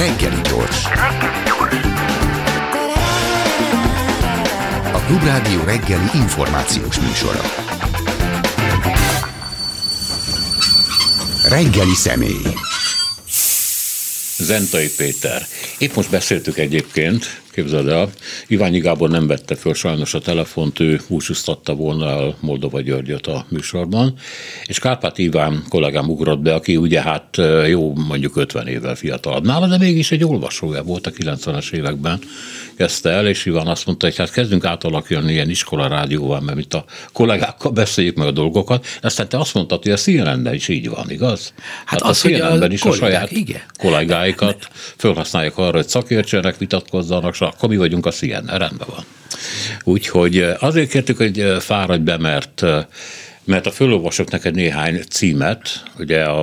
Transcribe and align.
Reggeli 0.00 0.40
gyors. 0.40 0.84
A 4.92 4.98
Klubrádió 5.06 5.64
reggeli 5.64 6.08
információs 6.14 7.00
műsora. 7.00 7.40
Reggeli 11.48 11.94
személy. 11.94 12.54
Zentai 14.38 14.88
Péter. 14.96 15.46
Épp 15.78 15.94
most 15.94 16.10
beszéltük 16.10 16.58
egyébként, 16.58 17.40
képzeld 17.52 17.88
el, 17.88 18.10
Iványi 18.46 18.78
Gábor 18.78 19.10
nem 19.10 19.26
vette 19.26 19.54
föl 19.54 19.74
sajnos 19.74 20.14
a 20.14 20.18
telefont, 20.18 20.80
ő 20.80 21.00
búcsúztatta 21.08 21.74
volna 21.74 22.08
el 22.08 22.36
Moldova 22.40 22.80
Györgyöt 22.80 23.26
a 23.26 23.46
műsorban, 23.48 24.14
és 24.64 24.78
Kárpát 24.78 25.18
Iván 25.18 25.64
kollégám 25.68 26.08
ugrott 26.08 26.38
be, 26.38 26.54
aki 26.54 26.76
ugye 26.76 27.02
hát 27.02 27.36
jó 27.68 27.94
mondjuk 27.94 28.36
50 28.36 28.66
évvel 28.66 28.94
fiatalabb 28.94 29.44
nála, 29.44 29.66
de 29.66 29.78
mégis 29.78 30.10
egy 30.10 30.24
olvasója 30.24 30.82
volt 30.82 31.06
a 31.06 31.10
90-es 31.10 31.72
években, 31.72 32.18
kezdte 32.76 33.10
el, 33.10 33.26
és 33.26 33.46
Iván 33.46 33.66
azt 33.66 33.86
mondta, 33.86 34.06
hogy 34.06 34.16
hát 34.16 34.30
kezdünk 34.30 34.64
átalakítani 34.64 35.32
ilyen 35.32 35.50
iskola 35.50 35.88
rádióval, 35.88 36.40
mert 36.40 36.58
itt 36.58 36.74
a 36.74 36.84
kollégákkal 37.12 37.72
beszéljük 37.72 38.16
meg 38.16 38.26
a 38.26 38.30
dolgokat. 38.30 38.86
Aztán 39.00 39.28
te 39.28 39.38
azt 39.38 39.54
mondtad, 39.54 39.82
hogy 39.82 39.92
a 39.92 39.96
cnn 39.96 40.52
is 40.52 40.68
így 40.68 40.88
van, 40.88 41.10
igaz? 41.10 41.52
Hát, 41.84 42.00
hát 42.00 42.10
az, 42.10 42.24
a 42.24 42.28
cnn 42.28 42.70
is 42.70 42.82
a 42.82 42.92
saját 42.92 43.30
igen. 43.30 43.60
kollégáikat 43.78 44.68
felhasználják 45.02 45.58
arra, 45.58 45.76
hogy 45.76 45.88
szakértsenek, 45.88 46.58
vitatkozzanak, 46.58 47.34
akkor 47.52 47.68
mi 47.68 47.76
vagyunk 47.76 48.06
a 48.06 48.10
CNN, 48.10 48.46
rendben 48.46 48.88
van. 48.94 49.04
Úgyhogy 49.84 50.38
azért 50.58 50.90
kértük, 50.90 51.16
hogy 51.16 51.56
fáradj 51.60 52.02
be, 52.02 52.16
mert 52.16 52.64
mert 53.50 53.66
a 53.66 53.70
fölolvasok 53.70 54.30
neked 54.30 54.54
néhány 54.54 55.02
címet, 55.08 55.82
ugye 55.98 56.24
a, 56.24 56.40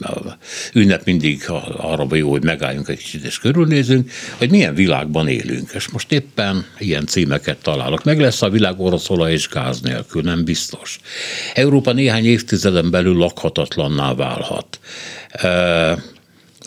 a 0.00 0.36
ünnep 0.72 1.04
mindig 1.04 1.44
arra 1.76 2.06
jó, 2.16 2.30
hogy 2.30 2.44
megálljunk 2.44 2.88
egy 2.88 2.98
kicsit 2.98 3.24
és 3.24 3.38
körülnézünk, 3.38 4.10
hogy 4.36 4.50
milyen 4.50 4.74
világban 4.74 5.28
élünk. 5.28 5.70
És 5.74 5.88
most 5.88 6.12
éppen 6.12 6.66
ilyen 6.78 7.06
címeket 7.06 7.58
találok. 7.62 8.04
Meg 8.04 8.20
lesz 8.20 8.42
a 8.42 8.48
világ 8.48 8.80
oroszolaj 8.80 9.32
és 9.32 9.48
gáz 9.48 9.80
nélkül, 9.80 10.22
nem 10.22 10.44
biztos. 10.44 11.00
Európa 11.54 11.92
néhány 11.92 12.26
évtizeden 12.26 12.90
belül 12.90 13.16
lakhatatlanná 13.16 14.14
válhat 14.14 14.80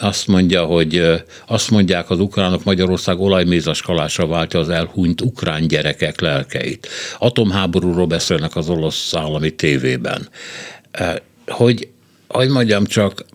azt 0.02 0.27
mondja, 0.27 0.63
hogy 0.63 1.03
azt 1.47 1.71
mondják 1.71 2.09
az 2.09 2.19
ukránok 2.19 2.63
Magyarország 2.63 3.19
olajmézes 3.19 3.81
kalásra 3.81 4.27
váltja 4.27 4.59
az 4.59 4.69
elhunyt 4.69 5.21
ukrán 5.21 5.67
gyerekek 5.67 6.19
lelkeit. 6.19 6.88
Atomháborúról 7.17 8.07
beszélnek 8.07 8.55
az 8.55 8.69
olasz 8.69 9.13
állami 9.13 9.55
tévében. 9.55 10.29
Hogy, 11.47 11.88
hogy 12.27 12.49
mondjam 12.49 12.85
csak, 12.85 13.25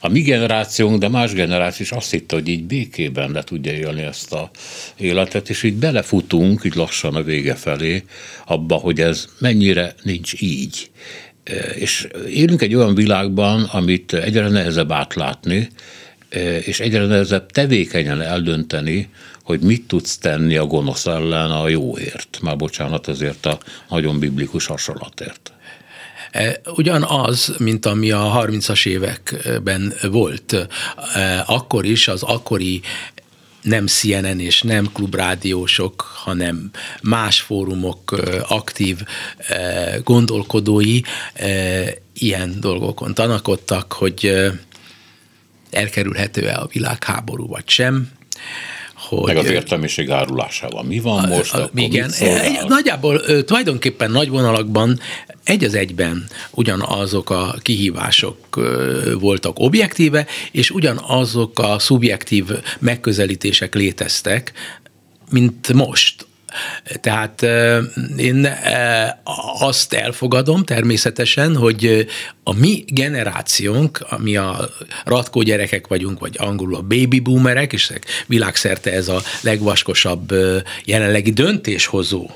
a 0.00 0.08
mi 0.08 0.20
generációnk, 0.20 0.98
de 0.98 1.08
más 1.08 1.32
generáció 1.32 1.84
is 1.84 1.92
azt 1.92 2.10
hitte, 2.10 2.34
hogy 2.34 2.48
így 2.48 2.64
békében 2.64 3.30
le 3.30 3.42
tudja 3.42 3.72
élni 3.72 4.02
ezt 4.02 4.32
a 4.32 4.50
életet, 4.96 5.50
és 5.50 5.62
így 5.62 5.74
belefutunk, 5.74 6.64
így 6.64 6.74
lassan 6.74 7.14
a 7.14 7.22
vége 7.22 7.54
felé, 7.54 8.04
abba, 8.46 8.74
hogy 8.74 9.00
ez 9.00 9.28
mennyire 9.38 9.94
nincs 10.02 10.42
így. 10.42 10.90
És 11.74 12.08
élünk 12.28 12.62
egy 12.62 12.74
olyan 12.74 12.94
világban, 12.94 13.62
amit 13.62 14.12
egyre 14.12 14.48
nehezebb 14.48 14.92
átlátni, 14.92 15.68
és 16.64 16.80
egyre 16.80 17.06
nehezebb 17.06 17.50
tevékenyen 17.50 18.20
eldönteni, 18.20 19.08
hogy 19.42 19.60
mit 19.60 19.86
tudsz 19.86 20.18
tenni 20.18 20.56
a 20.56 20.64
gonosz 20.64 21.06
ellen 21.06 21.50
a 21.50 21.68
jóért. 21.68 22.38
Már 22.42 22.56
bocsánat 22.56 23.08
ezért 23.08 23.46
a 23.46 23.58
nagyon 23.88 24.18
biblikus 24.18 24.66
hasonlatért. 24.66 25.52
E, 26.30 26.60
ugyanaz, 26.76 27.54
mint 27.58 27.86
ami 27.86 28.10
a 28.10 28.44
30-as 28.46 28.86
években 28.86 29.92
volt, 30.10 30.52
e, 31.14 31.44
akkor 31.46 31.84
is 31.84 32.08
az 32.08 32.22
akkori 32.22 32.80
nem 33.64 33.86
CNN 33.86 34.40
és 34.40 34.62
nem 34.62 34.92
klubrádiósok, 34.92 36.00
hanem 36.00 36.70
más 37.02 37.40
fórumok 37.40 38.14
aktív 38.48 38.98
gondolkodói 40.02 41.00
ilyen 42.12 42.60
dolgokon 42.60 43.14
tanakodtak, 43.14 43.92
hogy 43.92 44.32
elkerülhető-e 45.70 46.58
a 46.58 46.68
világháború 46.72 47.46
vagy 47.46 47.68
sem, 47.68 48.10
hogy... 49.16 49.34
Meg 49.34 49.44
az 49.44 49.50
értelmiség 49.50 50.10
árulásával. 50.10 50.82
Mi 50.82 50.98
van 50.98 51.28
most? 51.28 51.54
A, 51.54 51.62
a, 51.62 51.70
igen, 51.74 52.12
nagyjából 52.68 53.44
tulajdonképpen 53.44 54.10
nagy 54.10 54.28
vonalakban 54.28 55.00
egy 55.44 55.64
az 55.64 55.74
egyben 55.74 56.26
ugyanazok 56.50 57.30
a 57.30 57.54
kihívások 57.62 58.36
voltak 59.20 59.58
objektíve, 59.58 60.26
és 60.52 60.70
ugyanazok 60.70 61.58
a 61.58 61.78
szubjektív 61.78 62.44
megközelítések 62.78 63.74
léteztek, 63.74 64.52
mint 65.30 65.72
most 65.72 66.26
tehát 67.00 67.42
én 68.16 68.48
azt 69.58 69.92
elfogadom 69.92 70.64
természetesen, 70.64 71.56
hogy 71.56 72.06
a 72.42 72.52
mi 72.52 72.84
generációnk, 72.86 74.06
ami 74.08 74.36
a 74.36 74.70
ratkó 75.04 75.42
gyerekek 75.42 75.86
vagyunk, 75.86 76.18
vagy 76.18 76.34
angolul 76.38 76.74
a 76.74 76.82
baby 76.82 77.20
boomerek, 77.20 77.72
és 77.72 77.92
világszerte 78.26 78.92
ez 78.92 79.08
a 79.08 79.22
legvaskosabb 79.40 80.34
jelenlegi 80.84 81.30
döntéshozó 81.30 82.30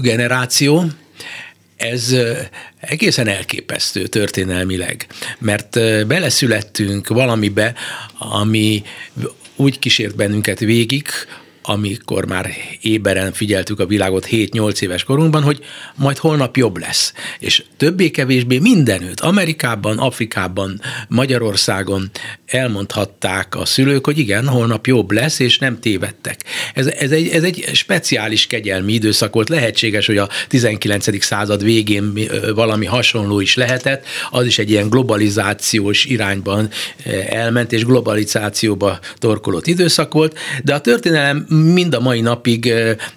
generáció, 0.00 0.84
ez 1.76 2.16
egészen 2.80 3.28
elképesztő 3.28 4.06
történelmileg, 4.06 5.06
mert 5.38 5.70
beleszülettünk 6.06 7.08
valamibe, 7.08 7.74
ami 8.18 8.82
úgy 9.56 9.78
kísért 9.78 10.16
bennünket 10.16 10.58
végig, 10.58 11.08
amikor 11.66 12.26
már 12.26 12.50
éberen 12.80 13.32
figyeltük 13.32 13.80
a 13.80 13.86
világot 13.86 14.26
7-8 14.30 14.82
éves 14.82 15.04
korunkban, 15.04 15.42
hogy 15.42 15.60
majd 15.94 16.16
holnap 16.16 16.56
jobb 16.56 16.78
lesz. 16.78 17.12
És 17.38 17.64
többé-kevésbé 17.76 18.58
mindenütt, 18.58 19.20
Amerikában, 19.20 19.98
Afrikában, 19.98 20.80
Magyarországon 21.08 22.10
elmondhatták 22.46 23.56
a 23.56 23.64
szülők, 23.64 24.04
hogy 24.04 24.18
igen, 24.18 24.48
holnap 24.48 24.86
jobb 24.86 25.10
lesz, 25.10 25.38
és 25.38 25.58
nem 25.58 25.80
tévedtek. 25.80 26.44
Ez, 26.74 26.86
ez, 26.86 27.10
egy, 27.10 27.28
ez 27.28 27.42
egy 27.42 27.70
speciális 27.72 28.46
kegyelmi 28.46 28.92
időszak 28.92 29.34
volt, 29.34 29.48
lehetséges, 29.48 30.06
hogy 30.06 30.18
a 30.18 30.28
19. 30.48 31.24
század 31.24 31.62
végén 31.62 32.12
valami 32.54 32.86
hasonló 32.86 33.40
is 33.40 33.54
lehetett, 33.54 34.06
az 34.30 34.46
is 34.46 34.58
egy 34.58 34.70
ilyen 34.70 34.88
globalizációs 34.88 36.04
irányban 36.04 36.68
elment, 37.28 37.72
és 37.72 37.84
globalizációba 37.84 38.98
torkolott 39.18 39.66
időszak 39.66 40.12
volt, 40.12 40.38
de 40.64 40.74
a 40.74 40.80
történelem 40.80 41.46
mind 41.54 41.94
a 41.94 42.00
mai 42.00 42.20
napig 42.20 42.72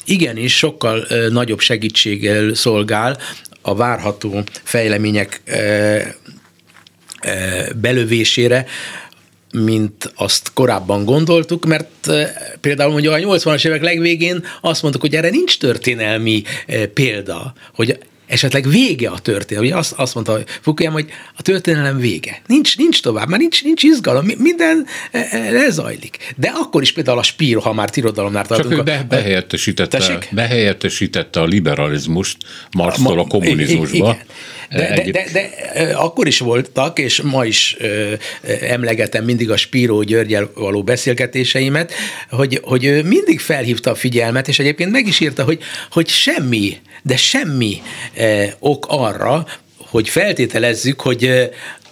igenis 0.05 0.57
sokkal 0.57 1.07
nagyobb 1.29 1.59
segítséggel 1.59 2.53
szolgál 2.53 3.17
a 3.61 3.75
várható 3.75 4.43
fejlemények 4.63 5.41
belövésére, 7.75 8.65
mint 9.51 10.11
azt 10.15 10.53
korábban 10.53 11.05
gondoltuk, 11.05 11.65
mert 11.65 12.11
például 12.61 12.91
mondjuk 12.91 13.13
a 13.13 13.17
80-as 13.17 13.65
évek 13.65 13.81
legvégén 13.81 14.45
azt 14.61 14.81
mondtuk, 14.81 15.01
hogy 15.01 15.15
erre 15.15 15.29
nincs 15.29 15.57
történelmi 15.57 16.43
példa, 16.93 17.53
hogy 17.73 17.97
esetleg 18.27 18.69
vége 18.69 19.09
a 19.09 19.19
történelem. 19.19 19.69
Ugye 19.69 19.77
azt, 19.77 19.91
azt 19.91 20.13
mondta 20.13 20.39
Fukuyama, 20.61 20.95
hogy 20.95 21.09
a 21.37 21.41
történelem 21.41 21.99
vége. 21.99 22.41
Nincs, 22.47 22.77
nincs 22.77 23.01
tovább, 23.01 23.29
már 23.29 23.39
nincs, 23.39 23.63
nincs 23.63 23.83
izgalom, 23.83 24.25
minden 24.37 24.85
e, 25.11 25.27
e, 25.31 25.51
lezajlik. 25.51 26.33
De 26.35 26.51
akkor 26.55 26.81
is 26.81 26.91
például 26.91 27.17
a 27.19 27.23
Spiro, 27.23 27.59
ha 27.59 27.73
már 27.73 27.89
tirodalomnál 27.89 28.45
tartunk. 28.45 28.69
Csak 28.69 28.79
ő 28.79 28.83
be, 28.83 29.05
behelyettesítette, 29.09 30.27
behelyettesítette 30.31 31.39
a 31.39 31.45
liberalizmust 31.45 32.37
Marxtól 32.71 33.19
a, 33.19 33.21
a 33.21 33.27
kommunizmusba. 33.27 33.95
Igen. 33.95 34.17
De, 34.69 34.87
de, 34.95 35.11
de, 35.11 35.11
de, 35.11 35.49
de 35.73 35.93
akkor 35.95 36.27
is 36.27 36.39
voltak, 36.39 36.99
és 36.99 37.21
ma 37.21 37.45
is 37.45 37.77
emlegetem 38.61 39.23
mindig 39.23 39.51
a 39.51 39.57
Spíró 39.57 40.01
Györgyel 40.01 40.51
való 40.55 40.83
beszélgetéseimet, 40.83 41.93
hogy, 42.29 42.59
hogy 42.63 42.85
ő 42.85 43.03
mindig 43.03 43.39
felhívta 43.39 43.91
a 43.91 43.95
figyelmet, 43.95 44.47
és 44.47 44.59
egyébként 44.59 44.91
meg 44.91 45.07
is 45.07 45.19
írta, 45.19 45.43
hogy, 45.43 45.59
hogy 45.91 46.07
semmi, 46.07 46.77
de 47.07 47.17
semmi 47.17 47.81
ok 48.59 48.85
arra, 48.89 49.45
hogy 49.77 50.09
feltételezzük, 50.09 51.01
hogy 51.01 51.49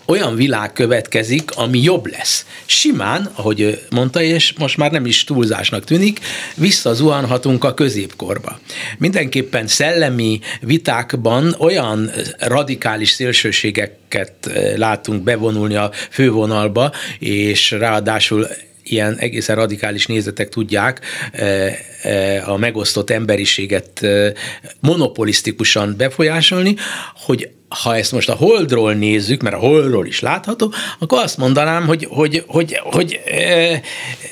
olyan 0.08 0.36
világ 0.36 0.74
következik, 0.74 1.52
ami 1.56 1.82
jobb 1.82 2.06
lesz. 2.06 2.46
Simán, 2.66 3.30
ahogy 3.36 3.82
mondta, 3.90 4.22
és 4.22 4.54
most 4.58 4.78
már 4.78 4.92
nem 4.92 5.06
is 5.06 5.24
túlzásnak 5.24 5.84
tűnik, 5.84 6.20
visszazuhanhatunk 6.56 7.64
a 7.64 7.74
középkorba. 7.74 8.60
Mindenképpen 8.98 9.68
szellemi 9.68 10.40
vitákban 10.62 11.56
olyan 11.60 12.12
radikális 12.40 13.10
szélsőségeket 13.10 14.34
látunk 14.76 15.24
bevonulni 15.24 15.76
a 15.76 15.92
fővonalba, 16.10 16.92
és 17.20 17.72
ráadásul 17.72 18.48
ilyen 18.86 19.18
egészen 19.18 19.56
radikális 19.56 20.06
nézetek 20.06 20.50
tudják 20.50 21.02
a 22.46 22.58
megosztott 22.58 23.10
emberiséget 23.10 24.08
monopolisztikusan 24.80 25.96
befolyásolni, 25.98 26.76
hogy 27.16 27.50
ha 27.70 27.96
ezt 27.96 28.12
most 28.12 28.30
a 28.30 28.34
holdról 28.34 28.94
nézzük, 28.94 29.42
mert 29.42 29.56
a 29.56 29.60
holdról 29.60 30.08
is 30.08 30.20
látható, 30.20 30.74
akkor 31.00 31.24
azt 31.24 31.38
mondanám, 31.38 31.86
hogy, 31.86 32.08
hogy, 32.10 32.44
hogy, 32.48 32.80
hogy 32.84 33.20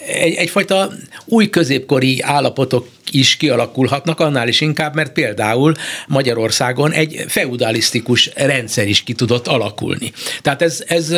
egy, 0.07 0.33
egyfajta 0.33 0.91
új 1.25 1.49
középkori 1.49 2.21
állapotok 2.21 2.87
is 3.11 3.37
kialakulhatnak, 3.37 4.19
annál 4.19 4.47
is 4.47 4.61
inkább, 4.61 4.95
mert 4.95 5.11
például 5.11 5.73
Magyarországon 6.07 6.91
egy 6.91 7.23
feudalisztikus 7.27 8.31
rendszer 8.35 8.87
is 8.87 9.03
ki 9.03 9.13
tudott 9.13 9.47
alakulni. 9.47 10.11
Tehát 10.41 10.61
ez, 10.61 10.83
ez 10.87 11.13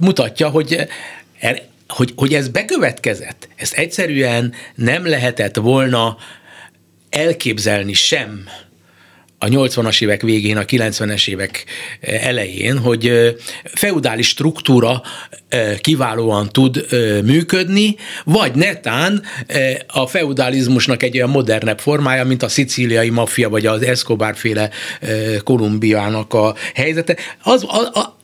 mutatja, 0.00 0.48
hogy 0.48 0.88
hogy, 1.88 2.12
hogy 2.16 2.34
ez 2.34 2.48
bekövetkezett. 2.48 3.48
Ezt 3.56 3.74
egyszerűen 3.74 4.52
nem 4.74 5.06
lehetett 5.06 5.56
volna 5.56 6.16
elképzelni 7.10 7.92
sem 7.92 8.44
a 9.38 9.46
80-as 9.46 10.02
évek 10.02 10.22
végén, 10.22 10.56
a 10.56 10.62
90-es 10.62 11.28
évek 11.28 11.64
eh, 12.00 12.26
elején, 12.26 12.78
hogy 12.78 13.08
eh, 13.08 13.32
feudális 13.64 14.28
struktúra 14.28 15.02
eh, 15.48 15.76
kiválóan 15.80 16.48
tud 16.48 16.86
működni, 17.24 17.96
vagy 18.24 18.54
netán 18.54 19.22
a 19.86 20.06
feudalizmusnak 20.06 21.02
egy 21.02 21.16
olyan 21.16 21.30
modernebb 21.30 21.78
formája, 21.78 22.24
mint 22.24 22.42
a 22.42 22.48
szicíliai 22.48 23.10
maffia, 23.10 23.48
vagy 23.48 23.66
az 23.66 23.82
Escobar 23.82 24.36
féle 24.36 24.70
Kolumbiának 25.44 26.34
a 26.34 26.54
helyzete. 26.74 27.16
Az, 27.42 27.64
a, 27.64 27.98
a, 27.98 28.16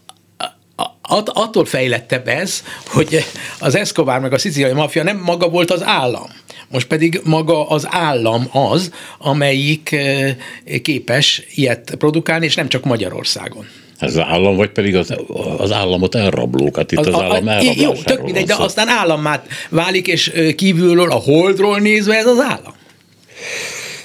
attól 1.24 1.64
fejlettebb 1.64 2.28
ez, 2.28 2.62
hogy 2.86 3.24
az 3.58 3.74
Escobar 3.74 4.20
meg 4.20 4.32
a 4.32 4.38
szicíliai 4.38 4.72
maffia 4.72 5.02
nem 5.02 5.20
maga 5.24 5.48
volt 5.48 5.70
az 5.70 5.82
állam. 5.82 6.26
Most 6.68 6.86
pedig 6.86 7.20
maga 7.24 7.68
az 7.68 7.86
állam 7.90 8.48
az, 8.52 8.90
amelyik 9.18 9.92
eh, 9.92 10.34
képes 10.82 11.42
ilyet 11.54 11.94
produkálni, 11.98 12.44
és 12.44 12.54
nem 12.54 12.68
csak 12.68 12.84
Magyarországon. 12.84 13.66
Ez 13.98 14.16
az 14.16 14.24
állam, 14.24 14.56
vagy 14.56 14.70
pedig 14.70 14.96
az, 14.96 15.14
az 15.56 15.72
államot 15.72 16.14
elrablók, 16.14 16.76
hát 16.76 16.92
itt 16.92 16.98
az, 16.98 17.06
az 17.06 17.14
állam 17.14 17.48
elrablásáról 17.48 17.82
Jó, 17.82 18.02
tök 18.02 18.22
mindegy, 18.22 18.46
de 18.46 18.54
aztán 18.54 18.88
állammá 18.88 19.42
válik, 19.68 20.06
és 20.06 20.28
eh, 20.28 20.52
kívülről, 20.52 21.10
a 21.10 21.14
holdról 21.14 21.78
nézve 21.78 22.16
ez 22.16 22.26
az 22.26 22.40
állam. 22.40 22.74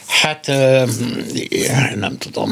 Hát 0.08 0.48
nem 1.96 2.18
tudom. 2.18 2.52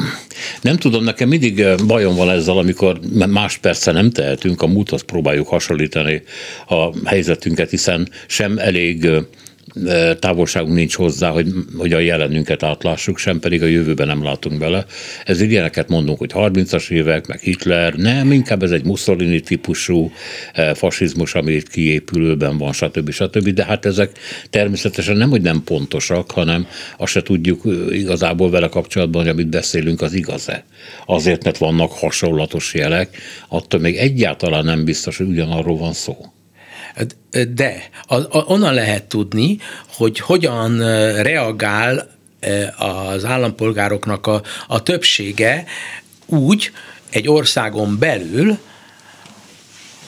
Nem 0.60 0.76
tudom, 0.76 1.04
nekem 1.04 1.28
mindig 1.28 1.64
bajom 1.86 2.16
van 2.16 2.30
ezzel, 2.30 2.58
amikor 2.58 3.00
más 3.26 3.56
persze 3.56 3.92
nem 3.92 4.10
tehetünk, 4.10 4.62
a 4.62 4.66
múlthoz 4.66 5.02
próbáljuk 5.02 5.48
hasonlítani 5.48 6.22
a 6.66 7.08
helyzetünket, 7.08 7.70
hiszen 7.70 8.08
sem 8.26 8.58
elég 8.58 9.08
távolságunk 10.18 10.74
nincs 10.74 10.94
hozzá, 10.94 11.30
hogy, 11.30 11.46
hogy 11.76 11.92
a 11.92 11.98
jelenünket 11.98 12.62
átlássuk, 12.62 13.18
sem 13.18 13.40
pedig 13.40 13.62
a 13.62 13.66
jövőben 13.66 14.06
nem 14.06 14.22
látunk 14.22 14.58
bele. 14.58 14.84
Ez 15.24 15.40
ilyeneket 15.40 15.88
mondunk, 15.88 16.18
hogy 16.18 16.30
30-as 16.34 16.90
évek, 16.90 17.26
meg 17.26 17.40
Hitler, 17.40 17.94
nem, 17.94 18.32
inkább 18.32 18.62
ez 18.62 18.70
egy 18.70 18.84
Mussolini 18.84 19.40
típusú 19.40 20.10
fasizmus, 20.74 21.34
ami 21.34 21.52
itt 21.52 21.68
kiépülőben 21.68 22.58
van, 22.58 22.72
stb. 22.72 23.10
stb. 23.10 23.48
De 23.48 23.64
hát 23.64 23.84
ezek 23.84 24.18
természetesen 24.50 25.16
nem, 25.16 25.30
hogy 25.30 25.42
nem 25.42 25.62
pontosak, 25.64 26.30
hanem 26.30 26.66
azt 26.96 27.12
se 27.12 27.22
tudjuk 27.22 27.62
igazából 27.90 28.50
vele 28.50 28.68
kapcsolatban, 28.68 29.22
hogy 29.22 29.30
amit 29.30 29.48
beszélünk, 29.48 30.02
az 30.02 30.12
igaz-e. 30.12 30.64
Azért, 31.06 31.44
mert 31.44 31.58
vannak 31.58 31.92
hasonlatos 31.92 32.74
jelek, 32.74 33.16
attól 33.48 33.80
még 33.80 33.96
egyáltalán 33.96 34.64
nem 34.64 34.84
biztos, 34.84 35.16
hogy 35.16 35.26
ugyanarról 35.26 35.76
van 35.76 35.92
szó. 35.92 36.16
De 37.54 37.90
onnan 38.30 38.74
lehet 38.74 39.04
tudni, 39.04 39.58
hogy 39.94 40.20
hogyan 40.20 40.78
reagál 41.22 42.08
az 42.76 43.24
állampolgároknak 43.24 44.26
a, 44.26 44.42
a 44.66 44.82
többsége 44.82 45.64
úgy 46.26 46.72
egy 47.10 47.28
országon 47.28 47.98
belül, 47.98 48.58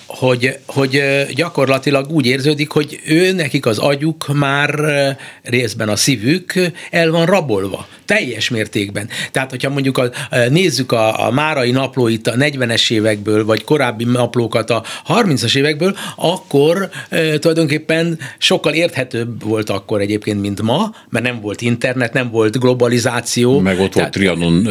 hogy, 0.09 0.59
hogy 0.67 1.03
gyakorlatilag 1.35 2.11
úgy 2.11 2.27
érződik, 2.27 2.71
hogy 2.71 3.01
ő 3.07 3.33
nekik 3.33 3.67
az 3.67 3.79
agyuk 3.79 4.27
már 4.35 4.71
részben 5.43 5.89
a 5.89 5.97
szívük 5.97 6.53
el 6.91 7.11
van 7.11 7.27
rabolva, 7.27 7.89
teljes 8.05 8.49
mértékben. 8.49 9.09
Tehát, 9.33 9.51
hogyha 9.51 9.71
mondjuk 9.71 9.99
a, 9.99 10.11
nézzük 10.51 10.93
a, 10.93 11.27
a 11.27 11.31
márai 11.31 11.71
naplóit 11.71 12.27
a 12.27 12.35
40-es 12.35 12.91
évekből, 12.91 13.45
vagy 13.45 13.65
korábbi 13.65 14.05
naplókat 14.05 14.71
a 14.71 14.85
30-as 15.09 15.57
évekből, 15.57 15.97
akkor 16.17 16.89
e, 17.09 17.39
tulajdonképpen 17.39 18.19
sokkal 18.39 18.73
érthetőbb 18.73 19.45
volt 19.45 19.71
akkor 19.71 20.01
egyébként, 20.01 20.41
mint 20.41 20.63
ma, 20.63 20.95
mert 21.09 21.25
nem 21.25 21.41
volt 21.41 21.61
internet, 21.61 22.13
nem 22.13 22.31
volt 22.31 22.59
globalizáció. 22.59 23.59
Meg 23.59 23.81
ott 23.81 23.95
volt 23.95 24.11
Trianon 24.11 24.69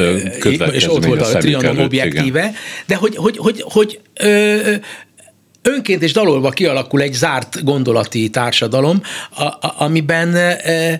És 0.71 0.89
ott 0.89 1.05
volt 1.05 1.21
a, 1.21 1.35
a 1.35 1.37
Trianon 1.37 1.79
objektíve, 1.79 2.39
igen. 2.39 2.53
de 2.85 2.95
hogy, 2.95 3.15
hogy, 3.15 3.37
hogy, 3.37 3.63
hogy 3.67 3.99
ö, 4.13 4.73
önként 5.67 6.03
és 6.03 6.13
dalolva 6.13 6.49
kialakul 6.49 7.01
egy 7.01 7.13
zárt 7.13 7.63
gondolati 7.63 8.29
társadalom, 8.29 9.01
a, 9.29 9.43
a, 9.43 9.73
amiben 9.77 10.35
e, 10.35 10.99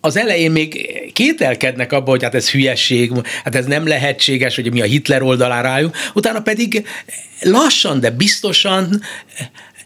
az 0.00 0.16
elején 0.16 0.50
még 0.50 0.90
kételkednek 1.12 1.92
abban, 1.92 2.08
hogy 2.08 2.22
hát 2.22 2.34
ez 2.34 2.50
hülyeség, 2.50 3.12
hát 3.44 3.54
ez 3.54 3.66
nem 3.66 3.86
lehetséges, 3.86 4.54
hogy 4.54 4.72
mi 4.72 4.80
a 4.80 4.84
Hitler 4.84 5.22
oldalára 5.22 5.68
álljunk, 5.68 5.96
utána 6.14 6.40
pedig 6.40 6.86
lassan, 7.40 8.00
de 8.00 8.10
biztosan 8.10 9.00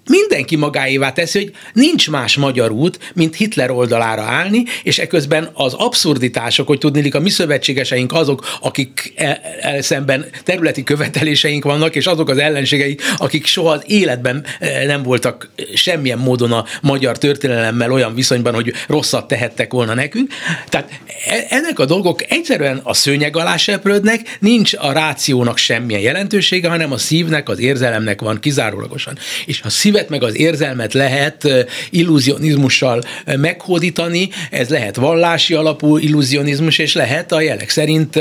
mindenki 0.08 0.56
magáévá 0.56 1.12
teszi, 1.12 1.38
hogy 1.38 1.52
nincs 1.72 2.10
más 2.10 2.36
magyar 2.36 2.70
út, 2.70 2.98
mint 3.14 3.36
Hitler 3.36 3.70
oldalára 3.70 4.22
állni, 4.22 4.64
és 4.82 4.98
eközben 4.98 5.50
az 5.52 5.74
abszurditások, 5.74 6.66
hogy 6.66 6.78
tudnélik 6.78 7.14
a 7.14 7.20
mi 7.20 7.30
szövetségeseink 7.30 8.12
azok, 8.12 8.58
akik 8.60 9.12
el, 9.16 9.40
el 9.60 9.82
szemben 9.82 10.26
területi 10.44 10.82
követeléseink 10.82 11.64
vannak, 11.64 11.94
és 11.94 12.06
azok 12.06 12.28
az 12.28 12.38
ellenségei, 12.38 12.96
akik 13.16 13.46
soha 13.46 13.70
az 13.70 13.82
életben 13.86 14.44
eh, 14.58 14.86
nem 14.86 15.02
voltak 15.02 15.50
semmilyen 15.74 16.18
módon 16.18 16.52
a 16.52 16.64
magyar 16.82 17.18
történelemmel 17.18 17.92
olyan 17.92 18.14
viszonyban, 18.14 18.54
hogy 18.54 18.72
rosszat 18.86 19.28
tehettek 19.28 19.72
volna 19.72 19.94
nekünk. 19.94 20.32
Tehát 20.68 20.90
e, 21.26 21.46
ennek 21.48 21.78
a 21.78 21.84
dolgok 21.84 22.32
egyszerűen 22.32 22.80
a 22.82 22.94
szőnyeg 22.94 23.36
alá 23.36 23.56
seprődnek, 23.56 24.36
nincs 24.40 24.74
a 24.74 24.92
rációnak 24.92 25.58
semmilyen 25.58 26.00
jelentősége, 26.00 26.68
hanem 26.68 26.92
a 26.92 26.98
szívnek, 26.98 27.48
az 27.48 27.58
érzelemnek 27.58 28.20
van 28.20 28.40
kizárólagosan. 28.40 29.18
És 29.46 29.60
a 29.64 29.70
szíve 29.70 29.97
szívet 29.98 30.20
meg 30.20 30.22
az 30.22 30.38
érzelmet 30.38 30.92
lehet 30.92 31.48
illúzionizmussal 31.90 33.02
meghódítani, 33.24 34.28
ez 34.50 34.68
lehet 34.68 34.96
vallási 34.96 35.54
alapú 35.54 35.96
illúzionizmus, 35.96 36.78
és 36.78 36.94
lehet 36.94 37.32
a 37.32 37.40
jelek 37.40 37.70
szerint 37.70 38.18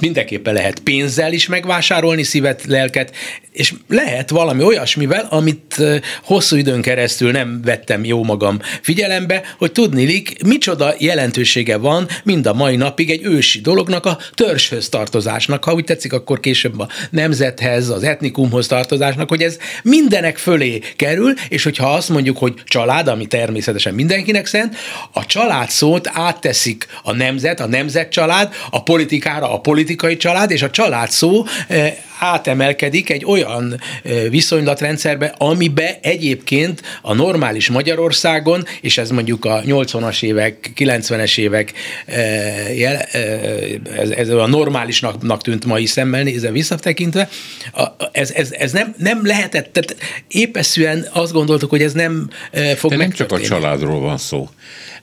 mindenképpen 0.00 0.54
lehet 0.54 0.78
pénzzel 0.80 1.32
is 1.32 1.46
megvásárolni 1.46 2.22
szívet, 2.22 2.64
lelket, 2.66 3.12
és 3.52 3.72
lehet 3.88 4.30
valami 4.30 4.62
olyasmivel, 4.62 5.26
amit 5.30 5.82
hosszú 6.22 6.56
időn 6.56 6.82
keresztül 6.82 7.30
nem 7.30 7.60
vettem 7.64 8.04
jó 8.04 8.24
magam 8.24 8.58
figyelembe, 8.82 9.42
hogy 9.58 9.72
tudnilik, 9.72 10.42
micsoda 10.44 10.94
jelentősége 10.98 11.76
van 11.76 12.08
mind 12.24 12.46
a 12.46 12.54
mai 12.54 12.76
napig 12.76 13.10
egy 13.10 13.24
ősi 13.24 13.60
dolognak 13.60 14.06
a 14.06 14.18
törzshöz 14.34 14.88
tartozásnak, 14.88 15.64
ha 15.64 15.74
úgy 15.74 15.84
tetszik, 15.84 16.12
akkor 16.12 16.40
később 16.40 16.80
a 16.80 16.88
nemzethez, 17.10 17.88
az 17.88 18.02
etnikumhoz 18.02 18.66
tartozásnak, 18.66 19.28
hogy 19.28 19.42
ez 19.42 19.58
mindenek 20.24 20.38
fölé 20.38 20.80
kerül, 20.96 21.34
és 21.48 21.62
hogyha 21.62 21.92
azt 21.92 22.08
mondjuk, 22.08 22.38
hogy 22.38 22.54
család, 22.64 23.08
ami 23.08 23.26
természetesen 23.26 23.94
mindenkinek 23.94 24.46
szent, 24.46 24.76
a 25.12 25.26
család 25.26 25.68
szót 25.68 26.10
átteszik 26.12 26.86
a 27.02 27.12
nemzet, 27.12 27.60
a 27.60 27.66
nemzetcsalád, 27.66 28.54
a 28.70 28.82
politikára 28.82 29.52
a 29.52 29.60
politikai 29.60 30.16
család, 30.16 30.50
és 30.50 30.62
a 30.62 30.70
család 30.70 31.10
szó 31.10 31.44
átemelkedik 32.18 33.10
egy 33.10 33.24
olyan 33.24 33.80
viszonylatrendszerbe, 34.28 35.34
amibe 35.38 35.98
egyébként 36.02 36.82
a 37.02 37.14
normális 37.14 37.68
Magyarországon, 37.68 38.64
és 38.80 38.98
ez 38.98 39.10
mondjuk 39.10 39.44
a 39.44 39.60
80-as 39.60 40.22
évek, 40.22 40.72
90-es 40.76 41.38
évek 41.38 41.72
ez, 43.96 44.10
ez 44.10 44.28
a 44.28 44.46
normálisnak 44.46 45.42
tűnt 45.42 45.64
mai 45.64 45.86
szemmel 45.86 46.22
nézve 46.22 46.50
visszatekintve, 46.50 47.28
ez, 48.12 48.30
ez, 48.30 48.52
ez 48.52 48.72
nem, 48.72 48.94
nem 48.98 49.26
lehetett, 49.26 49.72
tehát 49.72 49.96
épeszűen 50.28 51.06
azt 51.12 51.32
gondoltuk, 51.32 51.70
hogy 51.70 51.82
ez 51.82 51.92
nem 51.92 52.30
fog 52.76 52.90
De 52.90 52.96
nem 52.96 53.10
csak 53.10 53.32
a 53.32 53.40
családról 53.40 54.00
van 54.00 54.18
szó 54.18 54.48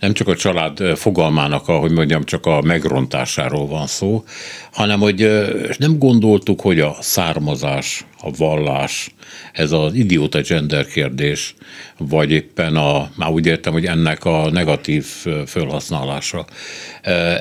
nem 0.02 0.14
csak 0.14 0.28
a 0.28 0.36
család 0.36 0.80
fogalmának, 0.96 1.68
a, 1.68 1.78
hogy 1.78 1.92
mondjam, 1.92 2.24
csak 2.24 2.46
a 2.46 2.62
megrontásáról 2.62 3.68
van 3.68 3.88
szó, 3.88 4.24
hanem 4.72 5.00
hogy 5.00 5.30
nem 5.78 5.98
gondoltuk, 5.98 6.62
hogy 6.62 6.80
a 6.80 6.96
származás, 7.00 8.06
a 8.22 8.32
vallás, 8.38 9.10
ez 9.54 9.72
az 9.72 9.94
idióta 9.94 10.42
gender 10.42 10.86
kérdés, 10.86 11.56
vagy 11.98 12.32
éppen 12.32 12.76
a, 12.76 13.12
már 13.16 13.30
úgy 13.30 13.46
értem, 13.46 13.74
hogy 13.74 13.86
ennek 13.86 14.26
a 14.26 14.50
negatív 14.52 15.06
felhasználása. 15.46 16.46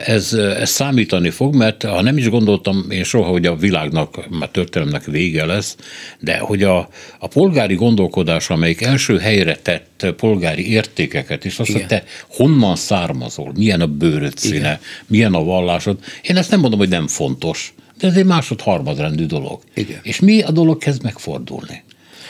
Ez, 0.05 0.33
ez 0.33 0.71
számítani 0.71 1.31
fog, 1.31 1.55
mert 1.55 1.83
ha 1.83 2.03
nem 2.03 2.17
is 2.19 2.29
gondoltam 2.29 2.87
én 2.91 3.05
soha, 3.05 3.31
hogy 3.31 3.47
a 3.47 3.57
világnak, 3.57 4.29
már 4.31 4.49
történelemnek 4.49 5.05
vége 5.05 5.45
lesz, 5.45 5.77
de 6.21 6.39
hogy 6.39 6.63
a, 6.63 6.89
a 7.19 7.29
polgári 7.29 7.75
gondolkodás, 7.75 8.51
amelyik 8.51 8.83
első 8.83 9.19
helyre 9.19 9.57
tett 9.57 10.07
polgári 10.17 10.71
értékeket, 10.71 11.45
és 11.45 11.59
azt, 11.59 11.73
hogy 11.73 11.87
te 11.87 12.05
honnan 12.29 12.77
származol, 12.77 13.53
milyen 13.57 13.81
a 13.81 13.87
bőröd 13.87 14.37
színe, 14.37 14.57
Igen. 14.57 14.79
milyen 15.07 15.35
a 15.35 15.45
vallásod, 15.45 15.99
én 16.23 16.37
ezt 16.37 16.51
nem 16.51 16.61
mondom, 16.61 16.79
hogy 16.79 16.89
nem 16.89 17.07
fontos, 17.07 17.75
de 18.01 18.07
ez 18.07 18.17
egy 18.17 18.25
másod-harmadrendű 18.25 19.27
dolog. 19.27 19.61
Igen. 19.75 20.01
És 20.03 20.21
mi 20.21 20.41
a 20.41 20.51
dolog 20.51 20.79
kezd 20.79 21.03
megfordulni? 21.03 21.83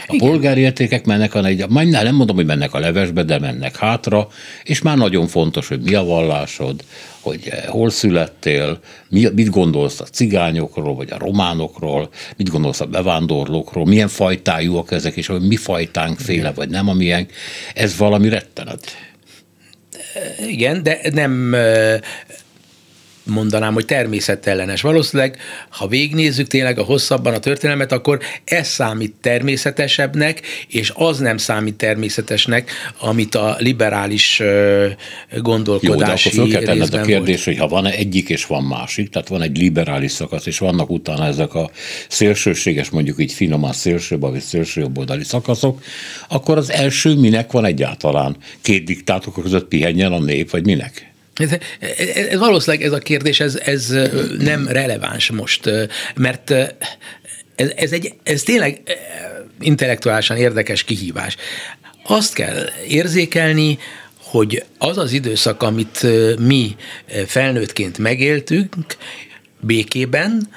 A 0.07 0.15
Igen. 0.15 0.29
polgári 0.29 0.61
értékek 0.61 1.05
mennek 1.05 1.35
a 1.35 1.45
egy, 1.45 1.67
nem 1.69 2.15
mondom, 2.15 2.37
hogy 2.37 2.47
mennek 2.47 2.75
a 2.75 2.79
levesbe, 2.79 3.23
de 3.23 3.39
mennek 3.39 3.77
hátra, 3.77 4.29
és 4.65 4.83
már 4.83 4.97
nagyon 4.97 5.27
fontos, 5.27 5.69
hogy 5.69 5.81
mi 5.81 5.95
a 5.95 6.05
vallásod, 6.05 6.85
hogy 7.21 7.49
eh, 7.51 7.65
hol 7.67 7.91
születtél, 7.91 8.79
mi, 9.09 9.27
mit 9.35 9.51
gondolsz 9.51 10.01
a 10.01 10.05
cigányokról, 10.05 10.95
vagy 10.95 11.11
a 11.11 11.19
románokról, 11.19 12.09
mit 12.37 12.51
gondolsz 12.51 12.81
a 12.81 12.87
bevándorlókról, 12.87 13.87
milyen 13.87 14.09
fajtájúak 14.09 14.93
ezek, 14.93 15.17
és 15.17 15.27
hogy 15.27 15.47
mi 15.47 15.57
fajtánk 15.57 16.19
féle, 16.19 16.53
vagy 16.53 16.69
nem 16.69 16.89
amilyen, 16.89 17.27
ez 17.75 17.97
valami 17.97 18.29
rettenet. 18.29 18.97
Igen, 20.47 20.83
de 20.83 21.01
nem 21.13 21.55
mondanám, 23.31 23.73
hogy 23.73 23.85
természetellenes. 23.85 24.81
Valószínűleg, 24.81 25.37
ha 25.69 25.87
végnézzük 25.87 26.47
tényleg 26.47 26.79
a 26.79 26.83
hosszabban 26.83 27.35
a 27.35 27.39
történelmet, 27.39 27.93
akkor 27.93 28.19
ez 28.45 28.69
számít 28.69 29.15
természetesebbnek, 29.21 30.41
és 30.69 30.93
az 30.95 31.19
nem 31.19 31.37
számít 31.37 31.75
természetesnek, 31.75 32.71
amit 33.01 33.35
a 33.35 33.57
liberális 33.59 34.43
gondolkodási 35.39 36.37
Jó, 36.37 36.47
de 36.47 36.57
akkor 36.59 36.77
fel 36.77 36.89
kell 36.89 37.01
a 37.01 37.05
kérdés, 37.05 37.45
volt. 37.45 37.59
hogy 37.59 37.69
ha 37.69 37.75
van 37.75 37.87
egyik 37.87 38.29
és 38.29 38.47
van 38.47 38.63
másik, 38.63 39.11
tehát 39.11 39.29
van 39.29 39.43
egy 39.43 39.59
liberális 39.59 40.11
szakasz, 40.11 40.47
és 40.47 40.59
vannak 40.59 40.91
utána 40.91 41.27
ezek 41.27 41.55
a 41.55 41.71
szélsőséges, 42.09 42.91
mondjuk 42.91 43.21
így 43.21 43.33
finoman 43.33 43.73
szélsőbb, 43.73 44.21
vagy 44.21 44.41
szélsőjobboldali 44.41 45.25
szakaszok, 45.25 45.83
akkor 46.29 46.57
az 46.57 46.71
első 46.71 47.15
minek 47.15 47.53
van 47.53 47.65
egyáltalán? 47.65 48.37
Két 48.61 48.85
diktátor 48.85 49.33
között 49.33 49.69
pihenjen 49.69 50.13
a 50.13 50.21
nép, 50.21 50.51
vagy 50.51 50.65
minek? 50.65 51.10
Ez, 51.41 51.53
ez, 51.81 52.27
ez 52.27 52.39
valószínűleg 52.39 52.87
ez 52.87 52.93
a 52.93 52.99
kérdés, 52.99 53.41
ez, 53.41 53.57
ez 53.57 53.95
nem 54.39 54.69
releváns 54.69 55.31
most, 55.31 55.71
mert 56.15 56.51
ez, 57.55 57.73
ez, 57.77 57.93
egy, 57.93 58.15
ez 58.23 58.43
tényleg 58.43 58.83
intellektuálisan 59.61 60.37
érdekes 60.37 60.85
kihívás. 60.85 61.37
Azt 62.05 62.35
kell 62.35 62.69
érzékelni, 62.89 63.79
hogy 64.23 64.65
az 64.79 64.99
az 64.99 65.13
időszak, 65.13 65.63
amit 65.63 66.07
mi 66.39 66.77
felnőttként 67.27 67.99
megéltünk 67.99 68.97
békében, 69.61 70.49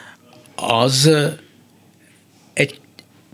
az 0.55 1.09
egy 2.53 2.79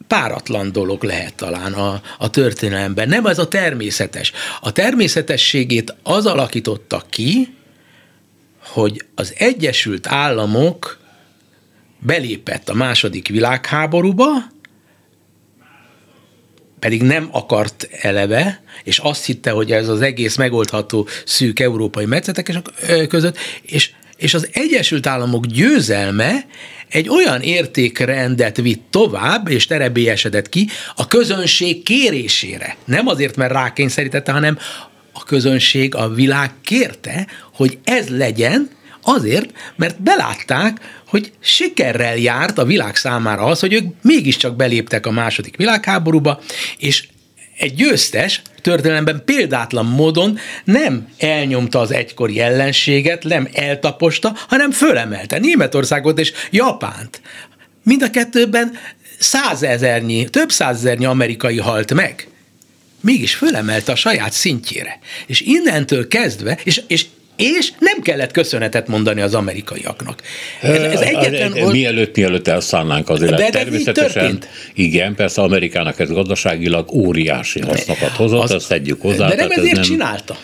páratlan 0.10 0.72
dolog 0.72 1.04
lehet 1.04 1.36
talán 1.36 1.74
a, 1.74 2.01
a 2.18 2.30
történelemben. 2.30 3.08
Nem 3.08 3.25
ez 3.25 3.39
a 3.39 3.48
természetes. 3.48 4.32
A 4.62 4.72
természetességét 4.72 5.96
az 6.04 6.25
alakította 6.25 7.04
ki, 7.10 7.56
hogy 8.63 9.06
az 9.16 9.34
Egyesült 9.38 10.08
Államok 10.08 11.00
belépett 12.00 12.70
a 12.70 12.74
második 12.74 13.28
világháborúba, 13.28 14.28
pedig 16.80 17.01
nem 17.01 17.30
akart 17.32 17.89
eleve, 17.92 18.63
és 18.84 18.98
azt 18.98 19.25
hitte, 19.25 19.51
hogy 19.51 19.72
ez 19.72 19.88
az 19.88 20.01
egész 20.01 20.36
megoldható 20.36 21.08
szűk 21.25 21.60
európai 21.60 22.06
metszetek 22.06 22.62
között, 23.08 23.38
és, 23.62 23.92
és 24.20 24.34
az 24.34 24.50
Egyesült 24.52 25.08
Államok 25.08 25.46
győzelme 25.46 26.46
egy 26.90 27.10
olyan 27.10 27.42
értékrendet 27.42 28.58
vitt 28.58 28.84
tovább, 28.90 29.48
és 29.48 29.66
terebélyesedett 29.66 30.50
ki 30.50 30.68
a 30.96 31.08
közönség 31.08 31.84
kérésére. 31.84 32.76
Nem 32.86 33.08
azért, 33.08 33.36
mert 33.36 33.52
rákényszerítette, 33.52 34.32
hanem 34.32 34.58
a 35.14 35.24
közönség, 35.24 35.96
a 35.96 36.10
világ 36.10 36.52
kérte, 36.62 37.28
hogy 37.54 37.78
ez 37.84 38.10
legyen, 38.10 38.78
Azért, 39.02 39.52
mert 39.76 40.02
belátták, 40.02 40.78
hogy 41.08 41.32
sikerrel 41.40 42.18
járt 42.18 42.58
a 42.58 42.66
világ 42.66 42.96
számára 42.96 43.44
az, 43.44 43.60
hogy 43.60 43.74
ők 43.74 43.84
mégiscsak 44.02 44.56
beléptek 44.56 45.06
a 45.06 45.12
második 45.12 45.58
világháborúba, 45.58 46.40
és 46.78 47.08
egy 47.60 47.75
győztes 47.75 48.42
történelemben 48.62 49.22
példátlan 49.25 49.86
módon 49.86 50.39
nem 50.63 51.08
elnyomta 51.18 51.80
az 51.80 51.92
egykori 51.92 52.39
ellenséget, 52.39 53.24
nem 53.24 53.48
eltaposta, 53.54 54.36
hanem 54.48 54.72
fölemelte 54.72 55.39
Németországot 55.39 56.20
és 56.20 56.34
Japánt. 56.51 57.22
Mind 57.84 58.01
a 58.01 58.10
kettőben 58.10 58.78
százezernyi, 59.20 60.30
több 60.30 60.51
százezernyi 60.51 61.06
amerikai 61.06 61.58
halt 61.58 61.94
meg. 61.94 62.28
Mégis 63.01 63.36
fölemelte 63.36 63.92
a 63.92 63.96
saját 63.96 64.32
szintjére. 64.32 65.00
És 65.25 65.42
innentől 65.42 66.08
kezdve, 66.08 66.58
és, 66.63 66.82
és 66.88 67.06
és 67.39 67.72
nem 67.79 68.01
kellett 68.01 68.31
köszönetet 68.31 68.88
mondani 68.88 69.22
az 69.22 69.34
amerikaiaknak. 69.34 70.22
Ez, 70.62 70.81
ez 70.81 71.00
egyetlen 71.00 71.53
volt... 71.53 71.72
Mielőtt, 71.72 72.15
mielőtt 72.15 72.48
elszállnánk 72.48 73.10
az 73.10 73.22
élet. 73.22 73.38
De, 73.38 73.43
de 73.43 73.50
természetesen, 73.50 74.38
igen, 74.74 75.15
persze 75.15 75.41
Amerikának 75.41 76.00
ez 76.00 76.10
gazdaságilag 76.10 76.91
óriási 76.91 77.60
hasznokat 77.60 78.10
hozott, 78.10 78.43
az, 78.43 78.51
azt 78.51 78.67
tegyük 78.67 79.01
hozzá. 79.01 79.27
De 79.27 79.36
nem 79.36 79.51
ezért 79.51 79.74
nem, 79.74 79.84
csinálta. 79.84 80.38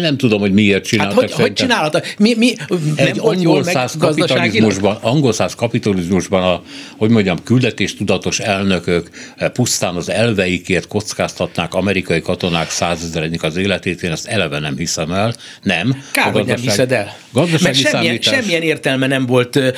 Nem 0.00 0.16
tudom, 0.16 0.40
hogy 0.40 0.52
miért 0.52 0.84
csináltak. 0.84 1.20
Hát 1.20 1.30
hogy, 1.30 1.40
hogy 1.40 1.52
csinálta? 1.52 2.02
Mi, 2.18 2.34
mi, 2.36 2.54
nem 2.68 3.06
egy 3.06 3.18
angol 3.18 3.64
száz 3.64 3.96
kapitalizmusban, 3.98 4.98
angol 5.00 5.32
száz 5.32 5.54
kapitalizmusban 5.54 6.42
a, 6.42 6.62
hogy 6.96 7.10
mondjam, 7.10 7.42
küldetés 7.44 7.96
tudatos 7.96 8.38
elnökök 8.38 9.10
eh, 9.36 9.48
pusztán 9.48 9.94
az 9.94 10.10
elveikért 10.10 10.86
kockáztatnák 10.86 11.74
amerikai 11.74 12.20
katonák 12.20 12.70
százezeredik 12.70 13.42
az 13.42 13.56
életét, 13.56 14.02
én 14.02 14.10
ezt 14.10 14.26
eleve 14.26 14.58
nem 14.58 14.76
hiszem 14.76 15.12
el. 15.12 15.34
Nem. 15.62 16.02
Kár, 16.12 16.32
hogy 16.32 16.46
nem 16.46 16.56
hiszed 16.56 16.92
el. 16.92 17.16
Mert 17.32 17.74
semmilyen, 17.74 18.20
semmilyen 18.20 18.62
értelme 18.62 19.06
nem 19.06 19.26
volt 19.26 19.56
uh, 19.56 19.68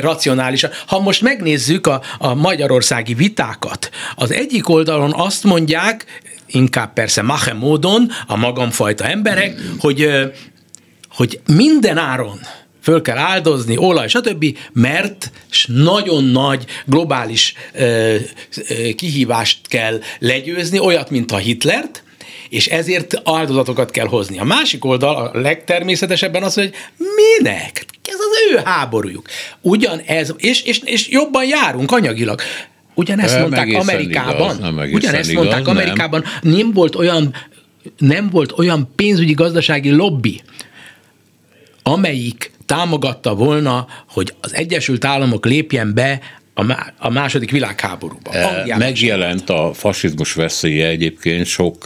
racionális. 0.00 0.66
Ha 0.86 1.00
most 1.00 1.22
megnézzük 1.22 1.86
a, 1.86 2.02
a 2.18 2.34
magyarországi 2.34 3.14
vitákat, 3.14 3.90
az 4.14 4.32
egyik 4.32 4.68
oldalon 4.68 5.12
azt 5.14 5.44
mondják, 5.44 6.04
inkább 6.50 6.92
persze 6.92 7.22
mache 7.22 7.52
módon, 7.52 8.10
a 8.26 8.36
magamfajta 8.36 9.04
emberek, 9.04 9.60
hogy, 9.78 10.08
hogy 11.08 11.40
minden 11.46 11.98
áron 11.98 12.40
föl 12.82 13.02
kell 13.02 13.16
áldozni, 13.16 13.76
olaj, 13.76 14.08
stb., 14.08 14.58
mert 14.72 15.30
nagyon 15.66 16.24
nagy 16.24 16.64
globális 16.86 17.54
kihívást 18.96 19.58
kell 19.68 20.00
legyőzni, 20.18 20.78
olyat, 20.78 21.10
mint 21.10 21.32
a 21.32 21.36
Hitlert, 21.36 22.02
és 22.48 22.66
ezért 22.66 23.14
áldozatokat 23.24 23.90
kell 23.90 24.06
hozni. 24.06 24.38
A 24.38 24.44
másik 24.44 24.84
oldal 24.84 25.14
a 25.16 25.40
legtermészetesebben 25.40 26.42
az, 26.42 26.54
hogy 26.54 26.72
minek? 26.96 27.84
Ez 28.04 28.18
az 28.18 28.52
ő 28.52 28.60
háborújuk. 28.64 29.28
Ugyanez, 29.60 30.34
és, 30.36 30.62
és, 30.62 30.80
és 30.84 31.08
jobban 31.08 31.44
járunk 31.44 31.92
anyagilag. 31.92 32.40
Ugyanezt 33.00 33.32
nem 33.32 33.40
mondták 33.40 33.74
Amerikában. 33.74 34.56
Igaz, 34.56 34.92
ugyanezt 34.92 35.30
igaz, 35.30 35.44
mondták 35.44 35.66
nem. 35.66 35.76
Amerikában. 35.76 36.24
Nem 36.42 36.72
volt 36.72 36.96
olyan 36.96 37.34
nem 37.98 38.28
volt 38.30 38.58
olyan 38.58 38.92
pénzügyi 38.96 39.32
gazdasági 39.32 39.90
lobby, 39.90 40.42
amelyik 41.82 42.50
támogatta 42.66 43.34
volna, 43.34 43.86
hogy 44.08 44.34
az 44.40 44.54
Egyesült 44.54 45.04
Államok 45.04 45.46
lépjen 45.46 45.94
be 45.94 46.20
a 46.98 47.10
második 47.10 47.50
világháborúban. 47.50 48.34
E, 48.34 48.76
megjelent 48.76 49.50
a 49.50 49.70
fasizmus 49.74 50.32
veszélye 50.34 50.86
egyébként 50.86 51.46
sok 51.46 51.84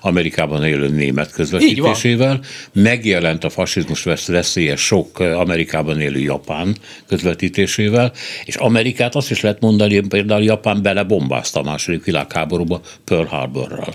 Amerikában 0.00 0.64
élő 0.64 0.88
német 0.88 1.32
közvetítésével, 1.32 2.40
megjelent 2.72 3.44
a 3.44 3.48
fasizmus 3.48 4.06
veszélye 4.26 4.76
sok 4.76 5.18
Amerikában 5.18 6.00
élő 6.00 6.18
japán 6.18 6.76
közvetítésével, 7.06 8.12
és 8.44 8.56
Amerikát 8.56 9.14
azt 9.14 9.30
is 9.30 9.40
lehet 9.40 9.60
mondani, 9.60 10.00
például 10.00 10.42
Japán 10.42 10.82
belebombázta 10.82 11.60
a 11.60 11.62
második 11.62 12.04
világháborúba 12.04 12.80
Pearl 13.04 13.26
Harborral. 13.26 13.94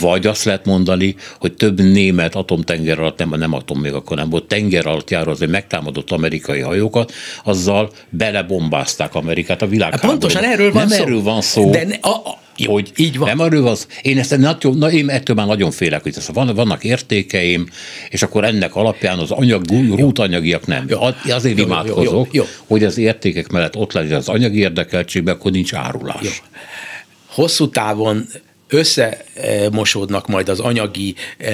Vagy 0.00 0.26
azt 0.26 0.44
lehet 0.44 0.64
mondani, 0.64 1.14
hogy 1.38 1.54
több 1.54 1.80
német 1.80 2.34
atomtenger 2.34 2.98
alatt, 2.98 3.18
nem, 3.18 3.34
nem 3.38 3.52
atom 3.52 3.80
még 3.80 3.92
akkor 3.92 4.16
nem 4.16 4.30
volt, 4.30 4.44
tenger 4.44 4.86
alatt 4.86 5.10
járó 5.10 5.30
azért 5.30 5.50
megtámadott 5.50 6.10
amerikai 6.10 6.60
hajókat, 6.60 7.12
azzal 7.44 7.90
belebombázták 8.10 9.14
Amerikát 9.14 9.57
a 9.62 9.66
világháborúba. 9.66 10.18
Pontosan 10.18 10.44
erről 10.44 10.72
van 10.72 10.86
nem 10.86 10.98
szó. 10.98 11.02
erről 11.02 11.22
van 11.22 11.40
szó. 11.40 11.70
De 11.70 11.98
a, 12.00 12.08
a, 12.08 12.38
Jó, 12.58 12.72
hogy 12.72 12.92
így 12.96 13.18
van. 13.18 13.28
Nem 13.28 13.38
arról 13.38 13.66
az, 13.66 13.86
én, 14.02 14.18
ezt 14.18 14.36
nagyon, 14.36 14.78
na, 14.78 14.90
én 14.90 15.08
ettől 15.08 15.36
már 15.36 15.46
nagyon 15.46 15.70
félek, 15.70 16.02
hogy 16.02 16.14
ezt, 16.16 16.32
van, 16.32 16.54
vannak 16.54 16.84
értékeim, 16.84 17.68
és 18.10 18.22
akkor 18.22 18.44
ennek 18.44 18.74
alapján 18.74 19.18
az 19.18 19.30
anyag, 19.30 19.64
rútanyagiak 19.96 20.66
nem. 20.66 20.84
Jó. 20.88 21.00
Azért 21.34 21.58
jó, 21.58 21.64
imádkozok, 21.64 22.04
jó, 22.04 22.12
jó, 22.12 22.26
jó. 22.32 22.44
hogy 22.66 22.84
az 22.84 22.98
értékek 22.98 23.48
mellett 23.48 23.76
ott 23.76 23.92
legyen 23.92 24.16
az 24.16 24.28
anyagi 24.28 24.58
érdekeltségben, 24.58 25.34
akkor 25.34 25.50
nincs 25.50 25.74
árulás. 25.74 26.22
Jó. 26.22 26.30
Hosszú 27.26 27.68
távon 27.68 28.26
összemosódnak 29.42 30.26
majd 30.26 30.48
az 30.48 30.60
anyagi 30.60 31.14
e, 31.38 31.52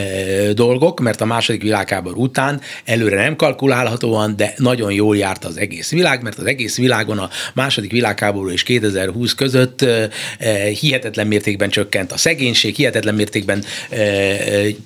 dolgok, 0.52 1.00
mert 1.00 1.20
a 1.20 1.24
második 1.24 1.62
világháború 1.62 2.22
után 2.22 2.60
előre 2.84 3.22
nem 3.22 3.36
kalkulálhatóan, 3.36 4.36
de 4.36 4.54
nagyon 4.56 4.92
jól 4.92 5.16
járt 5.16 5.44
az 5.44 5.56
egész 5.56 5.90
világ, 5.90 6.22
mert 6.22 6.38
az 6.38 6.44
egész 6.44 6.76
világon 6.76 7.18
a 7.18 7.30
második 7.54 7.90
világháború 7.90 8.50
és 8.50 8.62
2020 8.62 9.34
között 9.34 9.82
e, 9.82 10.08
e, 10.38 10.64
hihetetlen 10.64 11.26
mértékben 11.26 11.70
csökkent 11.70 12.12
a 12.12 12.16
szegénység, 12.16 12.74
hihetetlen 12.74 13.14
mértékben 13.14 13.64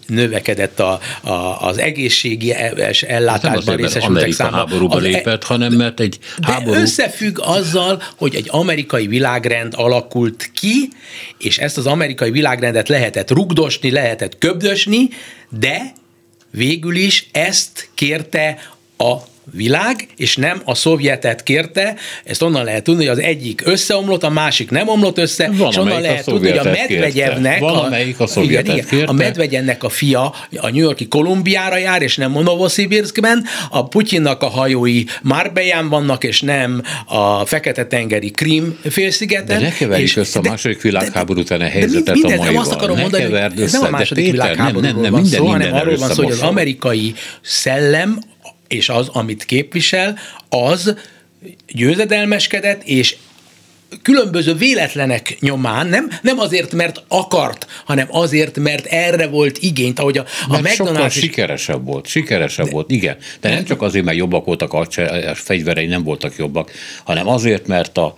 növekedett 0.07 0.81
a, 0.81 1.01
a, 1.23 1.67
az 1.67 1.79
egészségi 1.79 2.53
ellátásban 3.07 3.65
hát 3.67 3.77
részesültek 3.77 4.33
száma. 4.33 4.57
háborúba 4.57 4.97
az, 4.97 5.03
lépett, 5.03 5.45
hanem 5.45 5.73
mert 5.73 6.01
egy 6.01 6.19
háború... 6.43 6.81
Összefügg 6.81 7.39
azzal, 7.41 8.03
hogy 8.17 8.35
egy 8.35 8.47
amerikai 8.51 9.07
világrend 9.07 9.73
alakult 9.77 10.51
ki, 10.55 10.89
és 11.39 11.59
ezt 11.59 11.79
az 11.79 11.87
amerikai 11.87 12.29
amerikai 12.31 12.88
világrendet 12.89 13.31
lehetett 13.31 13.31
rugdosni, 13.31 13.91
lehetett 13.91 14.39
köbdösni, 14.39 15.09
de 15.49 15.93
végül 16.51 16.97
is 16.97 17.29
ezt 17.33 17.89
kérte 17.95 18.59
a 18.97 19.17
világ, 19.53 20.07
és 20.17 20.37
nem 20.37 20.61
a 20.65 20.75
szovjetet 20.75 21.43
kérte, 21.43 21.95
ezt 22.25 22.43
onnan 22.43 22.65
lehet 22.65 22.83
tudni, 22.83 23.07
hogy 23.07 23.19
az 23.19 23.25
egyik 23.25 23.63
összeomlott, 23.65 24.23
a 24.23 24.31
másik 24.31 24.71
nem 24.71 24.89
omlott 24.89 25.19
össze, 25.19 25.51
Van, 25.53 25.71
és 25.71 25.77
onnan 25.77 26.01
lehet 26.01 26.25
tudni, 26.25 26.49
hogy 26.49 26.59
a 26.59 26.71
Medvegyevnek 26.71 27.63
a, 27.63 27.83
a, 27.83 27.89
a, 28.19 28.41
igen, 28.41 28.67
igen, 28.67 29.05
a 29.07 29.13
Medvegyennek 29.13 29.85
a 29.85 29.89
fia 29.89 30.35
a 30.57 30.71
New 30.71 30.83
Yorki 30.83 31.09
Kolumbiára 31.09 31.77
jár, 31.77 32.03
és 32.03 32.17
nem 32.17 32.33
Novosibirskben, 32.33 33.45
a 33.71 33.89
Putyinnak 33.89 34.43
a 34.43 34.47
hajói 34.47 35.05
Marbeján 35.23 35.89
vannak, 35.89 36.25
és 36.25 36.41
nem 36.41 36.83
a 37.07 37.47
Fekete-tengeri 37.47 38.31
Krim 38.31 38.79
félszigeten. 38.91 39.47
De 39.47 39.59
ne 39.59 39.73
keverjük 39.73 40.17
össze 40.17 40.39
a 40.39 40.43
második 40.43 40.83
világháború 40.83 41.41
utáni 41.41 41.69
helyzetet 41.69 42.17
a 42.23 42.29
maival. 42.29 42.47
Nem 42.47 42.57
azt 42.57 42.73
akarom 42.73 42.99
mondani, 42.99 43.23
hogy 43.23 43.71
nem 43.73 43.83
a 43.83 43.91
második 43.91 44.31
világháborúról 44.31 45.11
van 45.11 45.25
szó, 45.25 45.47
hanem 45.47 45.73
arról 45.75 45.97
van 45.97 46.09
szó, 46.09 46.23
hogy 46.23 46.33
az 46.33 46.41
amerikai 46.41 47.15
szellem 47.41 48.19
és 48.69 48.89
az, 48.89 49.09
amit 49.09 49.45
képvisel, 49.45 50.19
az 50.49 50.95
győzedelmeskedett, 51.67 52.83
és 52.85 53.17
különböző 54.03 54.55
véletlenek 54.55 55.37
nyomán, 55.41 55.87
nem, 55.87 56.11
nem 56.23 56.39
azért, 56.39 56.73
mert 56.73 57.03
akart, 57.09 57.67
hanem 57.85 58.07
azért, 58.11 58.59
mert 58.59 58.87
erre 58.87 59.27
volt 59.27 59.59
igényt, 59.59 59.99
ahogy 59.99 60.19
a, 60.19 60.25
a 60.49 60.61
mert 60.61 60.77
McDonald's 60.77 61.07
is... 61.07 61.13
sikeresebb 61.13 61.87
volt, 61.87 62.07
sikeresebb 62.07 62.65
de, 62.67 62.71
volt, 62.71 62.91
igen. 62.91 63.17
De 63.41 63.49
nem 63.51 63.65
csak 63.65 63.83
azért, 63.83 64.05
mert 64.05 64.17
jobbak 64.17 64.45
voltak 64.45 64.73
a, 64.73 64.87
a 65.31 65.35
fegyverei, 65.35 65.87
nem 65.87 66.03
voltak 66.03 66.37
jobbak, 66.37 66.71
hanem 67.05 67.29
azért, 67.29 67.67
mert 67.67 67.99
a, 67.99 68.15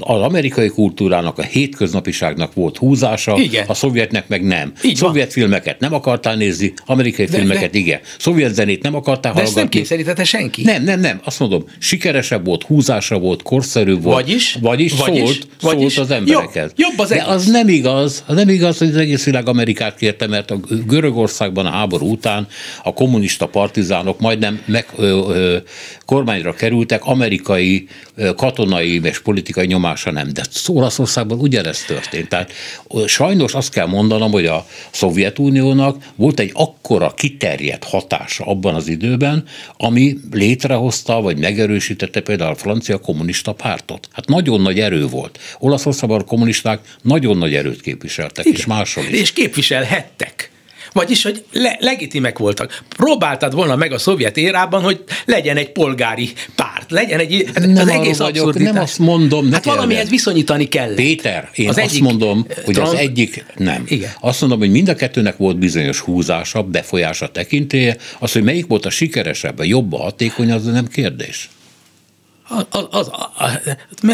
az 0.00 0.20
amerikai 0.20 0.68
kultúrának, 0.68 1.38
a 1.38 1.42
hétköznapiságnak 1.42 2.54
volt 2.54 2.76
húzása, 2.76 3.36
igen. 3.38 3.64
a 3.66 3.74
szovjetnek 3.74 4.28
meg 4.28 4.42
nem. 4.42 4.72
Így 4.82 4.96
Szovjet 4.96 5.24
van. 5.24 5.32
filmeket 5.32 5.80
nem 5.80 5.94
akartál 5.94 6.36
nézni, 6.36 6.72
amerikai 6.86 7.24
de, 7.24 7.36
filmeket 7.36 7.70
de, 7.70 7.78
igen. 7.78 8.00
Szovjet 8.18 8.54
zenét 8.54 8.82
nem 8.82 8.94
akartál 8.94 9.32
de 9.32 9.40
hallgatni. 9.40 9.44
ezt 9.44 9.54
nem 9.54 9.68
kényszerítette 9.68 10.24
senki. 10.24 10.62
Nem, 10.62 10.82
nem, 10.82 11.00
nem. 11.00 11.20
Azt 11.24 11.38
mondom, 11.40 11.64
sikeresebb 11.78 12.46
volt, 12.46 12.62
húzása 12.62 13.18
volt, 13.18 13.42
korszerű 13.42 13.94
volt. 13.98 14.14
Vagyis? 14.14 14.56
Vagyis, 14.60 14.92
vagyis 14.98 15.28
szólt, 15.28 15.46
vagyis, 15.60 15.92
szólt 15.92 16.08
az 16.08 16.16
emberekhez. 16.16 16.72
Jobb, 16.76 16.90
jobb 16.90 16.98
az 16.98 17.08
De 17.08 17.22
az 17.22 17.46
nem 17.46 17.68
igaz, 17.68 18.24
az 18.26 18.34
nem 18.36 18.48
igaz, 18.48 18.78
hogy 18.78 18.88
az 18.88 18.96
egész 18.96 19.24
világ 19.24 19.48
Amerikát 19.48 19.96
kérte, 19.96 20.26
mert 20.26 20.50
a 20.50 20.58
Görögországban 20.86 21.66
a 21.66 21.70
háború 21.70 22.10
után 22.10 22.46
a 22.82 22.92
kommunista 22.92 23.46
partizánok 23.46 24.20
majdnem 24.20 24.62
meg, 24.66 24.86
ö, 24.96 25.06
ö, 25.28 25.56
kormányra 26.04 26.54
kerültek, 26.54 27.04
amerikai 27.04 27.86
ö, 28.14 28.34
katonai 28.34 29.00
és 29.02 29.20
politikai 29.20 29.53
politikai 29.54 29.66
nyomása 29.66 30.10
nem, 30.10 30.32
de 30.32 30.42
Olaszországban 30.66 31.38
ugyanez 31.38 31.84
történt. 31.84 32.28
Tehát 32.28 32.52
sajnos 33.06 33.54
azt 33.54 33.72
kell 33.72 33.86
mondanom, 33.86 34.30
hogy 34.30 34.46
a 34.46 34.66
Szovjetuniónak 34.90 36.04
volt 36.16 36.40
egy 36.40 36.50
akkora 36.54 37.14
kiterjedt 37.14 37.84
hatása 37.84 38.44
abban 38.44 38.74
az 38.74 38.88
időben, 38.88 39.44
ami 39.76 40.16
létrehozta, 40.30 41.20
vagy 41.20 41.38
megerősítette 41.38 42.20
például 42.20 42.50
a 42.52 42.56
francia 42.56 42.98
kommunista 42.98 43.52
pártot. 43.52 44.08
Hát 44.12 44.28
nagyon 44.28 44.60
nagy 44.60 44.80
erő 44.80 45.06
volt. 45.06 45.38
Olaszországban 45.58 46.20
a 46.20 46.24
kommunisták 46.24 46.80
nagyon 47.02 47.38
nagy 47.38 47.54
erőt 47.54 47.80
képviseltek, 47.80 48.44
Igen. 48.44 48.58
és 48.58 48.66
máshol 48.66 49.04
is. 49.04 49.20
És 49.20 49.32
képviselhettek. 49.32 50.53
Vagyis, 50.94 51.22
hogy 51.22 51.44
le, 51.52 51.76
legitimek 51.80 52.38
voltak. 52.38 52.82
Próbáltad 52.96 53.54
volna 53.54 53.76
meg 53.76 53.92
a 53.92 53.98
szovjet 53.98 54.36
érában, 54.36 54.82
hogy 54.82 55.04
legyen 55.24 55.56
egy 55.56 55.72
polgári 55.72 56.32
párt, 56.54 56.90
legyen 56.90 57.18
egy... 57.18 57.50
Hát 57.54 57.66
nem 57.66 57.76
az 57.76 57.88
egész 57.88 58.18
vagyok, 58.18 58.58
nem 58.58 58.78
azt 58.78 58.98
mondom. 58.98 59.52
Hát 59.52 59.64
valamihez 59.64 60.08
viszonyítani 60.08 60.68
kell. 60.68 60.94
Péter, 60.94 61.50
én 61.54 61.68
az 61.68 61.76
azt 61.76 61.86
egyik, 61.86 62.02
mondom, 62.02 62.46
hogy 62.64 62.74
trans... 62.74 62.92
az 62.92 62.98
egyik 62.98 63.44
nem. 63.56 63.84
Igen. 63.86 64.10
Azt 64.20 64.40
mondom, 64.40 64.58
hogy 64.58 64.70
mind 64.70 64.88
a 64.88 64.94
kettőnek 64.94 65.36
volt 65.36 65.58
bizonyos 65.58 66.00
húzása, 66.00 66.62
befolyása, 66.62 67.28
tekintélye. 67.28 67.96
Az, 68.18 68.32
hogy 68.32 68.42
melyik 68.42 68.66
volt 68.66 68.86
a 68.86 68.90
sikeresebb, 68.90 69.58
a 69.58 69.64
jobb, 69.64 69.92
a 69.92 69.98
hatékony, 69.98 70.50
az 70.50 70.64
nem 70.64 70.88
kérdés 70.88 71.48
az, 72.70 72.86
az, 72.90 73.10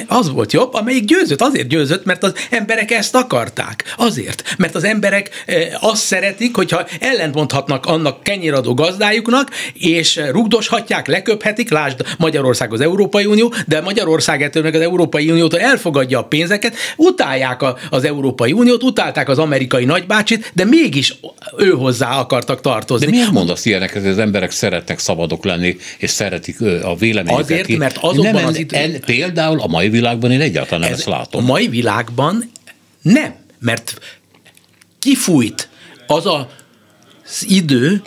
az, 0.09 0.31
volt 0.31 0.53
jobb, 0.53 0.75
amelyik 0.75 1.05
győzött. 1.05 1.43
Azért 1.43 1.69
győzött, 1.69 2.05
mert 2.05 2.23
az 2.23 2.33
emberek 2.51 2.91
ezt 2.91 3.15
akarták. 3.15 3.95
Azért, 3.97 4.55
mert 4.59 4.75
az 4.75 4.85
emberek 4.85 5.45
azt 5.81 6.03
szeretik, 6.03 6.57
hogyha 6.57 6.87
ellentmondhatnak 7.01 7.87
annak 7.87 8.23
kenyiradó 8.23 8.75
gazdájuknak, 8.75 9.51
és 9.75 10.21
rugdoshatják, 10.31 11.07
leköphetik, 11.07 11.71
lásd 11.71 12.01
Magyarország 12.19 12.73
az 12.73 12.81
Európai 12.81 13.25
Unió, 13.25 13.55
de 13.67 13.81
Magyarország 13.81 14.43
ettől 14.43 14.63
meg 14.63 14.75
az 14.75 14.81
Európai 14.81 15.31
Uniótól 15.31 15.61
elfogadja 15.61 16.19
a 16.19 16.25
pénzeket, 16.25 16.75
utálják 16.97 17.61
az 17.91 18.05
Európai 18.05 18.53
Uniót, 18.53 18.83
utálták 18.83 19.29
az 19.29 19.39
amerikai 19.39 19.85
nagybácsit, 19.85 20.51
de 20.55 20.65
mégis 20.65 21.15
ő 21.57 21.71
hozzá 21.71 22.19
akartak 22.19 22.61
tartozni. 22.61 23.07
De 23.07 23.13
miért 23.13 23.31
mondasz 23.31 23.65
ilyeneket, 23.65 24.03
hogy 24.03 24.11
az 24.11 24.19
emberek 24.19 24.51
szeretnek 24.51 24.99
szabadok 24.99 25.45
lenni, 25.45 25.77
és 25.99 26.11
szeretik 26.11 26.61
a 26.83 26.97
véleményeket? 26.97 27.45
Azért, 27.45 27.77
mert 27.77 27.99
az 28.01 28.11
azokban 28.11 28.30
nem, 28.35 28.47
az 28.47 28.59
idő... 28.59 28.77
en, 28.77 29.01
például 29.01 29.61
a 29.61 29.67
mai 29.67 29.89
világban 29.89 30.31
én 30.31 30.41
egyáltalán 30.41 30.81
nem 30.81 30.93
ez, 30.93 30.99
ezt 30.99 31.07
látom. 31.07 31.43
A 31.43 31.47
mai 31.47 31.69
világban 31.69 32.51
nem, 33.03 33.35
mert 33.59 33.99
kifújt 34.99 35.69
az 36.07 36.27
a, 36.27 36.51
az 37.25 37.45
idő, 37.49 38.03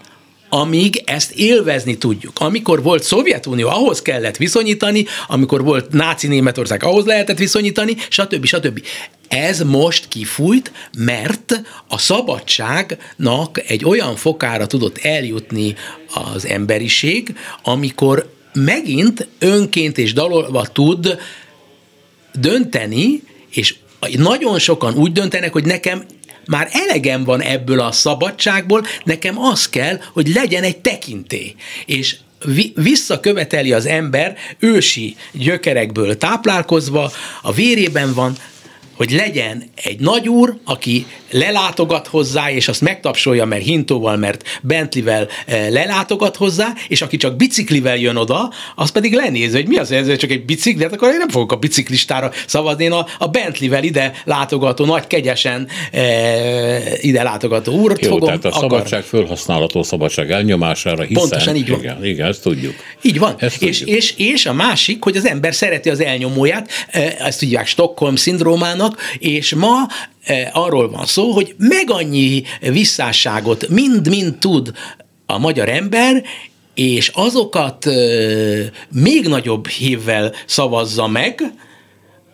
amíg 0.50 1.02
ezt 1.06 1.32
élvezni 1.32 1.98
tudjuk. 1.98 2.40
Amikor 2.40 2.84
volt 2.84 3.04
Szovjetunió, 3.04 3.70
ahhoz 3.70 4.02
kellett 4.02 4.38
viszonyítani, 4.38 5.06
amikor 5.28 5.64
volt 5.64 5.92
náci 5.92 6.28
Németország, 6.28 6.84
ahhoz 6.84 7.06
lehetett 7.06 7.38
viszonyítani, 7.38 7.96
stb. 8.10 8.46
stb. 8.46 8.82
Ez 9.28 9.62
most 9.62 10.08
kifújt, 10.08 10.72
mert 10.98 11.62
a 11.88 11.98
szabadságnak 11.98 13.62
egy 13.68 13.86
olyan 13.86 14.16
fokára 14.16 14.68
tudott 14.68 14.98
eljutni 14.98 15.76
az 16.34 16.46
emberiség, 16.46 17.36
amikor 17.64 18.32
megint 18.54 19.28
önként 19.40 19.98
és 19.98 20.14
dalolva 20.14 20.66
tud 20.66 21.18
dönteni, 22.34 23.24
és 23.50 23.76
nagyon 24.18 24.60
sokan 24.60 24.94
úgy 24.94 25.12
döntenek, 25.12 25.52
hogy 25.54 25.66
nekem 25.66 26.06
már 26.46 26.70
elegem 26.72 27.24
van 27.24 27.42
ebből 27.42 27.80
a 27.80 27.92
szabadságból, 27.92 28.86
nekem 29.04 29.40
az 29.40 29.70
kell, 29.70 30.00
hogy 30.14 30.28
legyen 30.28 30.64
egy 30.64 30.78
tekintély. 30.78 31.56
És 31.86 32.16
visszaköveteli 32.76 33.74
az 33.74 33.86
ember 33.86 34.36
ősi 34.60 35.16
gyökerekből 35.32 36.18
táplálkozva, 36.18 37.12
a 37.42 37.54
vérében 37.54 38.14
van, 38.14 38.36
hogy 38.96 39.12
legyen 39.12 39.64
egy 39.84 40.00
nagyúr, 40.00 40.58
aki 40.66 41.06
lelátogat 41.32 42.08
hozzá, 42.08 42.52
és 42.52 42.68
azt 42.68 42.82
megtapsolja, 42.82 43.46
mert 43.46 43.64
hintóval, 43.64 44.18
mert 44.18 44.60
Bentleyvel 44.62 45.28
eh, 45.46 45.70
lelátogat 45.70 46.36
hozzá, 46.36 46.74
és 46.88 47.02
aki 47.02 47.18
csak 47.18 47.36
biciklivel 47.36 47.98
jön 47.98 48.16
oda, 48.16 48.52
az 48.76 48.90
pedig 48.90 49.14
lenéz, 49.14 49.54
hogy 49.54 49.68
mi 49.68 49.78
az, 49.78 49.92
ez 49.92 50.18
csak 50.18 50.32
egy 50.32 50.46
bicikli, 50.46 50.84
hát 50.84 50.94
akkor 50.94 51.10
én 51.10 51.18
nem 51.18 51.30
fogok 51.30 51.52
a 51.52 51.56
biciklistára 51.56 52.32
szavazni, 52.48 52.84
én 52.84 52.92
a, 52.92 53.06
a 53.18 53.28
Bentleyvel 53.28 53.84
ide 53.84 54.14
látogató, 54.26 54.86
nagy 54.86 55.08
kegyesen 55.08 55.68
e, 55.92 56.02
ide 57.02 57.24
látogató 57.24 57.74
úr 57.74 57.98
Jó, 58.02 58.10
fogom. 58.10 58.28
tehát 58.28 58.46
a 58.46 58.48
akar... 58.48 58.62
szabadság 58.62 59.04
fölhasználható 59.04 59.84
szabadság 59.84 60.32
elnyomására, 60.32 61.04
hiszen... 61.04 61.22
Pontosan 61.22 61.56
így 61.56 61.70
van. 61.70 61.80
Igen, 61.80 62.06
igen 62.06 62.28
ezt 62.28 62.42
tudjuk. 62.42 62.76
Így 63.02 63.20
van. 63.20 63.36
Ezt 63.38 63.62
és, 63.62 63.78
tudjuk. 63.80 63.98
És, 63.98 64.14
és 64.18 64.46
a 64.46 64.54
másik, 64.54 65.04
hogy 65.04 65.16
az 65.16 65.26
ember 65.26 65.56
szereti 65.56 65.90
az 65.90 66.00
elnyomóját, 66.00 66.70
eh, 66.88 67.16
ezt 67.20 67.40
tudják 67.40 67.68
Stockholm 67.68 68.16
szindrómának, 68.16 68.83
és 69.20 69.54
ma 69.54 69.88
Eh, 70.24 70.50
arról 70.54 70.90
van 70.90 71.06
szó, 71.06 71.32
hogy 71.32 71.56
meg 71.58 71.92
annyi 71.92 72.44
visszásságot 72.60 73.68
mind-mind 73.68 74.38
tud 74.38 74.72
a 75.26 75.38
magyar 75.38 75.70
ember, 75.70 76.24
és 76.74 77.08
azokat 77.08 77.86
eh, 77.86 78.70
még 78.92 79.28
nagyobb 79.28 79.68
hívvel 79.68 80.34
szavazza 80.46 81.08
meg, 81.08 81.54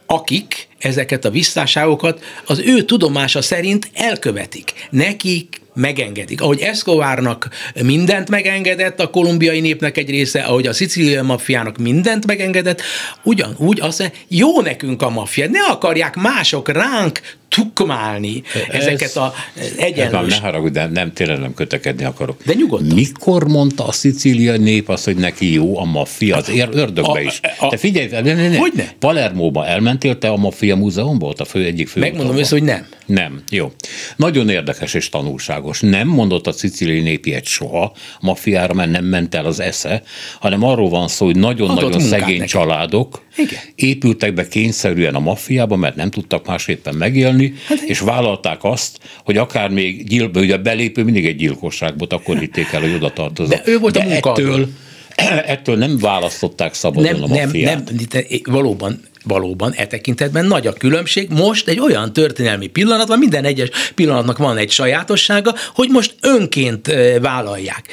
akik 0.05 0.67
ezeket 0.79 1.25
a 1.25 1.29
visszásságokat 1.29 2.23
az 2.45 2.59
ő 2.59 2.83
tudomása 2.83 3.41
szerint 3.41 3.89
elkövetik. 3.93 4.73
Nekik 4.89 5.61
megengedik. 5.79 6.41
Ahogy 6.41 6.59
Escobarnak 6.59 7.49
mindent 7.83 8.29
megengedett, 8.29 8.99
a 8.99 9.09
kolumbiai 9.09 9.59
népnek 9.59 9.97
egy 9.97 10.09
része, 10.09 10.41
ahogy 10.41 10.67
a 10.67 10.73
szicíliai 10.73 11.21
maffiának 11.21 11.77
mindent 11.77 12.25
megengedett, 12.25 12.81
ugyanúgy 13.23 13.79
azt 13.79 13.99
mondja, 13.99 14.19
jó 14.27 14.61
nekünk 14.61 15.01
a 15.01 15.09
maffia, 15.09 15.47
ne 15.49 15.61
akarják 15.69 16.15
mások 16.15 16.69
ránk 16.69 17.21
tukmálni 17.49 18.41
Ez, 18.53 18.85
ezeket 18.85 19.15
a 19.15 19.33
egyenlős... 19.77 20.33
Ne 20.33 20.41
haragudj, 20.41 20.73
de 20.73 20.85
nem, 20.85 21.13
tényleg 21.13 21.39
nem 21.39 21.53
kötekedni 21.53 22.03
akarok. 22.03 22.43
De 22.45 22.53
nyugodtan. 22.53 22.95
Mikor 22.95 23.47
mondta 23.47 23.87
a 23.87 23.91
szicíliai 23.91 24.57
nép 24.57 24.89
azt, 24.89 25.05
hogy 25.05 25.15
neki 25.15 25.53
jó 25.53 25.79
a 25.79 25.85
maffia? 25.85 26.35
Az 26.35 26.49
ér, 26.49 26.69
ördögbe 26.71 27.21
is. 27.21 27.39
A, 27.59 27.65
a, 27.65 27.69
te 27.69 27.77
figyelj, 27.77 28.07
ne, 28.07 28.21
ne, 28.21 28.47
ne. 28.49 28.57
Hogy 28.57 28.73
ne? 28.75 28.85
Palermóba 28.99 29.65
elmentél 29.65 30.17
te 30.17 30.29
a 30.29 30.35
maffia 30.35 30.75
múzeumba? 30.75 31.25
Volt 31.25 31.39
a 31.39 31.45
fő 31.45 31.65
egyik 31.65 31.87
fő. 31.87 31.99
Megmondom 31.99 32.37
össze, 32.37 32.55
hogy 32.55 32.63
nem. 32.63 32.87
Nem. 33.05 33.43
Jó. 33.49 33.71
Nagyon 34.15 34.49
érdekes 34.49 34.93
és 34.93 35.09
tanulságos. 35.09 35.68
Nem 35.79 36.07
mondott 36.07 36.47
a 36.47 36.51
szicíliai 36.51 37.01
népi 37.01 37.33
egy 37.33 37.45
soha 37.45 37.83
a 37.83 37.91
maffiára, 38.21 38.73
mert 38.73 38.91
nem 38.91 39.05
ment 39.05 39.35
el 39.35 39.45
az 39.45 39.59
esze, 39.59 40.03
hanem 40.39 40.63
arról 40.63 40.89
van 40.89 41.07
szó, 41.07 41.25
hogy 41.25 41.35
nagyon-nagyon 41.35 41.99
szegény 41.99 42.37
neki. 42.37 42.49
családok 42.49 43.21
Igen. 43.37 43.59
épültek 43.75 44.33
be 44.33 44.47
kényszerűen 44.47 45.15
a 45.15 45.19
maffiába, 45.19 45.75
mert 45.75 45.95
nem 45.95 46.09
tudtak 46.09 46.45
másképpen 46.47 46.95
megélni, 46.95 47.53
hát, 47.67 47.81
és 47.81 47.99
vállalták 47.99 48.63
azt, 48.63 48.99
hogy 49.23 49.37
akár 49.37 49.69
még 49.69 50.07
gyilbe, 50.07 50.39
ugye 50.39 50.57
belépő 50.57 51.03
mindig 51.03 51.25
egy 51.25 51.35
gyilkosság 51.35 51.97
volt, 51.97 52.13
akkor 52.13 52.37
hitték 52.37 52.71
el, 52.71 52.81
hogy 52.81 52.93
oda 52.93 53.13
tartozott. 53.13 53.63
De 53.63 53.71
ő 53.71 53.77
volt 53.79 53.93
De 53.93 54.19
a 54.21 54.29
ettől, 54.29 54.69
ettől 55.45 55.77
nem 55.77 55.97
választották 55.97 56.73
szabadon 56.73 57.11
nem, 57.11 57.23
a 57.23 57.27
maffiát. 57.27 57.85
Nem, 57.85 57.97
nem, 58.11 58.41
valóban 58.43 59.01
valóban 59.29 59.71
e 59.71 59.87
tekintetben 59.87 60.45
nagy 60.45 60.67
a 60.67 60.73
különbség. 60.73 61.29
Most 61.29 61.67
egy 61.67 61.79
olyan 61.79 62.13
történelmi 62.13 62.67
pillanat 62.67 63.07
van, 63.07 63.19
minden 63.19 63.45
egyes 63.45 63.69
pillanatnak 63.95 64.37
van 64.37 64.57
egy 64.57 64.71
sajátossága, 64.71 65.55
hogy 65.75 65.89
most 65.89 66.15
önként 66.21 66.91
vállalják. 67.21 67.87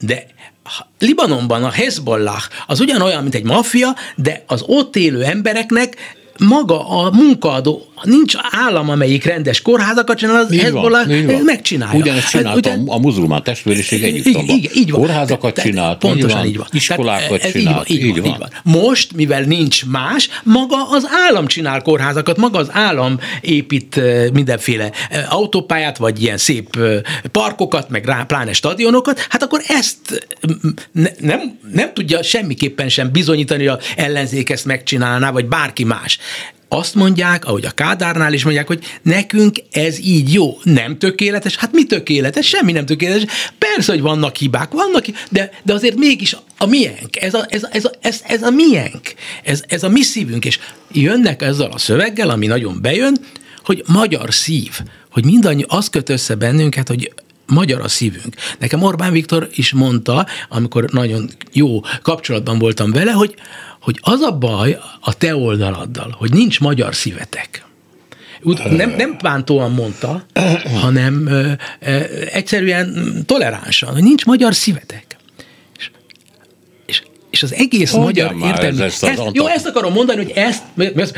De 0.00 0.26
Libanonban 0.98 1.64
a 1.64 1.70
Hezbollah 1.70 2.42
az 2.66 2.80
ugyanolyan, 2.80 3.22
mint 3.22 3.34
egy 3.34 3.44
maffia, 3.44 3.94
de 4.16 4.44
az 4.46 4.62
ott 4.66 4.96
élő 4.96 5.22
embereknek 5.22 5.96
maga 6.38 6.88
a 6.88 7.10
munkaadó, 7.10 7.92
nincs 8.02 8.34
állam, 8.50 8.90
amelyik 8.90 9.24
rendes 9.24 9.62
kórházakat 9.62 10.18
csinál, 10.18 10.36
az 10.36 10.56
Hezbollah 10.60 11.06
megcsinálja. 11.44 12.00
Ugyanezt 12.00 12.30
csinálta 12.30 12.70
Ugyan... 12.70 12.84
a 12.88 12.98
muzulmán 12.98 13.42
testvériség 13.42 14.02
Egyiptomban. 14.02 14.56
Igen, 14.56 14.72
így 14.74 14.90
van. 14.90 15.00
Kórházakat 15.00 15.60
csinált, 15.60 15.98
pontosan 15.98 16.46
így 16.46 16.56
van, 16.56 16.66
iskolákat 16.70 17.50
csinált. 17.50 17.88
Így 17.88 18.00
van, 18.00 18.08
így, 18.08 18.20
van, 18.20 18.30
így 18.30 18.38
van. 18.38 18.50
Most, 18.62 19.12
mivel 19.12 19.42
nincs 19.42 19.86
más, 19.86 20.28
maga 20.42 20.88
az 20.90 21.08
állam 21.26 21.46
csinál 21.46 21.82
kórházakat, 21.82 22.36
maga 22.36 22.58
az 22.58 22.68
állam 22.72 23.18
épít 23.40 24.00
mindenféle 24.32 24.90
autópályát, 25.28 25.96
vagy 25.96 26.22
ilyen 26.22 26.36
szép 26.36 26.78
parkokat, 27.32 27.88
meg 27.88 28.04
rá, 28.04 28.22
pláne 28.22 28.52
stadionokat, 28.52 29.26
hát 29.28 29.42
akkor 29.42 29.60
ezt 29.68 30.26
ne, 30.92 31.08
nem, 31.20 31.58
nem 31.72 31.92
tudja 31.94 32.22
semmiképpen 32.22 32.88
sem 32.88 33.10
bizonyítani, 33.12 33.66
hogy 33.66 33.78
a 33.78 34.00
ellenzék 34.00 34.50
ezt 34.50 34.64
megcsinálná, 34.64 35.30
vagy 35.30 35.46
bárki 35.46 35.84
más 35.84 36.18
azt 36.74 36.94
mondják, 36.94 37.44
ahogy 37.44 37.64
a 37.64 37.70
Kádárnál 37.70 38.32
is 38.32 38.44
mondják, 38.44 38.66
hogy 38.66 38.84
nekünk 39.02 39.56
ez 39.70 39.98
így 39.98 40.32
jó, 40.32 40.58
nem 40.62 40.98
tökéletes. 40.98 41.56
Hát 41.56 41.72
mi 41.72 41.84
tökéletes? 41.84 42.46
Semmi 42.46 42.72
nem 42.72 42.86
tökéletes. 42.86 43.24
Persze, 43.58 43.92
hogy 43.92 44.00
vannak 44.00 44.36
hibák, 44.36 44.72
vannak, 44.72 45.04
de, 45.30 45.50
de 45.62 45.72
azért 45.72 45.96
mégis 45.96 46.36
a 46.58 46.66
miénk, 46.66 47.16
ez 47.16 47.34
a, 47.34 47.46
ez, 47.48 47.62
a, 47.62 47.68
ez, 47.72 47.84
a, 47.84 47.90
ez, 48.00 48.20
ez 48.26 48.42
a 48.42 48.50
miénk, 48.50 49.14
ez, 49.42 49.62
ez 49.66 49.82
a 49.82 49.88
mi 49.88 50.02
szívünk, 50.02 50.44
és 50.44 50.58
jönnek 50.92 51.42
ezzel 51.42 51.70
a 51.70 51.78
szöveggel, 51.78 52.30
ami 52.30 52.46
nagyon 52.46 52.78
bejön, 52.82 53.16
hogy 53.64 53.82
magyar 53.86 54.34
szív, 54.34 54.80
hogy 55.10 55.24
mindannyi 55.24 55.64
az 55.68 55.90
köt 55.90 56.08
össze 56.08 56.34
bennünket, 56.34 56.88
hogy 56.88 57.12
magyar 57.46 57.80
a 57.80 57.88
szívünk. 57.88 58.34
Nekem 58.58 58.82
Orbán 58.82 59.12
Viktor 59.12 59.48
is 59.54 59.72
mondta, 59.72 60.26
amikor 60.48 60.84
nagyon 60.92 61.30
jó 61.52 61.80
kapcsolatban 62.02 62.58
voltam 62.58 62.90
vele, 62.90 63.12
hogy, 63.12 63.34
hogy 63.84 63.98
az 64.02 64.20
a 64.20 64.32
baj 64.38 64.78
a 65.00 65.14
te 65.14 65.36
oldaladdal, 65.36 66.14
hogy 66.18 66.32
nincs 66.32 66.60
magyar 66.60 66.94
szívetek. 66.94 67.64
Nem, 68.70 68.94
nem 68.96 69.16
bántóan 69.22 69.70
mondta, 69.70 70.26
hanem 70.80 71.28
egyszerűen 72.32 73.16
toleránsan, 73.26 73.92
hogy 73.92 74.02
nincs 74.02 74.24
magyar 74.24 74.54
szívetek. 74.54 75.16
És, 75.78 75.90
és, 76.86 77.02
és 77.30 77.42
az 77.42 77.54
egész 77.54 77.90
Hogyan 77.90 78.34
magyar 78.34 78.48
értelmi... 78.48 78.82
Ez 78.82 79.02
ezt, 79.02 79.30
jó, 79.32 79.46
ezt 79.46 79.66
akarom 79.66 79.92
mondani, 79.92 80.22
hogy 80.22 80.32
ezt, 80.34 80.62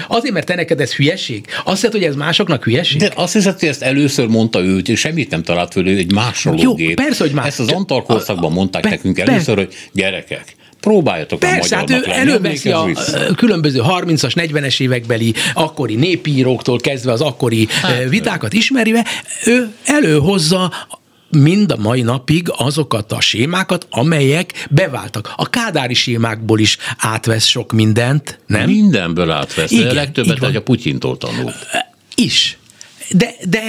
azért, 0.08 0.34
mert 0.34 0.46
te 0.46 0.54
neked 0.54 0.80
ez 0.80 0.94
hülyeség. 0.94 1.46
Azt 1.64 1.74
hiszed, 1.74 1.92
hogy 1.92 2.04
ez 2.04 2.14
másoknak 2.14 2.64
hülyeség? 2.64 3.00
De 3.00 3.12
azt 3.14 3.32
hiszed, 3.32 3.58
hogy 3.58 3.68
ezt 3.68 3.82
először 3.82 4.26
mondta 4.26 4.60
ő, 4.60 4.78
és 4.78 5.00
semmit 5.00 5.30
nem 5.30 5.42
talált 5.42 5.72
föl, 5.72 5.88
egy 5.88 6.12
másológép. 6.12 6.88
Jó, 6.88 7.04
persze, 7.04 7.24
hogy 7.24 7.32
más. 7.32 7.46
Ezt 7.46 7.60
az 7.60 7.68
Antal 7.68 8.02
korszakban 8.02 8.52
mondták 8.52 8.82
pe, 8.82 8.88
nekünk 8.88 9.18
először, 9.18 9.56
hogy 9.56 9.74
gyerekek, 9.92 10.56
próbáljatok 10.86 11.38
Persze, 11.38 11.76
hát 11.76 11.90
ő 11.90 12.04
előveszi 12.08 12.70
a 12.70 12.88
különböző 13.36 13.80
30-as, 13.88 14.32
40-es 14.34 14.80
évekbeli 14.80 15.34
akkori 15.54 15.94
népíróktól 15.94 16.78
kezdve 16.78 17.12
az 17.12 17.20
akkori 17.20 17.68
hát, 17.82 18.08
vitákat 18.08 18.52
ismerve, 18.52 19.04
ő 19.46 19.72
előhozza 19.84 20.72
mind 21.30 21.72
a 21.72 21.76
mai 21.76 22.02
napig 22.02 22.48
azokat 22.56 23.12
a 23.12 23.20
sémákat, 23.20 23.86
amelyek 23.90 24.66
beváltak. 24.70 25.32
A 25.36 25.48
kádári 25.48 25.94
sémákból 25.94 26.58
is 26.58 26.78
átvesz 26.96 27.46
sok 27.46 27.72
mindent, 27.72 28.38
nem? 28.46 28.68
Mindenből 28.68 29.30
átvesz, 29.30 29.70
Igen, 29.70 29.84
de 29.84 29.90
a 29.90 29.94
legtöbbet 29.94 30.56
a 30.56 30.62
Putyintól 30.62 31.16
tanult. 31.18 31.66
Is 32.14 32.58
de, 33.10 33.34
de 33.48 33.60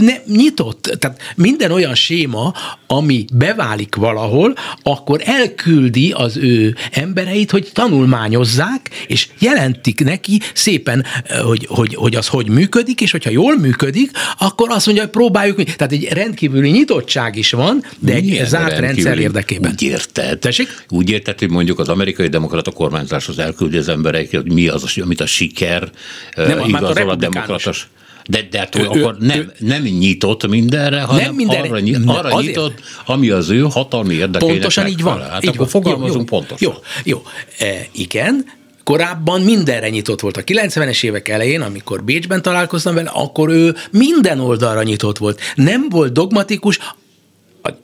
ne, 0.00 0.14
nyitott, 0.26 0.96
tehát 0.98 1.20
minden 1.36 1.70
olyan 1.70 1.94
séma, 1.94 2.54
ami 2.86 3.24
beválik 3.32 3.94
valahol, 3.94 4.54
akkor 4.82 5.20
elküldi 5.24 6.12
az 6.12 6.36
ő 6.36 6.76
embereit, 6.90 7.50
hogy 7.50 7.70
tanulmányozzák, 7.72 8.90
és 9.06 9.28
jelentik 9.38 10.04
neki 10.04 10.40
szépen, 10.54 11.04
hogy, 11.42 11.66
hogy, 11.68 11.94
hogy 11.94 12.14
az 12.14 12.26
hogy 12.26 12.48
működik, 12.48 13.00
és 13.00 13.10
hogyha 13.10 13.30
jól 13.30 13.58
működik, 13.58 14.10
akkor 14.38 14.70
azt 14.70 14.86
mondja, 14.86 15.04
hogy 15.04 15.12
próbáljuk. 15.12 15.62
Tehát 15.62 15.92
egy 15.92 16.08
rendkívüli 16.12 16.70
nyitottság 16.70 17.36
is 17.36 17.50
van, 17.50 17.84
de 17.98 18.12
egy 18.12 18.24
Milyen 18.24 18.46
zárt 18.46 18.78
rendszer 18.78 19.18
érdekében. 19.18 19.70
Úgy 19.70 19.82
érted? 19.82 20.38
Tessék? 20.38 20.84
Úgy 20.88 21.10
érted, 21.10 21.38
hogy 21.38 21.50
mondjuk 21.50 21.78
az 21.78 21.88
amerikai 21.88 22.28
demokrata 22.28 22.70
kormányzáshoz 22.70 23.38
elküldi 23.38 23.76
az 23.76 23.88
embereket, 23.88 24.42
hogy 24.42 24.52
mi 24.52 24.68
az, 24.68 24.98
amit 25.02 25.20
a 25.20 25.26
siker 25.26 25.90
nem, 26.36 26.60
igazol 26.66 27.08
a, 27.08 27.12
a 27.12 27.16
demokratas. 27.16 27.88
De, 28.30 28.46
de 28.50 28.58
hát 28.58 28.74
ő, 28.74 28.84
akkor 28.84 29.16
ő, 29.20 29.26
nem, 29.26 29.52
nem 29.58 29.82
nyitott 29.82 30.46
mindenre, 30.46 31.00
hanem 31.00 31.24
nem 31.24 31.34
mindenre, 31.34 31.68
arra, 31.68 31.80
nyit, 31.80 31.98
arra 32.06 32.28
azért, 32.28 32.46
nyitott, 32.46 32.80
ami 33.06 33.28
az 33.28 33.50
ő 33.50 33.60
hatalmi 33.60 34.14
érdekének 34.14 34.54
Pontosan 34.54 34.86
így 34.86 35.02
van. 35.02 35.20
Hát 35.20 35.42
így 35.42 35.48
akkor 35.48 35.68
van. 35.70 35.82
fogalmazunk 35.82 36.30
jó, 36.30 36.38
pontosan. 36.38 36.72
Jó, 36.72 36.72
jó. 37.04 37.22
E, 37.58 37.86
igen, 37.92 38.44
korábban 38.84 39.40
mindenre 39.40 39.88
nyitott 39.88 40.20
volt. 40.20 40.36
A 40.36 40.44
90-es 40.44 41.04
évek 41.04 41.28
elején, 41.28 41.60
amikor 41.60 42.04
Bécsben 42.04 42.42
találkoztam 42.42 42.94
vele, 42.94 43.10
akkor 43.14 43.48
ő 43.48 43.74
minden 43.90 44.40
oldalra 44.40 44.82
nyitott 44.82 45.18
volt. 45.18 45.40
Nem 45.54 45.88
volt 45.88 46.12
dogmatikus, 46.12 46.78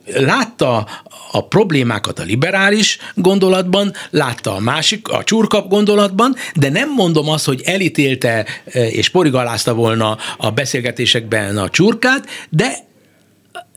látta 0.05 0.87
a 1.31 1.47
problémákat 1.47 2.19
a 2.19 2.23
liberális 2.23 2.97
gondolatban, 3.15 3.93
látta 4.09 4.55
a 4.55 4.59
másik, 4.59 5.07
a 5.07 5.23
csurkap 5.23 5.67
gondolatban, 5.67 6.35
de 6.55 6.69
nem 6.69 6.93
mondom 6.93 7.29
azt, 7.29 7.45
hogy 7.45 7.61
elítélte 7.65 8.45
e, 8.65 8.87
és 8.87 9.09
porigalázta 9.09 9.73
volna 9.73 10.17
a 10.37 10.51
beszélgetésekben 10.51 11.57
a 11.57 11.69
csurkát, 11.69 12.27
de 12.49 12.85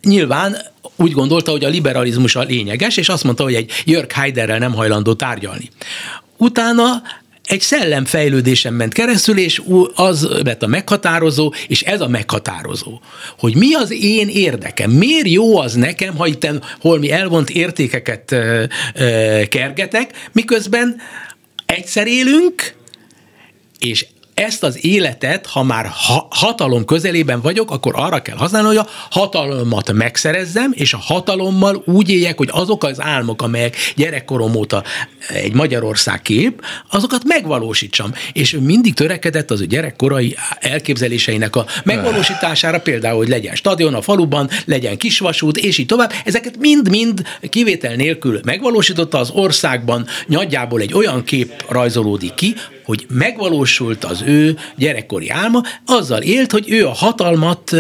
nyilván 0.03 0.57
úgy 0.97 1.13
gondolta, 1.13 1.51
hogy 1.51 1.65
a 1.65 1.69
liberalizmus 1.69 2.37
a 2.37 2.43
lényeges, 2.43 2.97
és 2.97 3.09
azt 3.09 3.25
mondta, 3.25 3.43
hogy 3.43 3.55
egy 3.55 3.71
Jörg 3.85 4.13
Heiderrel 4.13 4.59
nem 4.59 4.75
hajlandó 4.75 5.15
tárgyalni. 5.15 5.71
Utána 6.37 7.03
egy 7.51 7.61
szellemfejlődésen 7.61 8.73
ment 8.73 8.93
keresztül, 8.93 9.39
és 9.39 9.63
az 9.95 10.29
lett 10.45 10.63
a 10.63 10.67
meghatározó, 10.67 11.53
és 11.67 11.83
ez 11.83 12.01
a 12.01 12.09
meghatározó, 12.09 13.01
hogy 13.39 13.57
mi 13.57 13.75
az 13.75 13.93
én 13.93 14.29
érdekem, 14.29 14.91
miért 14.91 15.29
jó 15.29 15.59
az 15.59 15.75
nekem, 15.75 16.17
ha 16.17 16.27
itt 16.27 16.49
holmi 16.81 17.11
elvont 17.11 17.51
értékeket 17.51 18.33
ö, 18.33 18.65
kergetek, 19.49 20.29
miközben 20.33 20.97
egyszer 21.67 22.07
élünk, 22.07 22.75
és 23.79 24.07
ezt 24.41 24.63
az 24.63 24.85
életet, 24.85 25.47
ha 25.47 25.63
már 25.63 25.87
ha, 25.87 26.27
hatalom 26.31 26.85
közelében 26.85 27.41
vagyok, 27.41 27.71
akkor 27.71 27.93
arra 27.97 28.23
kell 28.23 28.37
használni, 28.37 28.67
hogy 28.69 28.77
a 28.77 28.89
hatalmat 29.11 29.93
megszerezzem, 29.93 30.71
és 30.75 30.93
a 30.93 30.99
hatalommal 30.99 31.83
úgy 31.87 32.11
éljek, 32.11 32.37
hogy 32.37 32.49
azok 32.53 32.85
az 32.85 33.01
álmok, 33.01 33.43
amelyek 33.43 33.77
gyerekkorom 33.97 34.55
óta 34.55 34.83
egy 35.29 35.53
Magyarország 35.53 36.23
kép, 36.23 36.65
azokat 36.91 37.23
megvalósítsam. 37.25 38.13
És 38.33 38.53
ő 38.53 38.59
mindig 38.59 38.95
törekedett 38.95 39.51
az 39.51 39.61
ő 39.61 39.67
gyerekkorai 39.67 40.37
elképzeléseinek 40.61 41.57
a 41.57 41.67
megvalósítására, 41.85 42.81
például, 42.81 43.17
hogy 43.17 43.29
legyen 43.29 43.55
stadion 43.55 43.95
a 43.95 44.03
faluban, 44.03 44.49
legyen 44.65 44.97
kisvasút, 44.97 45.57
és 45.57 45.79
így 45.79 45.87
tovább. 45.87 46.13
Ezeket 46.25 46.57
mind-mind 46.59 47.23
kivétel 47.49 47.95
nélkül 47.95 48.41
megvalósította 48.45 49.19
az 49.19 49.31
országban, 49.31 50.07
nagyjából 50.27 50.81
egy 50.81 50.95
olyan 50.95 51.25
kép 51.25 51.65
rajzolódik 51.69 52.35
ki, 52.35 52.55
hogy 52.91 53.07
megvalósult 53.09 54.05
az 54.05 54.23
ő 54.27 54.59
gyerekkori 54.77 55.29
álma, 55.29 55.63
azzal 55.87 56.23
élt, 56.23 56.51
hogy 56.53 56.71
ő 56.71 56.87
a 56.87 56.93
hatalmat 56.93 57.77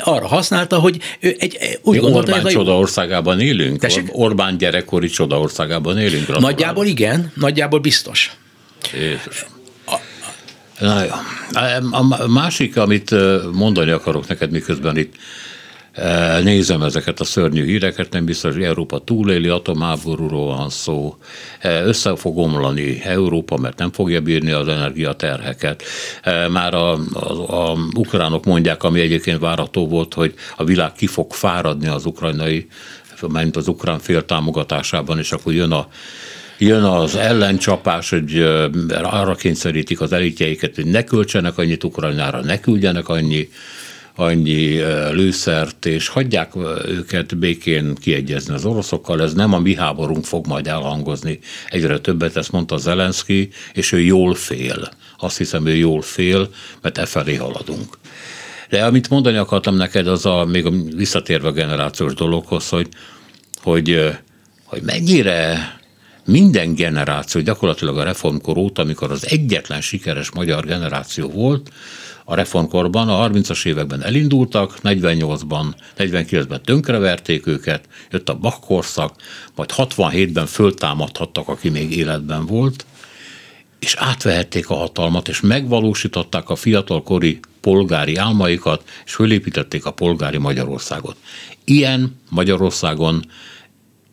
arra 0.00 0.26
használta, 0.26 0.78
hogy 0.78 1.00
ő 1.20 1.36
egy, 1.38 1.78
úgy 1.82 1.94
Mi 1.94 2.00
gondolta, 2.00 2.32
Orbán 2.32 2.46
ez 2.46 2.52
a 2.54 2.56
csoda 2.56 2.76
országában 2.76 3.40
élünk? 3.40 3.78
Tessék? 3.78 4.08
Orbán 4.12 4.58
gyerekkori 4.58 5.08
csoda 5.08 5.40
országában 5.40 5.98
élünk? 5.98 6.26
Gratulálok. 6.26 6.50
Nagyjából 6.50 6.86
igen, 6.86 7.32
nagyjából 7.34 7.78
biztos. 7.78 8.36
Jézus. 8.94 9.46
Na 10.78 11.02
jó. 11.02 11.10
A 11.90 12.26
másik, 12.26 12.76
amit 12.76 13.14
mondani 13.52 13.90
akarok 13.90 14.28
neked, 14.28 14.50
miközben 14.50 14.96
itt 14.96 15.14
nézem 16.42 16.82
ezeket 16.82 17.20
a 17.20 17.24
szörnyű 17.24 17.64
híreket, 17.64 18.12
nem 18.12 18.24
biztos, 18.24 18.54
hogy 18.54 18.62
Európa 18.62 18.98
túléli, 18.98 19.48
atomáborúról 19.48 20.46
van 20.46 20.70
szó, 20.70 21.16
össze 21.62 22.16
fog 22.16 22.38
omlani 22.38 23.00
Európa, 23.04 23.56
mert 23.56 23.78
nem 23.78 23.92
fogja 23.92 24.20
bírni 24.20 24.50
az 24.50 24.68
energiaterheket. 24.68 25.82
Már 26.50 26.74
a, 26.74 26.92
a, 27.12 27.70
a 27.70 27.76
ukránok 27.96 28.44
mondják, 28.44 28.82
ami 28.82 29.00
egyébként 29.00 29.38
várható 29.38 29.88
volt, 29.88 30.14
hogy 30.14 30.34
a 30.56 30.64
világ 30.64 30.92
ki 30.92 31.06
fog 31.06 31.32
fáradni 31.32 31.86
az 31.86 32.04
ukrajnai, 32.04 32.66
mert 33.28 33.56
az 33.56 33.68
ukrán 33.68 33.98
fél 33.98 34.24
támogatásában, 34.24 35.18
és 35.18 35.32
akkor 35.32 35.52
jön 35.52 35.72
a 35.72 35.88
jön 36.58 36.82
az 36.82 37.16
ellencsapás, 37.16 38.10
hogy 38.10 38.38
arra 39.02 39.34
kényszerítik 39.34 40.00
az 40.00 40.12
elitjeiket, 40.12 40.74
hogy 40.74 40.86
ne 40.86 41.04
költsenek 41.04 41.58
annyit 41.58 41.84
Ukrajnára, 41.84 42.40
ne 42.40 42.60
küldjenek 42.60 43.08
annyi 43.08 43.48
annyi 44.14 44.80
lőszert, 45.12 45.86
és 45.86 46.08
hagyják 46.08 46.52
őket 46.86 47.38
békén 47.38 47.94
kiegyezni 47.94 48.54
az 48.54 48.64
oroszokkal, 48.64 49.22
ez 49.22 49.32
nem 49.32 49.52
a 49.52 49.58
mi 49.58 49.74
háborunk 49.74 50.24
fog 50.24 50.46
majd 50.46 50.66
elhangozni. 50.66 51.38
Egyre 51.68 51.98
többet 51.98 52.36
ezt 52.36 52.52
mondta 52.52 52.76
Zelenszky, 52.76 53.48
és 53.72 53.92
ő 53.92 54.00
jól 54.00 54.34
fél. 54.34 54.90
Azt 55.18 55.36
hiszem, 55.36 55.66
ő 55.66 55.74
jól 55.74 56.02
fél, 56.02 56.48
mert 56.82 56.98
e 56.98 57.06
felé 57.06 57.34
haladunk. 57.34 57.98
De 58.68 58.84
amit 58.84 59.08
mondani 59.08 59.36
akartam 59.36 59.76
neked, 59.76 60.06
az 60.06 60.26
a, 60.26 60.44
még 60.44 60.66
a 60.66 60.70
visszatérve 60.96 61.48
a 61.48 61.52
generációs 61.52 62.14
dologhoz, 62.14 62.68
hogy, 62.68 62.88
hogy, 63.62 64.10
hogy 64.64 64.82
mennyire 64.82 65.74
minden 66.24 66.74
generáció, 66.74 67.40
gyakorlatilag 67.40 67.98
a 67.98 68.02
reformkor 68.02 68.56
óta, 68.56 68.82
amikor 68.82 69.10
az 69.10 69.26
egyetlen 69.26 69.80
sikeres 69.80 70.30
magyar 70.30 70.64
generáció 70.64 71.28
volt, 71.28 71.70
a 72.30 72.34
reformkorban, 72.34 73.08
a 73.08 73.28
30-as 73.28 73.66
években 73.66 74.02
elindultak, 74.02 74.78
48-ban, 74.82 75.64
49-ben 75.98 76.62
tönkreverték 76.62 77.46
őket, 77.46 77.88
jött 78.10 78.28
a 78.28 78.34
bakkorszak, 78.34 79.14
majd 79.54 79.70
67-ben 79.76 80.46
föltámadhattak, 80.46 81.48
aki 81.48 81.68
még 81.68 81.96
életben 81.96 82.46
volt, 82.46 82.84
és 83.78 83.94
átvehették 83.98 84.70
a 84.70 84.74
hatalmat, 84.74 85.28
és 85.28 85.40
megvalósították 85.40 86.50
a 86.50 86.56
fiatalkori 86.56 87.40
polgári 87.60 88.16
álmaikat, 88.16 88.82
és 89.04 89.14
fölépítették 89.14 89.84
a 89.84 89.90
polgári 89.90 90.38
Magyarországot. 90.38 91.16
Ilyen 91.64 92.16
Magyarországon 92.28 93.24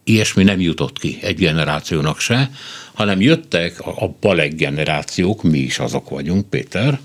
ilyesmi 0.04 0.44
nem 0.44 0.60
jutott 0.60 1.00
ki 1.00 1.18
egy 1.22 1.38
generációnak 1.38 2.20
se, 2.20 2.52
hanem 2.94 3.22
jöttek 3.22 3.80
a, 3.80 4.04
a 4.04 4.16
baleg 4.20 4.56
generációk, 4.56 5.44
mi 5.44 5.60
is 5.60 5.80
azok 5.80 6.10
vagyunk, 6.10 6.50
Péter, 6.50 7.00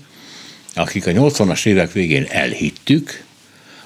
akik 0.75 1.07
a 1.07 1.11
80-as 1.11 1.65
évek 1.65 1.91
végén 1.91 2.25
elhittük, 2.29 3.23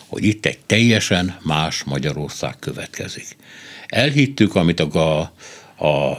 hogy 0.07 0.23
itt 0.23 0.45
egy 0.45 0.59
teljesen 0.65 1.37
más 1.43 1.83
Magyarország 1.83 2.55
következik. 2.59 3.35
Elhittük, 3.87 4.55
amit 4.55 4.79
a, 4.79 5.19
a 5.77 6.17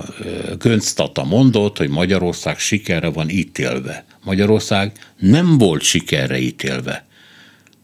Gönctata 0.59 1.25
mondott, 1.25 1.79
hogy 1.79 1.89
Magyarország 1.89 2.59
sikerre 2.59 3.09
van 3.09 3.29
ítélve. 3.29 4.05
Magyarország 4.25 4.93
nem 5.17 5.59
volt 5.59 5.83
sikerre 5.83 6.39
ítélve. 6.39 7.07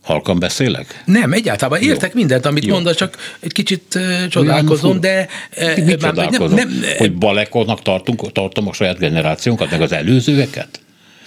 Halkan 0.03 0.38
beszélek? 0.38 1.03
Nem, 1.05 1.33
egyáltalán 1.33 1.83
értek 1.83 2.12
Jó. 2.12 2.18
mindent, 2.18 2.47
amit 2.47 2.64
Jó. 2.64 2.75
mondasz, 2.75 2.97
csak 2.97 3.37
egy 3.40 3.53
kicsit 3.53 3.94
uh, 3.94 4.27
csodálkozom, 4.27 5.01
de... 5.01 5.29
Uh, 5.57 5.85
Mit 5.85 6.01
csodálkozom? 6.01 6.55
Nem, 6.55 6.68
nem, 6.68 6.97
hogy 6.97 7.14
balekonnak 7.14 7.83
tartunk, 7.83 8.33
tartom 8.33 8.68
a 8.68 8.73
saját 8.73 8.99
generációnkat, 8.99 9.70
meg 9.70 9.81
az 9.81 9.92
előzőeket? 9.92 10.84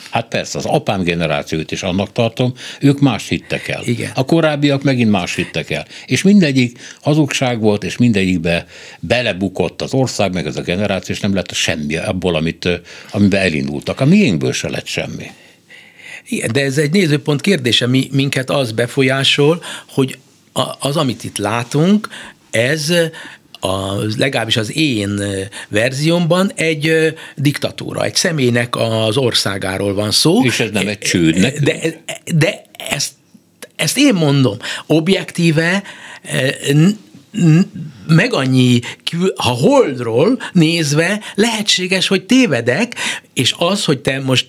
Hát 0.10 0.28
persze, 0.28 0.58
az 0.58 0.66
apám 0.66 1.04
generációt 1.04 1.72
is 1.72 1.84
annak 1.84 2.12
tartom, 2.12 2.54
ők 2.80 3.00
más 3.00 3.28
hittek 3.28 3.68
el. 3.68 3.82
Igen. 3.84 4.12
A 4.16 4.26
korábbiak 4.26 4.84
megint 4.84 5.12
más 5.12 5.36
hittek 5.36 5.70
el. 5.70 5.86
És 6.06 6.22
mindegyik 6.22 6.80
hazugság 7.02 7.60
volt, 7.60 7.84
és 7.84 7.98
mindegyikbe 7.98 8.68
belebukott 9.00 9.82
az 9.82 9.94
ország, 9.94 10.34
meg 10.34 10.46
ez 10.46 10.56
a 10.56 10.62
generáció, 10.62 11.16
és 11.16 11.22
nem 11.22 11.34
lett 11.34 11.54
semmi 11.54 11.98
abból, 11.98 12.36
amit, 12.36 12.70
amiben 13.12 13.42
elindultak. 13.42 14.00
A 14.00 14.06
miénkből 14.06 14.54
se 14.54 14.70
lett 14.70 14.88
semmi. 14.88 15.32
Igen, 16.28 16.52
de 16.52 16.62
ez 16.62 16.78
egy 16.78 16.92
nézőpont 16.92 17.42
kérdése, 17.42 17.88
mi, 17.88 18.10
minket 18.12 18.50
az 18.50 18.72
befolyásol, 18.72 19.64
hogy 19.88 20.18
az, 20.80 20.98
amit 20.98 21.24
itt 21.24 21.38
látunk, 21.38 22.08
ez 22.50 22.94
a, 23.60 23.94
legalábbis 24.18 24.58
az 24.58 24.78
én 24.78 25.22
verziómban 25.70 26.52
egy 26.56 27.14
diktatúra, 27.36 28.04
egy 28.04 28.16
személynek 28.16 28.76
az 28.76 29.18
országáról 29.18 29.94
van 29.94 30.12
szó. 30.12 30.44
És 30.44 30.60
ez 30.60 30.70
nem 30.72 30.88
egy 30.88 30.98
csőd 30.98 31.38
De, 31.38 32.04
de 32.36 32.62
ezt, 32.90 33.12
ezt 33.76 33.98
én 33.98 34.14
mondom. 34.14 34.58
Objektíve 34.86 35.84
meg 38.08 38.34
annyi, 38.34 38.80
ha 39.36 39.50
holdról 39.50 40.42
nézve 40.52 41.22
lehetséges, 41.36 42.08
hogy 42.08 42.26
tévedek, 42.26 42.96
és 43.34 43.54
az, 43.58 43.86
hogy 43.86 44.00
te 44.00 44.20
most 44.20 44.48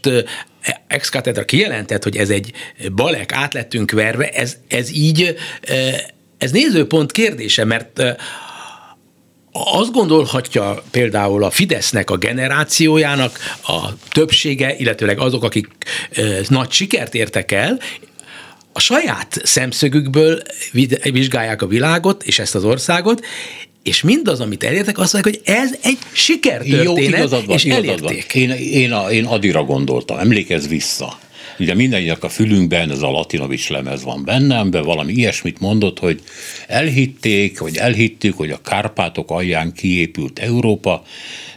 ex 0.86 1.10
kijelentett, 1.46 2.02
hogy 2.02 2.16
ez 2.16 2.30
egy 2.30 2.52
balek, 2.94 3.32
átlettünk 3.32 3.90
verve, 3.90 4.28
ez, 4.28 4.56
ez 4.68 4.90
így, 4.90 5.36
ez 6.38 6.50
nézőpont 6.50 7.12
kérdése, 7.12 7.64
mert 7.64 8.02
azt 9.64 9.92
gondolhatja 9.92 10.82
például 10.90 11.44
a 11.44 11.50
Fidesznek 11.50 12.10
a 12.10 12.16
generációjának 12.16 13.38
a 13.62 13.88
többsége, 14.10 14.74
illetőleg 14.78 15.18
azok, 15.18 15.44
akik 15.44 15.68
nagy 16.48 16.70
sikert 16.70 17.14
értek 17.14 17.52
el, 17.52 17.78
a 18.72 18.80
saját 18.80 19.40
szemszögükből 19.42 20.42
vizsgálják 21.02 21.62
a 21.62 21.66
világot 21.66 22.22
és 22.22 22.38
ezt 22.38 22.54
az 22.54 22.64
országot, 22.64 23.24
és 23.82 24.02
mindaz, 24.02 24.40
amit 24.40 24.64
elértek, 24.64 24.98
azt 24.98 25.12
mondják, 25.12 25.34
hogy 25.34 25.54
ez 25.54 25.70
egy 25.82 25.98
sikertörténet, 26.12 27.30
Jó, 27.30 27.38
van, 27.38 27.44
és 27.48 27.64
elérték. 27.64 28.34
Én, 28.34 28.50
én, 28.50 28.94
én 29.10 29.24
Adira 29.24 29.64
gondoltam, 29.64 30.18
emlékezz 30.18 30.66
vissza 30.66 31.18
Ugye 31.58 31.74
mindannyiak 31.74 32.24
a 32.24 32.28
fülünkben 32.28 32.90
ez 32.90 33.02
a 33.02 33.10
Latinovics 33.10 33.68
lemez 33.68 34.04
van 34.04 34.24
bennem, 34.24 34.70
de 34.70 34.80
valami 34.80 35.12
ilyesmit 35.12 35.60
mondott, 35.60 35.98
hogy 35.98 36.22
elhitték, 36.66 37.58
hogy 37.58 37.76
elhittük, 37.76 38.36
hogy 38.36 38.50
a 38.50 38.60
Kárpátok 38.60 39.30
alján 39.30 39.72
kiépült 39.72 40.38
Európa, 40.38 41.02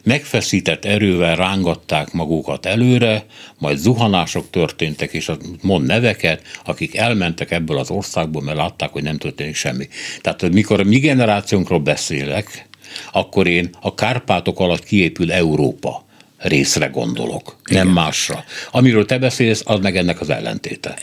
megfeszített 0.04 0.86
erővel 0.86 1.36
rángatták 1.36 2.12
magukat 2.12 2.66
előre, 2.66 3.26
majd 3.58 3.78
zuhanások 3.78 4.50
történtek, 4.50 5.14
és 5.14 5.32
mond 5.62 5.86
neveket, 5.86 6.42
akik 6.66 6.96
elmentek 6.96 7.52
ebből 7.52 7.78
az 7.78 7.90
országból, 7.90 8.42
mert 8.42 8.58
látták, 8.58 8.90
hogy 8.90 9.04
nem 9.04 9.18
történik 9.18 9.56
semmi. 9.56 9.88
Tehát 10.22 10.50
mikor 10.50 10.80
a 10.80 10.84
mi 10.84 11.00
generációnkról 11.00 11.80
beszélek, 11.80 12.70
akkor 13.12 13.48
én 13.48 13.70
a 13.82 13.96
Kárpátok 13.96 14.60
alatt 14.60 14.84
kiépül 14.84 15.32
Európa 15.32 16.10
részre 16.42 16.86
gondolok, 16.86 17.56
Igen. 17.66 17.86
nem 17.86 17.94
másra. 17.94 18.44
Amiről 18.72 19.06
te 19.06 19.18
beszélsz, 19.18 19.62
az 19.66 19.80
meg 19.80 19.98
ennek 19.98 20.22
az 20.22 20.30
ellentéte. 20.30 20.98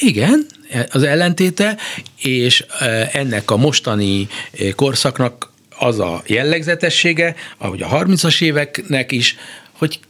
Igen, 0.00 0.46
az 0.90 1.02
ellentéte, 1.02 1.76
és 2.16 2.64
e, 2.78 3.08
ennek 3.12 3.50
a 3.50 3.56
mostani 3.56 4.28
e, 4.58 4.72
korszaknak 4.72 5.52
az 5.78 6.00
a 6.00 6.22
jellegzetessége, 6.26 7.34
ahogy 7.58 7.82
a 7.82 7.88
30-as 7.88 8.42
éveknek 8.42 9.12
is, 9.12 9.36
hogy 9.72 10.00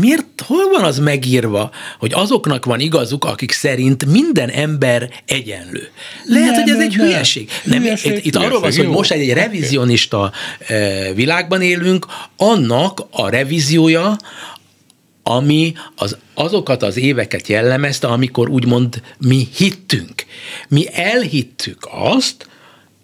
miért, 0.00 0.40
hol 0.46 0.68
van 0.70 0.84
az 0.84 0.98
megírva, 0.98 1.70
hogy 1.98 2.12
azoknak 2.14 2.64
van 2.64 2.80
igazuk, 2.80 3.24
akik 3.24 3.52
szerint 3.52 4.06
minden 4.06 4.48
ember 4.48 5.10
egyenlő? 5.26 5.90
Lehet, 6.24 6.50
nem, 6.50 6.62
hogy 6.62 6.70
ez 6.70 6.80
egy 6.80 6.96
nem, 6.96 7.06
hülyeség. 7.06 7.50
Nem, 7.64 7.80
hülyeség, 7.80 8.12
itt, 8.12 8.24
itt 8.24 8.36
arról 8.36 8.60
van 8.60 8.72
hogy 8.72 8.88
most 8.88 9.10
egy 9.10 9.32
revizionista 9.32 10.32
okay. 10.62 11.12
világban 11.14 11.62
élünk, 11.62 12.06
annak 12.36 13.06
a 13.10 13.28
revíziója, 13.28 14.16
ami 15.22 15.72
az, 15.96 16.16
azokat 16.34 16.82
az 16.82 16.96
éveket 16.96 17.48
jellemezte, 17.48 18.06
amikor 18.06 18.48
úgymond 18.48 19.02
mi 19.18 19.48
hittünk. 19.56 20.24
Mi 20.68 20.86
elhittük 20.92 21.88
azt, 21.90 22.48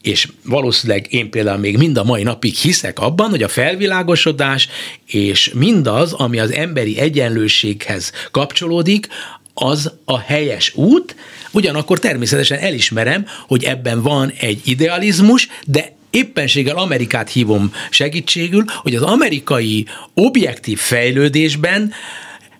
és 0.05 0.29
valószínűleg 0.43 1.07
én 1.13 1.31
például 1.31 1.59
még 1.59 1.77
mind 1.77 1.97
a 1.97 2.05
mai 2.05 2.23
napig 2.23 2.55
hiszek 2.55 2.99
abban, 2.99 3.31
hogy 3.31 3.43
a 3.43 3.49
felvilágosodás 3.49 4.69
és 5.07 5.51
mindaz, 5.55 6.13
ami 6.13 6.39
az 6.39 6.53
emberi 6.53 6.99
egyenlőséghez 6.99 8.13
kapcsolódik, 8.31 9.09
az 9.55 9.93
a 10.05 10.19
helyes 10.19 10.75
út, 10.75 11.17
ugyanakkor 11.51 11.99
természetesen 11.99 12.59
elismerem, 12.59 13.27
hogy 13.47 13.65
ebben 13.65 14.03
van 14.03 14.33
egy 14.41 14.61
idealizmus, 14.65 15.49
de 15.67 15.93
éppenséggel 16.11 16.77
Amerikát 16.77 17.31
hívom 17.31 17.73
segítségül, 17.91 18.65
hogy 18.67 18.95
az 18.95 19.03
amerikai 19.03 19.87
objektív 20.15 20.79
fejlődésben 20.79 21.93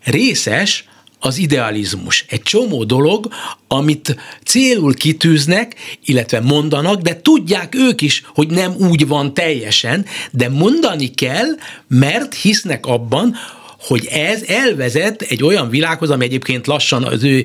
részes 0.05 0.85
az 1.25 1.39
idealizmus. 1.39 2.25
Egy 2.29 2.43
csomó 2.43 2.85
dolog, 2.85 3.29
amit 3.69 4.17
célul 4.45 4.95
kitűznek, 4.95 5.75
illetve 6.05 6.41
mondanak, 6.41 7.01
de 7.01 7.21
tudják 7.21 7.75
ők 7.75 8.01
is, 8.01 8.23
hogy 8.35 8.49
nem 8.49 8.75
úgy 8.79 9.07
van 9.07 9.35
teljesen, 9.35 10.07
de 10.31 10.49
mondani 10.49 11.09
kell, 11.09 11.47
mert 11.89 12.35
hisznek 12.35 12.87
abban, 12.87 13.35
hogy 13.87 14.07
ez 14.07 14.43
elvezet 14.47 15.23
egy 15.23 15.45
olyan 15.45 15.69
világhoz, 15.69 16.11
ami 16.11 16.25
egyébként 16.25 16.67
lassan 16.67 17.05
az 17.05 17.25
ő 17.25 17.45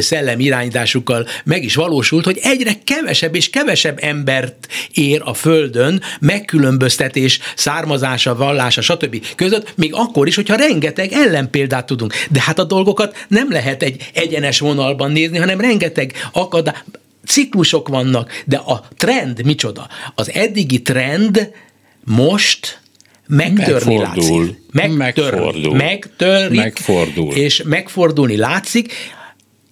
szellem 0.00 0.40
irányításukkal 0.40 1.26
meg 1.44 1.64
is 1.64 1.74
valósult, 1.74 2.24
hogy 2.24 2.38
egyre 2.42 2.72
kevesebb 2.84 3.34
és 3.34 3.50
kevesebb 3.50 3.98
embert 4.02 4.68
ér 4.92 5.20
a 5.24 5.34
Földön 5.34 6.02
megkülönböztetés, 6.20 7.38
származása, 7.56 8.36
vallása, 8.36 8.80
stb. 8.80 9.26
között, 9.36 9.72
még 9.76 9.90
akkor 9.94 10.26
is, 10.26 10.34
hogyha 10.34 10.56
rengeteg 10.56 11.12
ellenpéldát 11.12 11.86
tudunk. 11.86 12.14
De 12.30 12.40
hát 12.40 12.58
a 12.58 12.64
dolgokat 12.64 13.26
nem 13.28 13.50
lehet 13.50 13.82
egy 13.82 14.10
egyenes 14.14 14.58
vonalban 14.58 15.12
nézni, 15.12 15.38
hanem 15.38 15.60
rengeteg 15.60 16.12
akadály, 16.32 16.74
ciklusok 17.26 17.88
vannak, 17.88 18.42
de 18.44 18.56
a 18.56 18.88
trend 18.96 19.44
micsoda? 19.44 19.88
Az 20.14 20.30
eddigi 20.32 20.82
trend 20.82 21.50
most 22.04 22.82
megtörni 23.26 23.96
megfordul, 23.96 24.02
látszik. 24.02 24.58
Megtörni, 24.72 24.96
megfordul, 24.96 25.74
megtörik, 25.74 26.56
megfordul. 26.58 27.32
és 27.32 27.62
megfordulni 27.64 28.36
látszik, 28.36 28.92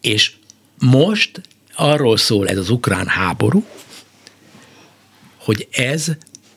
és 0.01 0.33
most 0.79 1.41
arról 1.75 2.17
szól 2.17 2.49
ez 2.49 2.59
az 2.59 2.71
ukrán 2.71 3.07
háború, 3.07 3.65
hogy 5.37 5.69
ez 5.71 6.07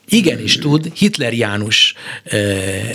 igenis 0.08 0.58
tud 0.58 0.92
Hitler 0.94 1.32
János 1.32 1.94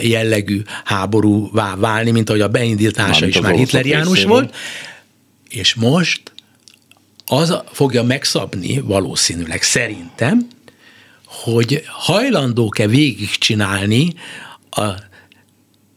jellegű 0.02 0.62
háborúvá 0.84 1.76
válni, 1.76 2.12
mint 2.12 2.30
ahogy 2.30 2.42
a 2.42 2.48
beindítása 2.48 3.26
is 3.26 3.40
már 3.40 3.56
Hitler 3.56 3.86
János 3.86 4.24
volt, 4.24 4.56
és 5.50 5.74
most 5.74 6.22
az 7.26 7.58
fogja 7.72 8.04
megszabni 8.04 8.80
valószínűleg 8.80 9.62
szerintem, 9.62 10.48
hogy 11.44 11.84
hajlandók-e 11.88 12.88
végigcsinálni 12.88 14.14
a 14.70 14.90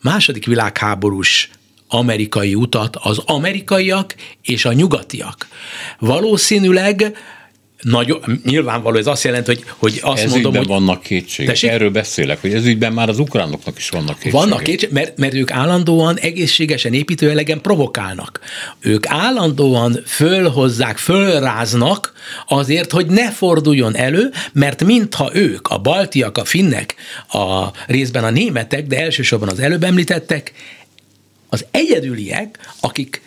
második 0.03 0.47
világháborús 0.47 1.51
amerikai 1.89 2.55
utat 2.55 2.97
az 2.97 3.19
amerikaiak 3.19 4.15
és 4.43 4.65
a 4.65 4.73
nyugatiak. 4.73 5.49
Valószínűleg 5.99 7.17
nagyon, 7.85 8.41
nyilvánvaló 8.45 8.99
ez 8.99 9.07
azt 9.07 9.25
jelenti, 9.25 9.51
hogy, 9.55 9.65
hogy 9.77 10.01
azt 10.03 10.23
ez 10.23 10.31
mondom, 10.31 10.57
hogy 10.57 10.67
vannak 10.67 11.03
kétségek. 11.03 11.53
Tessék? 11.53 11.71
Erről 11.71 11.91
beszélek, 11.91 12.41
hogy 12.41 12.55
ez 12.55 12.65
ügyben 12.65 12.93
már 12.93 13.09
az 13.09 13.19
ukránoknak 13.19 13.79
is 13.79 13.89
vannak 13.89 14.19
kétségek. 14.19 14.41
Vannak 14.41 14.63
kétség, 14.63 14.93
mert, 14.93 15.19
mert 15.19 15.35
ők 15.35 15.51
állandóan 15.51 16.19
egészségesen 16.19 16.93
építőjelegen 16.93 17.61
provokálnak. 17.61 18.41
Ők 18.81 19.07
állandóan 19.07 19.99
fölhozzák, 20.07 20.99
fölráznak 20.99 22.13
azért, 22.47 22.91
hogy 22.91 23.07
ne 23.07 23.31
forduljon 23.31 23.97
elő, 23.97 24.31
mert 24.53 24.85
mintha 24.85 25.31
ők, 25.35 25.69
a 25.69 25.79
baltiak, 25.79 26.39
a 26.39 26.45
finnek, 26.45 26.95
a 27.29 27.71
részben 27.87 28.25
a 28.25 28.31
németek, 28.31 28.87
de 28.87 29.01
elsősorban 29.01 29.49
az 29.49 29.59
előbb 29.59 29.85
említettek, 29.85 30.53
az 31.49 31.65
egyedüliek, 31.71 32.59
akik 32.81 33.23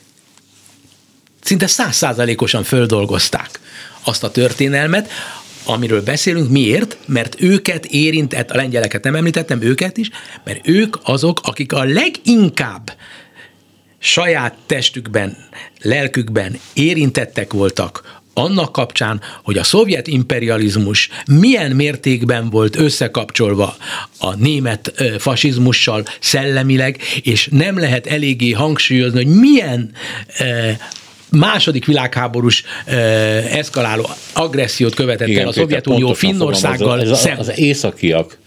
szinte 1.43 1.67
százszázalékosan 1.67 2.63
földolgozták 2.63 3.59
azt 4.07 4.23
a 4.23 4.31
történelmet, 4.31 5.09
amiről 5.65 6.03
beszélünk. 6.03 6.49
Miért? 6.49 6.97
Mert 7.05 7.41
őket 7.41 7.85
érintett, 7.85 8.51
a 8.51 8.55
lengyeleket 8.55 9.03
nem 9.03 9.15
említettem, 9.15 9.61
őket 9.61 9.97
is, 9.97 10.09
mert 10.43 10.67
ők 10.67 10.97
azok, 11.03 11.39
akik 11.43 11.73
a 11.73 11.83
leginkább 11.83 12.91
saját 13.99 14.55
testükben, 14.65 15.37
lelkükben 15.81 16.59
érintettek 16.73 17.53
voltak 17.53 18.21
annak 18.33 18.71
kapcsán, 18.71 19.21
hogy 19.43 19.57
a 19.57 19.63
szovjet 19.63 20.07
imperializmus 20.07 21.09
milyen 21.31 21.71
mértékben 21.71 22.49
volt 22.49 22.75
összekapcsolva 22.75 23.75
a 24.19 24.35
német 24.35 24.93
fasizmussal 25.17 26.05
szellemileg, 26.19 26.99
és 27.21 27.47
nem 27.51 27.79
lehet 27.79 28.07
eléggé 28.07 28.51
hangsúlyozni, 28.51 29.23
hogy 29.23 29.35
milyen 29.39 29.91
második 31.31 31.85
világháborús 31.85 32.63
ö, 32.87 32.91
eszkaláló 33.37 34.09
agressziót 34.33 34.93
követett 34.93 35.29
el 35.29 35.47
a 35.47 35.51
Szovjetunió 35.51 36.13
Finnországgal 36.13 37.01
ez, 37.01 37.19
szemben. 37.19 37.39
az, 37.39 37.59
északiak 37.59 38.37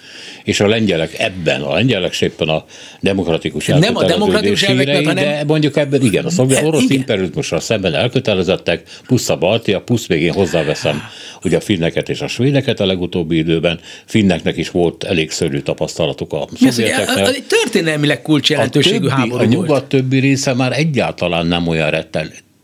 és 0.44 0.60
a 0.60 0.66
lengyelek 0.66 1.18
ebben, 1.18 1.60
a 1.62 1.74
lengyelek 1.74 2.20
éppen 2.20 2.48
a 2.48 2.64
demokratikus 3.00 3.66
Nem 3.66 3.96
a 3.96 4.04
demokratikus 4.04 4.62
elvek 4.62 4.86
miatt, 4.86 4.98
hírei, 4.98 5.14
hanem- 5.14 5.24
de 5.38 5.44
mondjuk 5.44 5.76
ebben 5.76 6.02
igen, 6.02 6.24
a 6.24 6.30
szovjet 6.30 6.62
E, 6.62 6.66
orosz 6.66 6.82
igen. 6.82 6.96
imperializmusra 6.96 7.60
szemben 7.60 7.94
elkötelezettek, 7.94 8.82
plusz 9.06 9.28
a 9.28 9.36
Baltia, 9.36 9.80
plusz 9.80 10.06
még 10.06 10.22
én 10.22 10.32
hozzáveszem 10.32 11.02
ugye 11.44 11.56
a 11.56 11.60
finneket 11.60 12.08
és 12.08 12.20
a 12.20 12.26
svédeket 12.26 12.80
a 12.80 12.86
legutóbbi 12.86 13.36
időben, 13.36 13.80
finneknek 14.04 14.56
is 14.56 14.70
volt 14.70 15.04
elég 15.04 15.30
szörnyű 15.30 15.58
tapasztalatuk 15.60 16.32
a 16.32 16.46
Ez 16.52 16.66
egy, 16.66 16.72
szovjeteknek. 16.72 17.46
történelmileg 17.46 18.22
kulcsjelentőségű 18.22 19.08
háború 19.08 19.42
a 19.42 19.44
nyugat 19.44 19.84
többi 19.84 20.18
része 20.18 20.54
már 20.54 20.78
egyáltalán 20.78 21.46
nem 21.46 21.66
olyan 21.66 21.90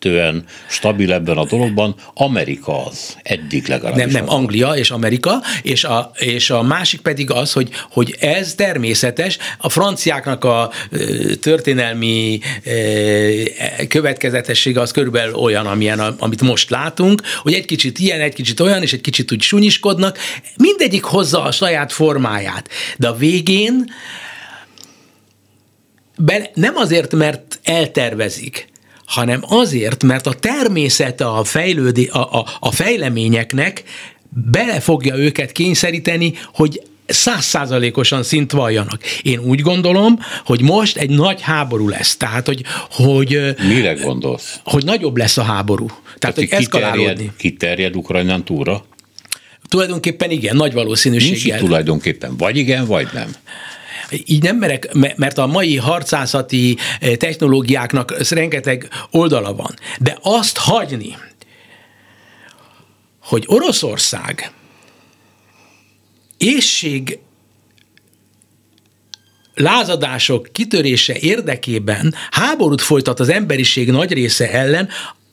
rettenetően 0.00 0.44
stabil 0.68 1.12
ebben 1.12 1.36
a 1.36 1.44
dologban. 1.44 1.94
Amerika 2.14 2.86
az, 2.86 3.16
eddig 3.22 3.66
legalábbis. 3.66 4.04
Nem, 4.04 4.24
nem. 4.24 4.34
Anglia 4.34 4.68
és 4.68 4.90
Amerika, 4.90 5.42
és 5.62 5.84
a, 5.84 6.10
és 6.18 6.50
a 6.50 6.62
másik 6.62 7.00
pedig 7.00 7.30
az, 7.30 7.52
hogy, 7.52 7.70
hogy 7.90 8.16
ez 8.20 8.54
természetes, 8.54 9.38
a 9.58 9.68
franciáknak 9.68 10.44
a 10.44 10.70
történelmi 11.40 12.40
következetessége 13.88 14.80
az 14.80 14.90
körülbelül 14.90 15.34
olyan, 15.34 15.66
amilyen, 15.66 15.98
amit 15.98 16.42
most 16.42 16.70
látunk, 16.70 17.22
hogy 17.42 17.52
egy 17.52 17.64
kicsit 17.64 17.98
ilyen, 17.98 18.20
egy 18.20 18.34
kicsit 18.34 18.60
olyan, 18.60 18.82
és 18.82 18.92
egy 18.92 19.00
kicsit 19.00 19.32
úgy 19.32 19.42
sunyiskodnak, 19.42 20.18
mindegyik 20.56 21.04
hozza 21.04 21.42
a 21.42 21.52
saját 21.52 21.92
formáját, 21.92 22.68
de 22.98 23.08
a 23.08 23.14
végén 23.14 23.90
be, 26.18 26.50
nem 26.54 26.76
azért, 26.76 27.12
mert 27.12 27.60
eltervezik, 27.62 28.68
hanem 29.06 29.40
azért, 29.42 30.02
mert 30.02 30.26
a 30.26 30.32
természete 30.32 31.26
a, 31.26 31.44
fejlődi, 31.44 32.06
a, 32.06 32.18
a, 32.18 32.46
a 32.60 32.70
fejleményeknek 32.70 33.82
bele 34.50 34.80
fogja 34.80 35.16
őket 35.16 35.52
kényszeríteni, 35.52 36.32
hogy 36.52 36.82
százszázalékosan 37.06 38.22
szint 38.22 38.52
valljanak. 38.52 39.02
Én 39.22 39.38
úgy 39.38 39.60
gondolom, 39.60 40.18
hogy 40.44 40.62
most 40.62 40.96
egy 40.96 41.10
nagy 41.10 41.40
háború 41.40 41.88
lesz. 41.88 42.16
Tehát, 42.16 42.46
hogy, 42.46 42.62
hogy, 42.90 43.54
Mire 43.68 43.92
gondolsz? 43.92 44.60
hogy 44.64 44.84
nagyobb 44.84 45.16
lesz 45.16 45.36
a 45.36 45.42
háború. 45.42 45.86
Tehát, 46.18 46.36
hogy 46.36 46.44
kiterjed, 46.44 46.74
eszkalálódni. 46.74 47.32
kiterjed 47.36 47.96
Ukrajnán 47.96 48.44
túlra? 48.44 48.84
Tulajdonképpen 49.68 50.30
igen, 50.30 50.56
nagy 50.56 50.72
Nincs 50.72 50.82
valószínűséggel. 50.82 51.58
itt 51.58 51.64
tulajdonképpen 51.64 52.36
vagy 52.36 52.56
igen, 52.56 52.86
vagy 52.86 53.08
nem. 53.12 53.34
Így 54.10 54.42
nem 54.42 54.56
merek, 54.56 54.92
me- 54.92 55.16
mert 55.16 55.38
a 55.38 55.46
mai 55.46 55.76
harcászati 55.76 56.76
eh, 57.00 57.14
technológiáknak 57.16 58.28
rengeteg 58.30 58.88
oldala 59.10 59.54
van. 59.54 59.74
De 60.00 60.18
azt 60.22 60.56
hagyni, 60.56 61.16
hogy 63.22 63.44
Oroszország 63.46 64.52
ésség 66.36 67.18
lázadások 69.54 70.48
kitörése 70.52 71.18
érdekében 71.18 72.14
háborút 72.30 72.80
folytat 72.80 73.20
az 73.20 73.28
emberiség 73.28 73.90
nagy 73.90 74.12
része 74.12 74.50
ellen, 74.50 74.88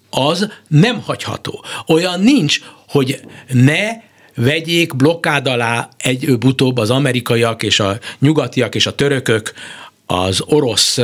az 0.09 0.49
nem 0.67 1.01
hagyható. 1.01 1.65
Olyan 1.87 2.19
nincs, 2.19 2.59
hogy 2.87 3.21
ne 3.47 3.89
vegyék 4.35 4.95
blokkád 4.95 5.47
alá 5.47 5.89
egy-utóbb 5.97 6.77
az 6.77 6.89
amerikaiak 6.89 7.63
és 7.63 7.79
a 7.79 7.97
nyugatiak 8.19 8.75
és 8.75 8.85
a 8.85 8.95
törökök 8.95 9.53
az 10.05 10.41
orosz 10.45 10.99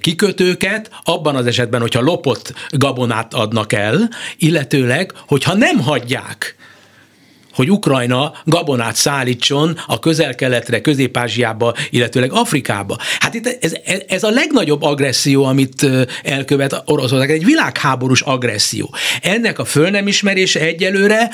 kikötőket, 0.00 0.90
abban 1.04 1.36
az 1.36 1.46
esetben, 1.46 1.80
hogyha 1.80 2.00
lopott 2.00 2.52
gabonát 2.70 3.34
adnak 3.34 3.72
el, 3.72 4.10
illetőleg, 4.36 5.12
hogyha 5.26 5.54
nem 5.54 5.80
hagyják 5.80 6.56
hogy 7.56 7.70
Ukrajna 7.70 8.32
gabonát 8.44 8.94
szállítson 8.94 9.78
a 9.86 9.98
közel-keletre, 9.98 10.80
Közép-Ázsiába, 10.80 11.74
illetőleg 11.90 12.32
Afrikába. 12.32 12.98
Hát 13.18 13.34
itt 13.34 13.58
ez, 13.60 13.72
ez 14.08 14.22
a 14.22 14.30
legnagyobb 14.30 14.82
agresszió, 14.82 15.44
amit 15.44 15.86
elkövet 16.22 16.82
Oroszország, 16.84 17.30
egy 17.30 17.44
világháborús 17.44 18.20
agresszió. 18.20 18.94
Ennek 19.22 19.58
a 19.58 19.64
föl 19.64 19.90
nem 19.90 20.06
ismerése 20.06 20.60
egyelőre 20.60 21.30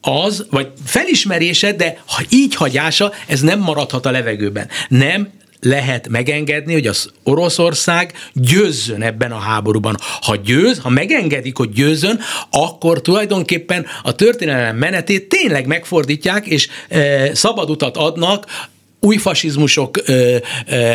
az, 0.00 0.46
vagy 0.50 0.68
felismerése, 0.84 1.72
de 1.72 2.02
ha 2.06 2.22
így 2.28 2.54
hagyása, 2.54 3.12
ez 3.26 3.40
nem 3.40 3.60
maradhat 3.60 4.06
a 4.06 4.10
levegőben. 4.10 4.68
Nem 4.88 5.28
lehet 5.60 6.08
megengedni, 6.08 6.72
hogy 6.72 6.86
az 6.86 7.10
Oroszország 7.22 8.12
győzzön 8.32 9.02
ebben 9.02 9.32
a 9.32 9.38
háborúban. 9.38 9.96
Ha 10.20 10.36
győz, 10.36 10.78
ha 10.78 10.88
megengedik, 10.88 11.56
hogy 11.56 11.70
győzzön, 11.70 12.20
akkor 12.50 13.00
tulajdonképpen 13.00 13.86
a 14.02 14.14
történelem 14.14 14.76
menetét 14.76 15.28
tényleg 15.28 15.66
megfordítják, 15.66 16.46
és 16.46 16.68
e, 16.88 17.34
szabad 17.34 17.70
utat 17.70 17.96
adnak 17.96 18.46
új 19.00 19.16
fasizmusok 19.16 20.02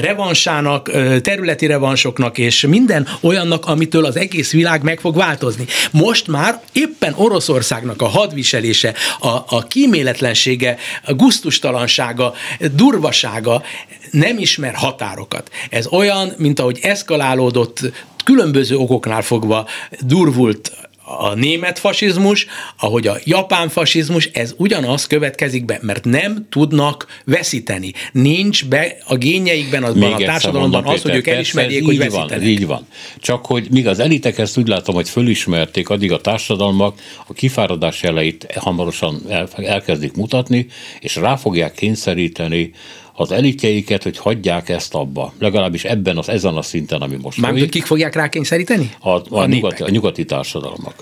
revansának, 0.02 0.92
területi 1.22 1.66
revansoknak 1.66 2.38
és 2.38 2.66
minden 2.66 3.08
olyannak, 3.22 3.66
amitől 3.66 4.06
az 4.06 4.16
egész 4.16 4.52
világ 4.52 4.84
meg 4.84 5.00
fog 5.00 5.16
változni. 5.16 5.66
Most 5.92 6.28
már 6.28 6.62
éppen 6.74 7.14
Oroszországnak 7.18 8.02
a 8.02 8.08
hadviselése, 8.08 8.94
a, 9.20 9.28
a 9.28 9.64
kíméletlensége, 9.68 10.78
a 11.06 11.14
guztustalansága, 11.14 12.34
durvasága 12.76 13.64
nem 14.12 14.38
ismer 14.38 14.74
határokat. 14.74 15.50
Ez 15.70 15.88
olyan, 15.88 16.34
mint 16.38 16.60
ahogy 16.60 16.80
eszkalálódott 16.82 17.80
különböző 18.24 18.76
okoknál 18.76 19.22
fogva 19.22 19.68
durvult 20.00 20.72
a 21.06 21.34
német 21.34 21.80
fasizmus, 21.80 22.46
ahogy 22.78 23.08
a 23.08 23.18
japán 23.24 23.70
fasizmus, 23.70 24.30
ez 24.34 24.54
ugyanaz 24.58 25.08
következik 25.08 25.66
be, 25.66 25.80
mert 25.82 26.06
nem 26.06 26.48
tudnak 26.50 27.08
veszíteni. 27.26 27.94
Nincs 28.12 28.66
be 28.66 28.98
a 29.08 29.16
génjeikben, 29.16 29.84
azban 29.84 30.10
Még 30.10 30.22
a 30.22 30.26
társadalomban 30.26 30.72
mondom, 30.72 30.94
az, 30.94 31.02
Péter, 31.02 31.18
hogy 31.18 31.28
ők 31.28 31.36
elismerjék, 31.36 31.86
hogy 31.86 31.98
veszítenek. 31.98 32.30
Van, 32.30 32.42
így 32.48 32.68
van. 32.68 32.88
Csak 33.20 33.46
hogy 33.46 33.68
míg 33.72 33.88
az 33.88 34.00
elitek 34.00 34.38
ezt 34.38 34.58
úgy 34.58 34.68
látom, 34.68 34.96
hogy 34.96 35.10
fölismerték, 35.10 35.90
addig 35.90 36.12
a 36.12 36.22
társadalmak 36.22 37.00
a 37.28 37.34
kifáradás 37.34 38.04
jeleit 38.04 38.54
hamarosan 38.56 39.22
elkezdik 39.56 40.14
mutatni, 40.14 40.68
és 41.00 41.16
rá 41.16 41.36
fogják 41.36 41.74
kényszeríteni 41.74 42.72
az 43.14 43.32
elitjeiket, 43.32 44.04
hogy 44.04 44.18
hagyják 44.18 44.70
ezt 44.70 44.94
abba. 44.94 45.34
Legalábbis 45.40 45.84
ebben 45.84 46.18
az, 46.18 46.30
ezen 46.30 46.56
a 46.56 46.62
szinten, 46.62 47.02
ami 47.02 47.18
most 47.22 47.38
Mármint, 47.42 47.70
kik 47.70 47.86
fogják 47.86 48.16
rákényszeríteni? 48.16 48.92
A, 49.00 49.10
a, 49.10 49.24
a, 49.30 49.46
nyugati, 49.46 49.84
a 49.84 49.90
nyugati 49.90 50.26
társadalmak. 50.26 50.96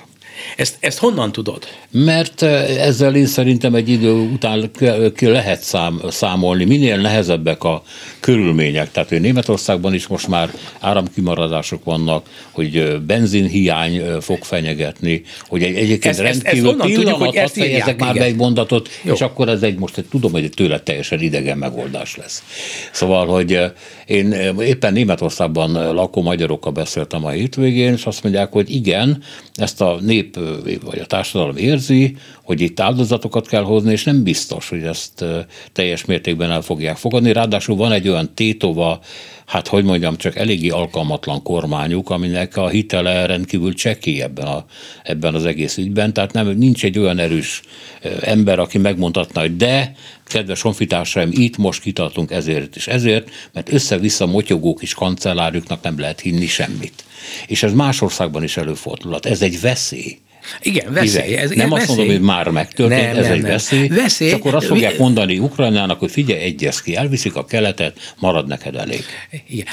Ezt, 0.56 0.78
ezt 0.80 0.98
honnan 0.98 1.32
tudod? 1.32 1.64
Mert 1.92 2.42
ezzel 2.42 3.16
én 3.16 3.26
szerintem 3.26 3.76
egy 3.76 3.90
idő 3.90 4.12
után 4.12 4.72
ki 5.16 5.26
lehet 5.26 5.62
szám, 5.62 6.02
számolni, 6.10 6.66
minél 6.66 6.98
nehezebbek 6.98 7.64
a 7.64 7.84
körülmények. 8.20 8.92
Tehát, 8.92 9.10
hogy 9.10 9.22
Németországban 9.22 9.94
is 9.94 10.08
most 10.08 10.28
már 10.28 10.52
áramkimaradások 10.80 11.84
vannak, 11.84 12.26
hogy 12.52 13.02
benzinhiány 13.06 14.02
fog 14.20 14.44
fenyegetni, 14.44 15.22
hogy 15.48 15.64
egy, 15.64 15.76
egyébként 15.76 16.06
ezt, 16.06 16.20
rendkívül 16.20 16.70
ezt, 16.70 16.80
ezt 16.80 16.86
pillanat, 16.86 16.94
tudjuk, 16.94 17.28
hogy 17.28 17.36
ezt 17.36 17.54
fejezek 17.54 18.00
már 18.00 18.14
be 18.14 18.24
egy 18.24 18.36
mondatot, 18.36 18.90
Jó. 19.04 19.14
és 19.14 19.22
akkor 19.22 19.50
ez 19.50 19.64
egy, 19.64 19.78
most 19.78 19.98
egy, 19.98 20.06
tudom, 20.06 20.32
hogy 20.32 20.50
tőle 20.50 20.80
teljesen 20.80 21.20
idegen 21.20 21.58
megoldás 21.58 22.16
lesz. 22.16 22.44
Szóval, 22.92 23.28
hogy 23.28 23.60
én 24.06 24.32
éppen 24.60 24.94
Németországban 24.94 25.94
lakó 25.94 26.22
magyarokkal 26.22 26.72
beszéltem 26.72 27.26
a 27.26 27.30
hétvégén, 27.30 27.94
és 27.94 28.06
azt 28.06 28.24
mondják, 28.24 28.52
hogy 28.52 28.76
igen, 28.76 29.24
ezt 29.56 29.82
a 29.82 29.98
nép 30.02 30.31
vagy 30.86 31.00
a 31.00 31.06
társadalom 31.06 31.58
érzi, 31.58 32.16
hogy 32.44 32.62
itt 32.62 32.80
áldozatokat 32.80 33.48
kell 33.48 33.64
hozni, 33.64 33.92
és 33.92 34.04
nem 34.04 34.24
biztos, 34.24 34.70
hogy 34.70 34.84
ezt 34.84 35.26
teljes 35.72 36.06
mértékben 36.06 36.52
el 36.52 36.62
fogják 36.62 36.98
fogadni. 36.98 37.34
Ráadásul 37.34 37.76
van 37.76 37.92
egy 37.92 38.08
olyan 38.08 38.34
tétova, 38.34 39.00
hát 39.46 39.68
hogy 39.68 39.84
mondjam, 39.84 40.18
csak 40.18 40.36
eléggé 40.36 40.70
alkalmatlan 40.70 41.44
kormányuk, 41.44 42.10
aminek 42.10 42.58
a 42.58 42.68
hitele 42.68 43.26
rendkívül 43.26 43.74
csekély 43.74 44.22
ebben, 44.22 44.48
a, 44.48 44.66
ebben 45.04 45.36
az 45.36 45.46
egész 45.46 45.78
ügyben, 45.78 46.14
tehát 46.14 46.34
nem, 46.34 46.48
nincs 46.48 46.84
egy 46.84 47.00
olyan 47.00 47.20
erős 47.20 47.62
ember, 48.22 48.60
aki 48.60 48.78
megmondhatna, 48.78 49.42
hogy 49.42 49.58
de, 49.58 49.96
kedves 50.26 50.62
honfitársaim, 50.62 51.30
itt 51.32 51.58
most 51.58 51.82
kitartunk 51.82 52.32
ezért 52.32 52.76
és 52.76 52.88
ezért, 52.88 53.30
mert 53.54 53.72
össze-vissza 53.72 54.26
motyogó 54.26 54.74
kis 54.74 54.94
kancellárjuknak 54.94 55.82
nem 55.82 56.00
lehet 56.00 56.20
hinni 56.20 56.48
semmit. 56.48 57.04
És 57.48 57.64
ez 57.64 57.74
más 57.74 58.02
országban 58.02 58.44
is 58.44 58.58
előfordulhat. 58.58 59.26
Ez 59.26 59.42
egy 59.42 59.62
veszély. 59.62 60.20
Igen, 60.62 60.94
veszély. 60.94 61.36
Ez, 61.36 61.50
nem 61.50 61.72
azt 61.72 61.88
mondom, 61.88 62.08
hogy 62.08 62.22
már 62.22 62.50
megtörtént, 62.50 63.02
nem, 63.02 63.18
ez 63.18 63.24
nem, 63.24 63.34
egy 63.34 63.42
nem. 63.42 63.52
veszély. 63.52 63.88
veszély. 63.88 64.30
Csak 64.30 64.40
akkor 64.40 64.56
azt 64.56 64.66
fogják 64.66 64.98
mondani 64.98 65.40
Ukrajnának, 65.40 66.00
hogy 66.00 66.12
figyelj, 66.12 66.42
egyez 66.42 66.82
ki, 66.82 66.96
elviszik 66.96 67.36
a 67.36 67.46
keletet, 67.46 68.14
marad 68.20 68.48
neked 68.48 68.76
elég. 68.76 69.04
Igen. 69.48 69.66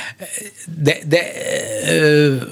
De, 0.82 0.96
de 1.08 1.18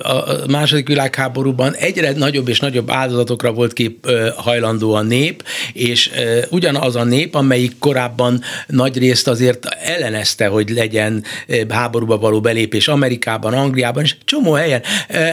a 0.03 0.47
második 0.49 0.89
világháborúban 0.89 1.75
egyre 1.75 2.13
nagyobb 2.13 2.49
és 2.49 2.61
nagyobb 2.61 2.91
áldozatokra 2.91 3.53
volt 3.53 3.73
kép 3.73 4.11
hajlandó 4.37 4.95
a 4.95 5.03
nép, 5.03 5.45
és 5.73 6.11
ugyanaz 6.51 6.97
a 6.97 7.05
nép, 7.05 7.35
amelyik 7.35 7.79
korábban 7.79 8.43
nagy 8.67 8.99
részt 8.99 9.29
azért 9.29 9.67
ellenezte, 9.67 10.47
hogy 10.47 10.71
legyen 10.71 11.25
háborúba 11.69 12.19
való 12.19 12.41
belépés 12.41 12.89
Amerikában, 12.89 13.53
Angliában, 13.53 14.03
és 14.03 14.17
csomó 14.25 14.53
helyen. 14.53 14.83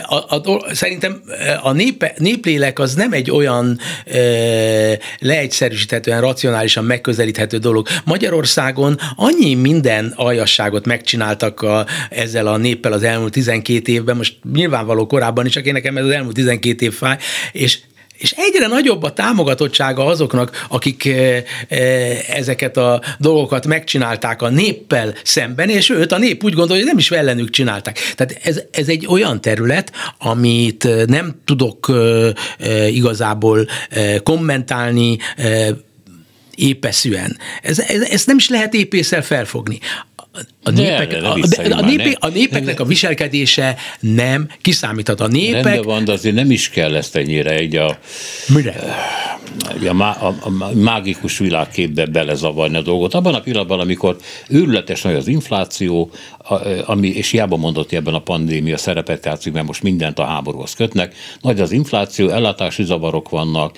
A, 0.04 0.36
a, 0.36 0.66
szerintem 0.74 1.22
a 1.62 1.72
nép, 1.72 2.14
néplélek 2.18 2.73
ennek 2.74 2.80
az 2.80 2.94
nem 2.96 3.14
egy 3.14 3.32
olyan 3.32 3.80
e, 4.06 4.20
leegyszerűsíthetően, 5.20 6.22
racionálisan 6.22 6.86
megközelíthető 6.86 7.58
dolog. 7.58 7.88
Magyarországon 8.04 8.98
annyi 9.16 9.54
minden 9.54 10.14
aljasságot 10.16 10.86
megcsináltak 10.86 11.62
a, 11.62 11.86
ezzel 12.10 12.48
a 12.48 12.58
néppel 12.58 12.92
az 12.92 13.04
elmúlt 13.04 13.32
12 13.32 13.92
évben, 13.92 14.16
most 14.16 14.38
nyilvánvaló 14.54 15.08
korábban 15.08 15.46
is, 15.46 15.52
csak 15.52 15.66
én 15.66 15.74
nekem 15.74 15.98
ez 15.98 16.04
az 16.06 16.12
elmúlt 16.12 16.34
12 16.34 16.86
év 16.86 16.94
fáj, 16.94 17.18
és 17.52 17.80
és 18.18 18.32
egyre 18.38 18.68
nagyobb 18.68 19.04
a 19.04 19.14
támogatottsága 19.14 20.06
azoknak, 20.06 20.66
akik 20.70 21.06
eh, 21.06 21.44
eh, 21.68 22.30
ezeket 22.30 22.78
a 22.78 23.02
dolgokat 23.20 23.68
megcsinálták 23.68 24.42
a 24.42 24.50
néppel 24.50 25.14
szemben, 25.24 25.70
és 25.70 25.90
őt 25.90 26.12
a 26.12 26.18
nép 26.18 26.44
úgy 26.44 26.54
gondolja, 26.54 26.84
hogy 26.84 26.92
nem 26.92 27.00
is 27.00 27.12
ellenük 27.12 27.50
csinálták. 27.50 28.00
Tehát 28.16 28.40
ez, 28.44 28.62
ez 28.72 28.88
egy 28.88 29.06
olyan 29.08 29.42
terület, 29.42 29.92
amit 30.18 30.86
eh, 30.86 31.06
nem 31.06 31.42
tudok 31.46 31.92
igazából 32.88 33.68
kommentálni, 34.24 35.18
épeszűen. 36.56 37.38
Ez, 37.62 37.80
ez, 37.80 38.02
ezt 38.02 38.28
nem 38.28 38.38
is 38.38 38.50
lehet 38.50 38.74
épészel 38.74 39.22
felfogni 39.22 39.80
a, 40.64 40.70
népek, 40.70 41.24
a, 41.24 41.34
a, 41.34 41.38
a, 41.70 41.82
népé, 41.82 42.16
a 42.20 42.28
népeknek 42.28 42.80
a 42.80 42.86
viselkedése 42.86 43.76
nem 44.00 44.50
kiszámíthat. 44.62 45.22
A 45.22 45.28
népek... 45.28 45.64
Rendben 45.64 45.82
van, 45.82 46.06
de 46.06 46.12
azért 46.12 46.36
nem 46.36 46.52
is 46.52 46.70
kell 46.70 46.96
ezt 46.96 47.16
ennyire 47.16 47.52
egy 47.52 47.76
a... 47.76 47.98
Mire? 48.48 48.76
A, 49.88 49.94
a, 49.94 50.28
a, 50.28 50.36
a 50.50 50.74
mágikus 50.74 51.38
világképbe 51.38 52.06
belezavarni 52.06 52.78
a 52.78 52.82
dolgot. 52.82 53.14
Abban 53.14 53.34
a 53.34 53.42
pillanatban, 53.42 53.80
amikor 53.80 54.18
őrületes 54.48 55.02
nagy 55.02 55.16
az 55.16 55.28
infláció, 55.28 56.12
ami, 56.86 57.08
és 57.08 57.30
hiába 57.30 57.58
mondott, 57.58 57.90
hogy 57.90 57.98
ebben 57.98 58.14
a 58.14 58.20
pandémia 58.20 58.78
szerepet 58.78 59.26
játszik, 59.26 59.54
mert 59.54 59.66
most 59.66 59.84
mindent 59.84 60.20
a 60.20 60.24
háborúhoz 60.24 60.74
kötnek, 60.74 61.16
nagy 61.42 61.60
az 61.60 61.72
infláció, 61.72 62.30
ellátási 62.30 62.84
zavarok 62.84 63.30
vannak, 63.30 63.78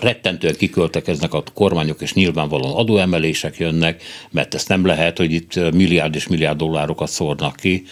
rettentően 0.00 0.54
kiköltekeznek 0.56 1.34
a 1.34 1.42
kormányok, 1.54 2.00
és 2.00 2.14
nyilvánvalóan 2.14 2.74
adóemelések 2.74 3.56
jönnek, 3.56 4.02
mert 4.30 4.54
ezt 4.54 4.68
nem 4.68 4.86
lehet, 4.86 5.18
hogy 5.18 5.32
itt 5.32 5.72
milliárd 5.72 6.14
és 6.14 6.28
milliárd 6.28 6.58
dollárokat 6.58 7.08
szórnak 7.08 7.56
ki 7.56 7.84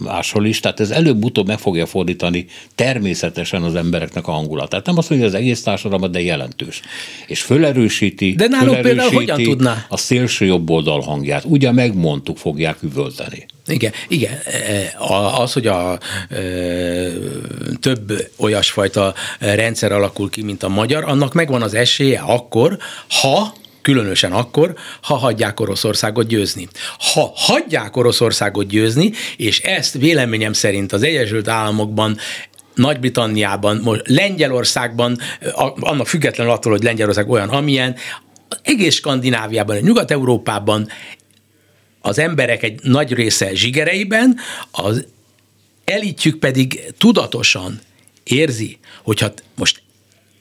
máshol 0.00 0.46
is. 0.46 0.60
Tehát 0.60 0.80
ez 0.80 0.90
előbb-utóbb 0.90 1.46
meg 1.46 1.58
fogja 1.58 1.86
fordítani 1.86 2.46
természetesen 2.74 3.62
az 3.62 3.74
embereknek 3.74 4.26
a 4.26 4.32
hangulatát. 4.32 4.86
Nem 4.86 4.98
azt 4.98 5.10
mondja, 5.10 5.28
hogy 5.28 5.36
az 5.36 5.42
egész 5.42 5.62
társadalmat, 5.62 6.10
de 6.10 6.20
jelentős. 6.20 6.80
És 7.26 7.42
fölerősíti, 7.42 8.34
de 8.34 8.46
nálunk 8.46 8.76
fölerősíti 8.76 9.14
például 9.14 9.14
hogyan 9.14 9.42
tudná? 9.42 9.86
a 9.88 9.96
szélső 9.96 10.44
jobb 10.44 10.70
oldal 10.70 11.00
hangját. 11.00 11.44
Ugye 11.44 11.72
megmondtuk, 11.72 12.36
fogják 12.36 12.82
üvölteni. 12.82 13.16
Igen, 13.66 13.92
igen. 14.08 14.38
Az, 15.38 15.52
hogy 15.52 15.66
a 15.66 15.98
több 17.80 18.30
olyasfajta 18.36 19.14
rendszer 19.38 19.92
alakul 19.92 20.30
ki, 20.30 20.42
mint 20.42 20.62
a 20.62 20.68
magyar, 20.68 21.04
annak 21.04 21.32
megvan 21.32 21.62
az 21.62 21.74
esélye 21.74 22.20
akkor, 22.20 22.78
ha 23.08 23.54
különösen 23.82 24.32
akkor, 24.32 24.74
ha 25.02 25.14
hagyják 25.14 25.60
Oroszországot 25.60 26.26
győzni. 26.26 26.68
Ha 27.12 27.32
hagyják 27.34 27.96
Oroszországot 27.96 28.66
győzni, 28.66 29.12
és 29.36 29.60
ezt 29.60 29.94
véleményem 29.94 30.52
szerint 30.52 30.92
az 30.92 31.02
Egyesült 31.02 31.48
Államokban 31.48 32.16
nagy-Britanniában, 32.74 34.02
Lengyelországban, 34.04 35.18
annak 35.80 36.06
függetlenül 36.06 36.52
attól, 36.52 36.72
hogy 36.72 36.82
Lengyelország 36.82 37.30
olyan, 37.30 37.48
amilyen, 37.48 37.96
egész 38.62 38.94
Skandináviában, 38.94 39.76
Nyugat-Európában 39.76 40.88
az 42.00 42.18
emberek 42.18 42.62
egy 42.62 42.80
nagy 42.82 43.12
része 43.12 43.54
zsigereiben, 43.54 44.36
az 44.70 45.06
elitjük 45.84 46.38
pedig 46.38 46.92
tudatosan 46.98 47.80
érzi, 48.22 48.78
hogyha 49.02 49.32
most 49.54 49.82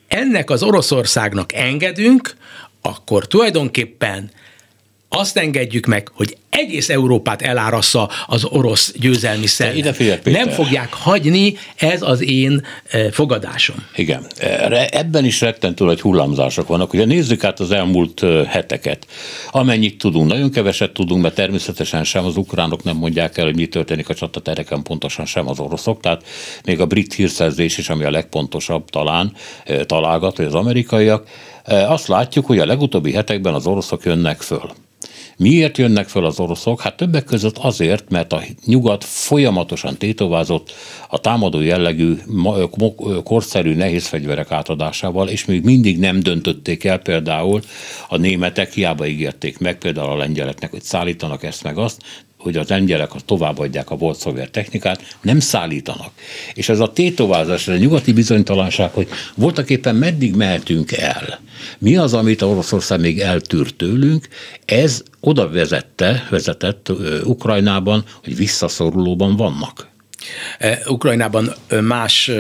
ennek 0.08 0.50
az 0.50 0.64
Oroszországnak 0.64 1.54
engedünk, 1.54 2.36
akkor 2.82 3.28
tulajdonképpen 3.28 4.32
azt 5.10 5.38
engedjük 5.38 5.86
meg, 5.86 6.08
hogy 6.14 6.38
egész 6.50 6.90
Európát 6.90 7.42
elárassza 7.42 8.10
az 8.28 8.46
orosz 8.46 8.94
győzelmi 8.98 9.46
szellem. 9.46 9.76
Nem 10.24 10.50
fogják 10.50 10.94
hagyni, 10.94 11.54
ez 11.76 12.02
az 12.02 12.22
én 12.22 12.66
eh, 12.88 13.12
fogadásom. 13.12 13.76
Igen. 13.96 14.26
Erre- 14.38 14.96
Ebben 14.96 15.26
is 15.26 15.42
rettentő 15.42 15.86
nagy 15.86 16.02
hullámzások 16.02 16.68
vannak. 16.68 16.94
Ugye 16.94 17.06
nézzük 17.06 17.44
át 17.44 17.60
az 17.60 17.72
elmúlt 17.72 18.22
ö, 18.22 18.44
heteket. 18.44 19.08
Amennyit 19.52 19.98
tudunk, 19.98 20.30
nagyon 20.30 20.52
keveset 20.52 20.92
tudunk, 20.92 21.22
mert 21.22 21.36
természetesen 21.36 22.04
sem 22.04 22.26
az 22.26 22.38
ukránok 22.38 22.84
nem 22.84 22.96
mondják 22.96 23.38
el, 23.38 23.46
hogy 23.46 23.56
mi 23.56 23.68
történik 23.68 24.10
a 24.10 24.14
csatatereken, 24.14 24.84
pontosan 24.84 25.26
sem 25.26 25.48
az 25.48 25.60
oroszok. 25.60 26.02
Tehát 26.02 26.24
még 26.66 26.80
a 26.80 26.86
brit 26.86 27.14
hírszerzés 27.14 27.78
is, 27.78 27.90
ami 27.90 28.04
a 28.04 28.12
legpontosabb 28.12 28.90
talán 28.90 29.34
találgat, 29.86 30.36
hogy 30.36 30.46
az 30.46 30.54
amerikaiak. 30.54 31.28
Azt 31.66 32.08
látjuk, 32.08 32.46
hogy 32.46 32.60
a 32.60 32.66
legutóbbi 32.66 33.14
hetekben 33.14 33.54
az 33.54 33.68
oroszok 33.68 34.06
jönnek 34.06 34.42
föl. 34.42 34.72
Miért 35.38 35.78
jönnek 35.78 36.08
föl 36.08 36.26
az 36.26 36.40
oroszok? 36.40 36.82
Hát 36.82 36.98
többek 36.98 37.24
között 37.24 37.58
azért, 37.58 38.10
mert 38.10 38.34
a 38.34 38.44
nyugat 38.66 39.04
folyamatosan 39.04 39.98
tétovázott 39.98 40.74
a 41.10 41.20
támadó 41.20 41.62
jellegű, 41.62 42.18
korszerű 43.24 43.76
nehéz 43.76 44.08
fegyverek 44.08 44.52
átadásával, 44.52 45.28
és 45.28 45.46
még 45.46 45.64
mindig 45.64 46.00
nem 46.00 46.20
döntötték 46.20 46.84
el 46.84 46.98
például 46.98 47.62
a 48.10 48.18
németek, 48.18 48.74
hiába 48.74 49.08
ígérték 49.08 49.60
meg 49.60 49.78
például 49.78 50.10
a 50.10 50.18
lengyeleknek, 50.18 50.72
hogy 50.72 50.84
szállítanak 50.84 51.44
ezt 51.44 51.64
meg 51.64 51.78
azt, 51.78 52.02
hogy 52.38 52.58
az 52.58 52.68
lengyelek 52.68 53.16
azt 53.16 53.26
továbbadják 53.26 53.90
a 53.90 53.96
volt 53.96 54.20
szovjet 54.20 54.52
technikát, 54.52 55.18
nem 55.22 55.40
szállítanak. 55.40 56.12
És 56.54 56.70
ez 56.70 56.80
a 56.80 56.92
tétovázás, 56.92 57.68
ez 57.68 57.76
a 57.76 57.78
nyugati 57.78 58.14
bizonytalanság, 58.14 58.92
hogy 58.92 59.08
voltak 59.36 59.70
éppen 59.70 59.96
meddig 59.96 60.36
mehetünk 60.36 60.92
el, 60.92 61.40
mi 61.78 61.96
az, 61.96 62.14
amit 62.14 62.42
Oroszország 62.42 63.00
még 63.00 63.20
eltűr 63.20 63.72
tőlünk, 63.72 64.28
ez 64.66 65.04
oda 65.20 65.50
vezette, 65.50 66.28
vezetett 66.30 66.92
Ukrajnában, 67.24 68.04
hogy 68.24 68.36
visszaszorulóban 68.36 69.36
vannak. 69.36 69.88
Eh, 70.58 70.80
Ukrajnában 70.88 71.54
más 71.82 72.32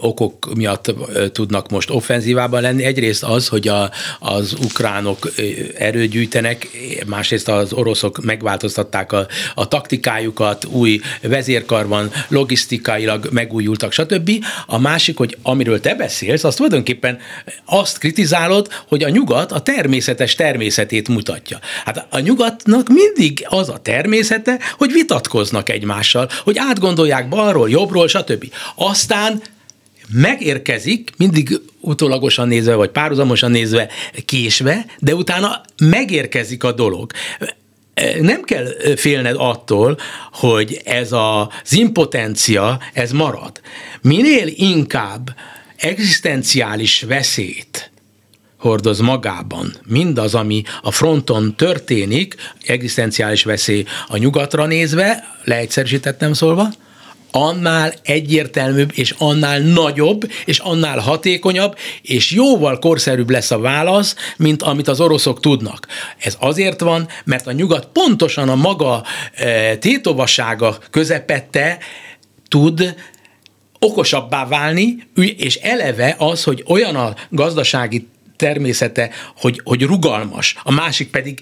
okok 0.00 0.54
miatt 0.54 0.94
tudnak 1.32 1.70
most 1.70 1.90
offenzívában 1.90 2.62
lenni. 2.62 2.84
Egyrészt 2.84 3.22
az, 3.22 3.48
hogy 3.48 3.68
a, 3.68 3.90
az 4.20 4.56
ukránok 4.64 5.32
ö, 5.36 5.42
erőt 5.78 6.10
gyűjtenek, 6.10 6.68
másrészt 7.06 7.48
az 7.48 7.72
oroszok 7.72 8.24
megváltoztatták 8.24 9.12
a, 9.12 9.26
a 9.54 9.68
taktikájukat, 9.68 10.64
új 10.64 11.00
vezérkar 11.22 11.86
van, 11.86 12.10
logisztikailag 12.28 13.28
megújultak, 13.30 13.92
stb. 13.92 14.30
A 14.66 14.78
másik, 14.78 15.16
hogy 15.16 15.36
amiről 15.42 15.80
te 15.80 15.94
beszélsz, 15.94 16.44
az 16.44 16.54
tulajdonképpen 16.54 17.18
azt 17.64 17.98
kritizálod, 17.98 18.68
hogy 18.88 19.02
a 19.02 19.08
nyugat 19.08 19.52
a 19.52 19.60
természetes 19.60 20.34
természetét 20.34 21.08
mutatja. 21.08 21.58
Hát 21.84 22.06
a 22.10 22.18
nyugatnak 22.18 22.88
mindig 22.88 23.46
az 23.48 23.68
a 23.68 23.78
természete, 23.78 24.58
hogy 24.78 24.92
vitatkoznak 24.92 25.68
egymással, 25.68 26.28
hogy 26.44 26.58
átgondolják 26.58 27.28
balról, 27.28 27.70
jobbról, 27.70 28.08
stb. 28.08 28.52
Aztán 28.74 29.42
megérkezik, 30.12 31.10
mindig 31.16 31.60
utólagosan 31.80 32.48
nézve, 32.48 32.74
vagy 32.74 32.90
párhuzamosan 32.90 33.50
nézve 33.50 33.88
késve, 34.24 34.86
de 34.98 35.14
utána 35.14 35.60
megérkezik 35.78 36.64
a 36.64 36.72
dolog. 36.72 37.12
Nem 38.20 38.42
kell 38.42 38.66
félned 38.96 39.34
attól, 39.38 39.98
hogy 40.32 40.80
ez 40.84 41.12
az 41.12 41.72
impotencia, 41.72 42.80
ez 42.92 43.12
marad. 43.12 43.60
Minél 44.02 44.46
inkább 44.46 45.34
egzisztenciális 45.76 47.02
veszélyt 47.02 47.90
hordoz 48.56 49.00
magában 49.00 49.74
mindaz, 49.86 50.34
ami 50.34 50.62
a 50.82 50.90
fronton 50.90 51.56
történik, 51.56 52.34
egzisztenciális 52.66 53.44
veszély 53.44 53.84
a 54.08 54.16
nyugatra 54.16 54.66
nézve, 54.66 55.24
leegyszerűsítettem 55.44 56.32
szólva, 56.32 56.68
annál 57.30 57.92
egyértelműbb, 58.02 58.92
és 58.94 59.14
annál 59.18 59.58
nagyobb, 59.58 60.30
és 60.44 60.58
annál 60.58 60.98
hatékonyabb, 60.98 61.76
és 62.02 62.30
jóval 62.30 62.78
korszerűbb 62.78 63.30
lesz 63.30 63.50
a 63.50 63.58
válasz, 63.58 64.14
mint 64.36 64.62
amit 64.62 64.88
az 64.88 65.00
oroszok 65.00 65.40
tudnak. 65.40 65.86
Ez 66.18 66.36
azért 66.40 66.80
van, 66.80 67.08
mert 67.24 67.46
a 67.46 67.52
nyugat 67.52 67.88
pontosan 67.92 68.48
a 68.48 68.54
maga 68.54 69.02
e, 69.34 69.76
tétovasága 69.76 70.78
közepette 70.90 71.78
tud 72.48 72.94
okosabbá 73.78 74.46
válni, 74.46 75.08
és 75.36 75.54
eleve 75.56 76.14
az, 76.18 76.44
hogy 76.44 76.64
olyan 76.66 76.96
a 76.96 77.14
gazdasági 77.30 78.08
természete, 78.36 79.10
hogy, 79.36 79.60
hogy 79.64 79.82
rugalmas, 79.82 80.56
a 80.62 80.72
másik 80.72 81.10
pedig 81.10 81.40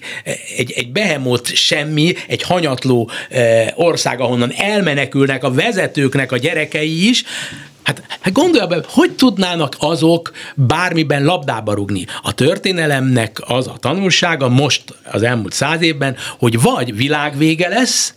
egy, 0.57 0.71
egy 0.71 0.91
behemót 0.91 1.55
semmi, 1.55 2.13
egy 2.27 2.41
hanyatló 2.41 3.09
eh, 3.29 3.67
ország, 3.75 4.19
ahonnan 4.19 4.51
elmenekülnek 4.51 5.43
a 5.43 5.51
vezetőknek 5.51 6.31
a 6.31 6.37
gyerekei 6.37 7.07
is, 7.09 7.23
Hát, 7.85 8.03
hát 8.19 8.33
gondolja 8.33 8.67
be, 8.67 8.83
hogy 8.87 9.11
tudnának 9.11 9.75
azok 9.79 10.31
bármiben 10.55 11.23
labdába 11.23 11.73
rugni? 11.73 12.05
A 12.21 12.33
történelemnek 12.33 13.41
az 13.47 13.67
a 13.67 13.77
tanulsága 13.79 14.49
most 14.49 14.83
az 15.11 15.23
elmúlt 15.23 15.53
száz 15.53 15.81
évben, 15.81 16.15
hogy 16.39 16.61
vagy 16.61 16.95
világvége 16.95 17.67
lesz, 17.67 18.13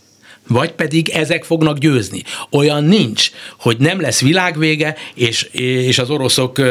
vagy 0.49 0.71
pedig 0.71 1.09
ezek 1.09 1.43
fognak 1.43 1.77
győzni. 1.77 2.23
Olyan 2.51 2.83
nincs, 2.83 3.31
hogy 3.59 3.77
nem 3.77 4.01
lesz 4.01 4.21
világvége, 4.21 4.95
és, 5.15 5.43
és 5.51 5.99
az 5.99 6.09
oroszok 6.09 6.61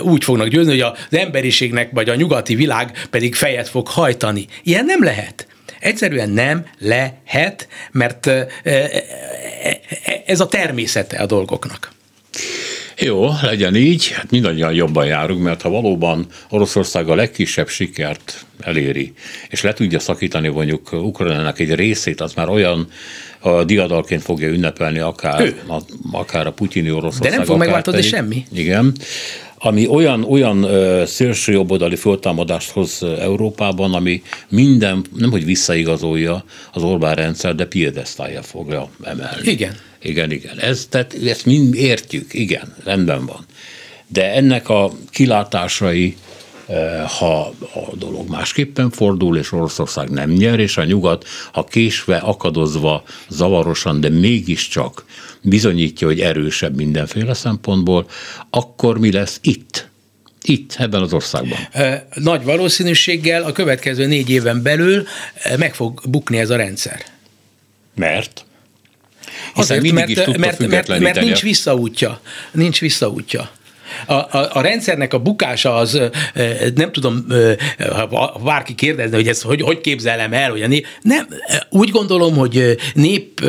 úgy 0.00 0.24
fognak 0.24 0.48
győzni, 0.48 0.70
hogy 0.70 0.80
az 0.80 1.18
emberiségnek 1.18 1.90
vagy 1.92 2.08
a 2.08 2.14
nyugati 2.14 2.54
világ 2.54 3.06
pedig 3.10 3.34
fejet 3.34 3.68
fog 3.68 3.88
hajtani. 3.88 4.46
Ilyen 4.62 4.84
nem 4.84 5.04
lehet. 5.04 5.46
Egyszerűen 5.80 6.30
nem 6.30 6.66
lehet, 6.78 7.68
mert 7.92 8.30
ez 10.26 10.40
a 10.40 10.46
természete 10.46 11.16
a 11.16 11.26
dolgoknak. 11.26 11.92
Jó, 13.00 13.28
legyen 13.42 13.76
így, 13.76 14.08
hát 14.08 14.30
mindannyian 14.30 14.72
jobban 14.72 15.06
járunk, 15.06 15.42
mert 15.42 15.62
ha 15.62 15.70
valóban 15.70 16.26
Oroszország 16.48 17.08
a 17.08 17.14
legkisebb 17.14 17.68
sikert 17.68 18.44
eléri, 18.60 19.12
és 19.48 19.62
le 19.62 19.72
tudja 19.72 19.98
szakítani 19.98 20.48
mondjuk 20.48 20.92
Ukrajnának 20.92 21.58
egy 21.58 21.74
részét, 21.74 22.20
az 22.20 22.34
már 22.34 22.48
olyan 22.48 22.88
a 23.38 23.64
diadalként 23.64 24.22
fogja 24.22 24.48
ünnepelni 24.48 24.98
akár, 24.98 25.40
Ő. 25.40 25.60
a, 25.68 25.80
akár 26.12 26.46
a 26.46 26.52
putyini 26.52 26.90
Oroszország. 26.90 27.30
De 27.30 27.36
nem 27.36 27.46
fog 27.46 27.58
megváltozni 27.58 28.02
semmi. 28.02 28.44
Igen, 28.52 28.94
ami 29.62 29.86
olyan, 29.86 30.24
olyan 30.24 30.66
szélső 31.06 31.52
jobboldali 31.52 31.96
föltámadást 31.96 32.70
hoz 32.70 33.02
Európában, 33.02 33.94
ami 33.94 34.22
minden, 34.48 35.04
nem 35.16 35.30
hogy 35.30 35.44
visszaigazolja 35.44 36.44
az 36.72 36.82
Orbán 36.82 37.14
rendszer, 37.14 37.54
de 37.54 37.66
piedesztálja 37.66 38.42
fogja 38.42 38.90
emelni. 39.02 39.50
Igen. 39.50 39.76
Igen, 40.02 40.30
igen. 40.30 40.58
Ez, 40.58 40.86
tehát 40.88 41.14
ezt 41.26 41.46
mind 41.46 41.74
értjük, 41.74 42.34
igen, 42.34 42.74
rendben 42.84 43.26
van. 43.26 43.44
De 44.06 44.32
ennek 44.34 44.68
a 44.68 44.92
kilátásai, 45.10 46.16
ha 47.06 47.46
a 47.74 47.96
dolog 47.96 48.28
másképpen 48.28 48.90
fordul, 48.90 49.36
és 49.36 49.52
Oroszország 49.52 50.10
nem 50.10 50.30
nyer, 50.30 50.58
és 50.58 50.76
a 50.76 50.84
nyugat, 50.84 51.26
ha 51.52 51.64
késve, 51.64 52.16
akadozva, 52.16 53.02
zavarosan, 53.28 54.00
de 54.00 54.08
mégiscsak 54.08 55.04
bizonyítja, 55.42 56.06
hogy 56.06 56.20
erősebb 56.20 56.76
mindenféle 56.76 57.34
szempontból, 57.34 58.06
akkor 58.50 58.98
mi 58.98 59.12
lesz 59.12 59.38
itt? 59.42 59.88
Itt, 60.42 60.74
ebben 60.78 61.02
az 61.02 61.12
országban. 61.12 61.58
Ö, 61.74 61.94
Nagy 62.14 62.44
valószínűséggel 62.44 63.42
a 63.42 63.52
következő 63.52 64.06
négy 64.06 64.30
éven 64.30 64.62
belül 64.62 65.06
ö, 65.44 65.56
meg 65.56 65.74
fog 65.74 66.00
bukni 66.08 66.38
ez 66.38 66.50
a 66.50 66.56
rendszer. 66.56 67.04
Mert? 67.94 68.44
Hiszen 69.54 69.78
Azért, 69.78 69.82
mindig 69.82 69.94
mert, 69.94 70.08
is 70.08 70.16
tudta 70.16 70.38
mert, 70.38 70.88
mert, 70.88 70.98
mert 70.98 71.20
nincs 71.20 71.42
visszaútja. 71.42 72.20
Nincs 72.52 72.80
visszaútja. 72.80 73.50
A, 74.06 74.12
a, 74.12 74.50
a 74.52 74.60
rendszernek 74.60 75.14
a 75.14 75.18
bukása 75.18 75.74
az, 75.74 76.00
nem 76.74 76.92
tudom, 76.92 77.26
ha 77.92 78.40
bárki 78.44 78.74
kérdezne, 78.74 79.16
hogy 79.16 79.28
ezt 79.28 79.42
hogy, 79.42 79.62
hogy 79.62 79.80
képzelem 79.80 80.32
el, 80.32 80.50
hogy 80.50 80.62
a 80.62 80.66
nép, 80.66 80.86
nem, 81.02 81.26
úgy 81.70 81.90
gondolom, 81.90 82.36
hogy 82.36 82.76
nép 82.94 83.40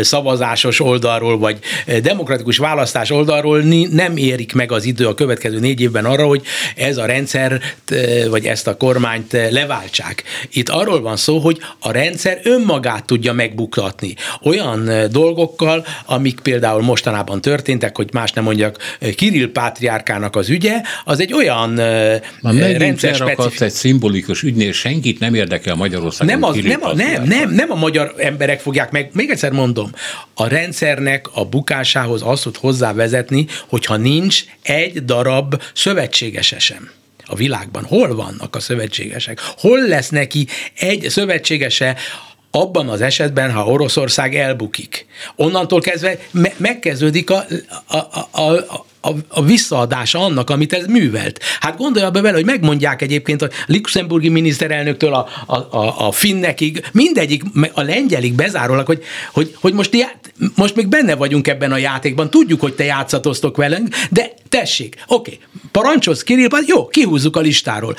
szavazásos 0.00 0.80
oldalról, 0.80 1.38
vagy 1.38 1.58
demokratikus 2.02 2.56
választás 2.56 3.10
oldalról 3.10 3.58
nem 3.90 4.16
érik 4.16 4.52
meg 4.52 4.72
az 4.72 4.84
idő 4.84 5.06
a 5.06 5.14
következő 5.14 5.58
négy 5.58 5.80
évben 5.80 6.04
arra, 6.04 6.26
hogy 6.26 6.42
ez 6.76 6.96
a 6.96 7.06
rendszer, 7.06 7.60
vagy 8.30 8.46
ezt 8.46 8.66
a 8.66 8.76
kormányt 8.76 9.32
leváltsák. 9.50 10.22
Itt 10.50 10.68
arról 10.68 11.00
van 11.00 11.16
szó, 11.16 11.38
hogy 11.38 11.58
a 11.78 11.92
rendszer 11.92 12.40
önmagát 12.42 13.04
tudja 13.04 13.32
megbuktatni. 13.32 14.14
Olyan 14.42 14.90
dolgokkal, 15.10 15.86
amik 16.06 16.40
például 16.40 16.82
mostanában 16.82 17.40
történtek, 17.40 17.96
hogy 17.96 18.08
más 18.12 18.32
nem 18.32 18.44
mondjak, 18.44 18.96
Kirill 19.16 19.52
pátriárkának 19.82 20.36
az 20.36 20.48
ügye, 20.48 20.80
az 21.04 21.20
egy 21.20 21.32
olyan 21.32 21.70
Már 21.70 22.54
rendszer 22.76 23.14
specifikus. 23.14 23.60
egy 23.60 23.70
szimbolikus 23.70 24.42
ügynél, 24.42 24.72
senkit 24.72 25.18
nem 25.18 25.34
érdekel 25.34 25.74
Magyarországon. 25.74 26.34
Nem, 26.38 26.42
az, 26.50 26.56
nem, 26.62 26.82
a, 26.82 26.94
nem, 26.94 27.22
nem, 27.22 27.50
nem 27.50 27.70
a 27.70 27.74
magyar 27.74 28.14
emberek 28.18 28.60
fogják 28.60 28.90
meg, 28.90 29.10
még 29.12 29.30
egyszer 29.30 29.52
mondom, 29.52 29.90
a 30.34 30.46
rendszernek 30.46 31.26
a 31.34 31.44
bukásához 31.44 32.22
azt 32.24 32.42
tud 32.42 32.56
hozzávezetni, 32.56 33.46
hogyha 33.68 33.96
nincs 33.96 34.44
egy 34.62 35.04
darab 35.04 35.62
szövetségese 35.74 36.58
sem. 36.58 36.90
a 37.26 37.34
világban? 37.34 37.84
Hol 37.84 38.14
vannak 38.14 38.56
a 38.56 38.60
szövetségesek? 38.60 39.40
Hol 39.56 39.86
lesz 39.88 40.08
neki 40.08 40.46
egy 40.74 41.06
szövetségese, 41.08 41.96
abban 42.54 42.88
az 42.88 43.00
esetben, 43.00 43.52
ha 43.52 43.64
Oroszország 43.64 44.34
elbukik. 44.34 45.06
Onnantól 45.36 45.80
kezdve 45.80 46.18
me- 46.30 46.58
megkezdődik 46.58 47.30
a, 47.30 47.44
a, 47.86 47.96
a, 48.30 48.52
a, 48.52 48.86
a, 49.02 49.10
a 49.28 49.42
visszaadása 49.42 50.18
annak, 50.18 50.50
amit 50.50 50.72
ez 50.72 50.86
művelt. 50.86 51.40
Hát 51.60 51.76
gondolja 51.76 52.10
be 52.10 52.20
vele, 52.20 52.34
hogy 52.34 52.44
megmondják 52.44 53.02
egyébként 53.02 53.42
a 53.42 53.48
luxemburgi 53.66 54.28
miniszterelnöktől 54.28 55.14
a, 55.14 55.28
a, 55.46 55.56
a, 55.56 56.06
a 56.06 56.12
finnekig, 56.12 56.84
mindegyik, 56.92 57.42
a 57.72 57.82
lengyelig 57.82 58.34
bezárólag, 58.34 58.86
hogy, 58.86 59.02
hogy, 59.32 59.56
hogy 59.60 59.72
most, 59.72 59.90
most 60.54 60.76
még 60.76 60.88
benne 60.88 61.14
vagyunk 61.14 61.48
ebben 61.48 61.72
a 61.72 61.76
játékban, 61.76 62.30
tudjuk, 62.30 62.60
hogy 62.60 62.74
te 62.74 62.84
játszatoztok 62.84 63.56
velünk, 63.56 63.88
de 64.10 64.32
tessék, 64.48 64.96
oké, 65.06 65.32
okay, 65.32 65.46
parancsolsz 65.70 66.22
Kirill, 66.22 66.48
jó, 66.66 66.86
kihúzzuk 66.86 67.36
a 67.36 67.40
listáról, 67.40 67.96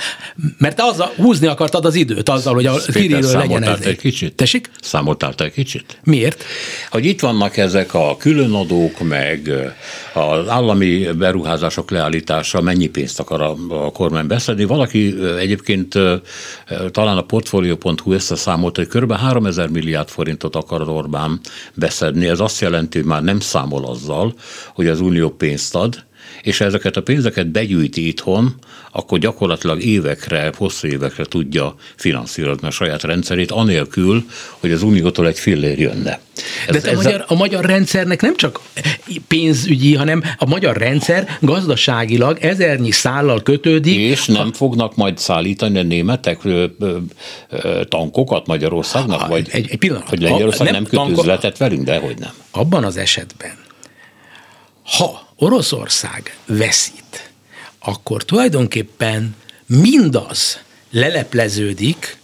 mert 0.58 0.76
te 0.76 0.84
azzal, 0.84 1.14
húzni 1.16 1.48
akartad 1.48 1.86
az 1.86 1.96
időt 1.96 2.30
azzal, 2.30 2.54
hogy 2.54 2.66
a 2.66 2.76
Kirillről 2.94 3.38
legyen 3.38 3.64
ez. 3.64 3.80
egy 3.80 3.98
kicsit? 3.98 4.34
Tessék? 4.34 4.70
Számoltál 4.82 5.34
egy 5.38 5.52
kicsit? 5.52 6.00
Miért? 6.04 6.44
Hogy 6.90 7.06
itt 7.06 7.20
vannak 7.20 7.58
ezek 7.58 7.94
a 7.94 8.18
különadók, 8.18 9.00
meg 9.00 9.52
az 10.14 10.48
állami 10.48 10.93
beruházások 11.18 11.92
leállítása, 11.92 12.62
mennyi 12.62 12.88
pénzt 12.88 13.20
akar 13.20 13.42
a, 13.42 13.56
a 13.70 13.92
kormány 13.92 14.28
beszedni. 14.28 14.64
Valaki 14.64 15.16
egyébként 15.38 16.00
talán 16.92 17.18
a 17.18 17.22
portfolio.hu 17.22 18.14
összeszámolt, 18.14 18.76
hogy 18.76 18.88
kb. 18.88 19.12
3000 19.12 19.70
milliárd 19.70 20.08
forintot 20.08 20.56
akar 20.56 20.90
Orbán 20.90 21.40
beszedni. 21.74 22.28
Ez 22.28 22.40
azt 22.40 22.62
jelenti, 22.62 22.98
hogy 22.98 23.08
már 23.08 23.24
nem 23.24 23.40
számol 23.40 23.86
azzal, 23.86 24.34
hogy 24.74 24.88
az 24.88 25.00
unió 25.00 25.30
pénzt 25.30 25.76
ad, 25.76 26.06
és 26.44 26.62
ezeket 26.62 26.98
a 26.98 27.02
pénzeket 27.02 27.48
begyűjti 27.48 28.08
itthon, 28.08 28.56
akkor 28.92 29.20
gyakorlatilag 29.20 29.82
évekre, 29.82 30.52
hosszú 30.58 30.88
évekre 30.88 31.26
tudja 31.26 31.76
finanszírozni 31.96 32.68
a 32.68 32.72
saját 32.72 33.04
rendszerét, 33.04 33.52
anélkül, 33.52 34.26
hogy 34.60 34.72
az 34.72 34.82
uniótól 34.82 35.28
egy 35.28 35.40
fillér 35.40 35.80
jönne. 35.80 36.20
Ez, 36.68 36.84
De 36.84 36.92
a, 36.92 36.96
magyar, 36.96 37.26
a 37.28 37.36
magyar 37.36 37.66
rendszernek 37.66 38.22
nem 38.22 38.36
csak 38.36 38.60
pénzügyi, 39.28 39.96
hanem 39.96 40.24
a 40.38 40.46
magyar 40.46 40.78
rendszer 40.78 41.38
gazdaságilag 41.42 42.38
ezernyi 42.42 42.92
szállal 42.92 43.42
kötődik. 43.42 43.98
És 43.98 44.26
nem 44.26 44.46
ha, 44.46 44.54
fognak 44.54 44.96
majd 44.96 45.18
szállítani 45.18 45.80
a 45.80 45.84
németek 45.84 46.44
ö, 46.44 46.66
ö, 46.80 46.98
ö, 47.50 47.82
tankokat 47.86 48.48
Magyarországnak? 48.48 49.20
Ha, 49.20 49.28
vagy, 49.28 49.48
egy, 49.52 49.68
egy 49.70 49.78
pillanat. 49.78 50.10
Hogy 50.10 50.22
Lengyelország 50.22 50.72
nem, 50.72 50.86
nem 50.92 51.06
köt 51.06 51.18
üzletet 51.18 51.58
velünk, 51.58 51.84
de 51.84 51.98
hogy 51.98 52.18
nem. 52.20 52.32
Abban 52.52 52.84
az 52.84 52.98
esetben, 52.98 53.54
ha 54.84 55.23
Oroszország 55.44 56.38
veszít, 56.46 57.32
akkor 57.80 58.24
tulajdonképpen 58.24 59.36
mindaz 59.66 60.60
lelepleződik, 60.92 62.18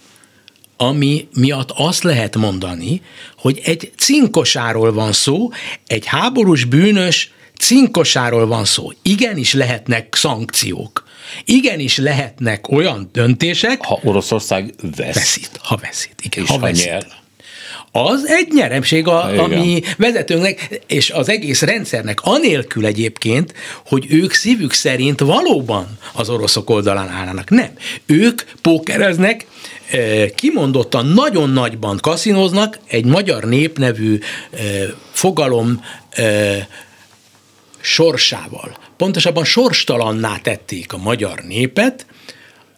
ami 0.78 1.28
miatt 1.34 1.72
azt 1.76 2.03
lehet 2.03 2.36
mondani, 2.36 3.01
hogy 3.38 3.61
egy 3.63 3.91
cinkosáról 3.97 4.93
van 4.93 5.11
szó, 5.13 5.49
egy 5.88 6.05
háborús 6.05 6.63
bűnös 6.63 7.32
cinkosáról 7.57 8.47
van 8.47 8.65
szó. 8.65 8.91
Igenis 9.01 9.53
lehetnek 9.53 10.15
szankciók. 10.15 11.07
Igenis 11.45 11.97
lehetnek 11.97 12.70
olyan 12.70 13.09
döntések. 13.11 13.86
Ha 13.86 13.99
Oroszország 14.03 14.74
vesz. 14.95 15.15
Veszít, 15.15 15.59
ha 15.61 15.78
veszít. 15.78 16.22
Igen, 16.24 16.43
és 16.43 16.49
ha, 16.49 16.59
veszít. 16.59 16.86
Nyer 16.86 17.07
az 17.92 18.28
egy 18.28 18.48
nyeremség 18.54 19.08
a, 19.08 19.44
a 19.44 19.48
mi 19.48 19.82
vezetőnknek, 19.98 20.82
és 20.88 21.10
az 21.10 21.30
egész 21.30 21.62
rendszernek, 21.62 22.20
anélkül 22.22 22.86
egyébként, 22.86 23.54
hogy 23.86 24.06
ők 24.10 24.34
szívük 24.34 24.74
szerint 24.74 25.20
valóban 25.20 25.88
az 26.14 26.30
oroszok 26.30 26.70
oldalán 26.70 27.10
állnak. 27.10 27.50
Nem. 27.50 27.70
Ők 28.06 28.42
pókereznek, 28.62 29.46
e, 29.92 30.30
kimondottan 30.30 31.06
nagyon 31.06 31.50
nagyban 31.50 31.98
kaszinoznak 32.02 32.80
egy 32.88 33.06
magyar 33.06 33.44
népnevű 33.44 34.20
e, 34.52 34.58
fogalom 35.12 35.84
e, 36.10 36.68
sorsával. 37.80 38.78
Pontosabban 38.98 39.46
sorstalanná 39.46 40.38
tették 40.38 40.94
a 40.94 40.98
magyar 40.98 41.40
népet, 41.48 42.06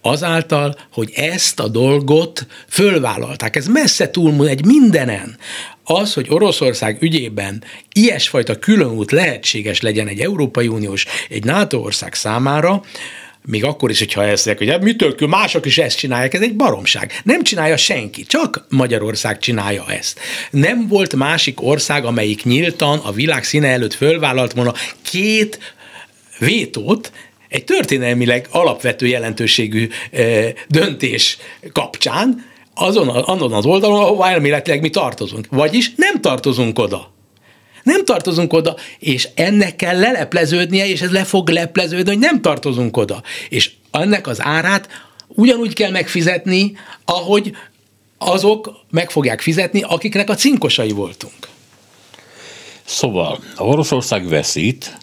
azáltal, 0.01 0.75
hogy 0.91 1.11
ezt 1.15 1.59
a 1.59 1.67
dolgot 1.67 2.45
fölvállalták. 2.69 3.55
Ez 3.55 3.67
messze 3.67 4.09
túlmúl 4.09 4.47
egy 4.47 4.65
mindenen. 4.65 5.37
Az, 5.83 6.13
hogy 6.13 6.27
Oroszország 6.29 7.01
ügyében 7.01 7.63
ilyesfajta 7.93 8.59
különút 8.59 9.11
lehetséges 9.11 9.81
legyen 9.81 10.07
egy 10.07 10.19
Európai 10.19 10.67
Uniós, 10.67 11.05
egy 11.29 11.43
NATO 11.43 11.77
ország 11.77 12.13
számára, 12.13 12.83
még 13.45 13.63
akkor 13.63 13.89
is, 13.89 13.99
hogyha 13.99 14.21
mondják, 14.21 14.57
hogy 14.57 14.69
hát 14.69 14.83
mitől 14.83 15.15
kell, 15.15 15.27
mások 15.27 15.65
is 15.65 15.77
ezt 15.77 15.97
csinálják, 15.97 16.33
ez 16.33 16.41
egy 16.41 16.55
baromság. 16.55 17.21
Nem 17.23 17.43
csinálja 17.43 17.77
senki, 17.77 18.23
csak 18.23 18.65
Magyarország 18.69 19.39
csinálja 19.39 19.85
ezt. 19.87 20.19
Nem 20.51 20.87
volt 20.87 21.15
másik 21.15 21.61
ország, 21.61 22.05
amelyik 22.05 22.43
nyíltan 22.43 22.99
a 22.99 23.11
világ 23.11 23.43
színe 23.43 23.67
előtt 23.67 23.93
fölvállalt 23.93 24.53
volna 24.53 24.73
két 25.01 25.75
vétót, 26.39 27.11
egy 27.51 27.63
történelmileg 27.63 28.47
alapvető 28.51 29.07
jelentőségű 29.07 29.89
eh, 30.11 30.53
döntés 30.67 31.37
kapcsán, 31.71 32.49
azon, 32.75 33.07
azon 33.07 33.53
az 33.53 33.65
oldalon, 33.65 34.01
ahova 34.01 34.29
elméletileg 34.29 34.81
mi 34.81 34.89
tartozunk. 34.89 35.47
Vagyis 35.49 35.91
nem 35.95 36.21
tartozunk 36.21 36.79
oda. 36.79 37.13
Nem 37.83 38.05
tartozunk 38.05 38.53
oda, 38.53 38.75
és 38.99 39.27
ennek 39.35 39.75
kell 39.75 39.99
lelepleződnie, 39.99 40.87
és 40.87 41.01
ez 41.01 41.11
le 41.11 41.23
fog 41.23 41.49
lepleződni, 41.49 42.09
hogy 42.09 42.19
nem 42.19 42.41
tartozunk 42.41 42.97
oda. 42.97 43.23
És 43.49 43.71
ennek 43.91 44.27
az 44.27 44.41
árát 44.41 44.89
ugyanúgy 45.27 45.73
kell 45.73 45.91
megfizetni, 45.91 46.77
ahogy 47.05 47.55
azok 48.17 48.73
meg 48.91 49.09
fogják 49.09 49.41
fizetni, 49.41 49.81
akiknek 49.81 50.29
a 50.29 50.35
cinkosai 50.35 50.91
voltunk. 50.91 51.49
Szóval, 52.85 53.39
ha 53.55 53.65
Oroszország 53.65 54.27
veszít, 54.27 54.97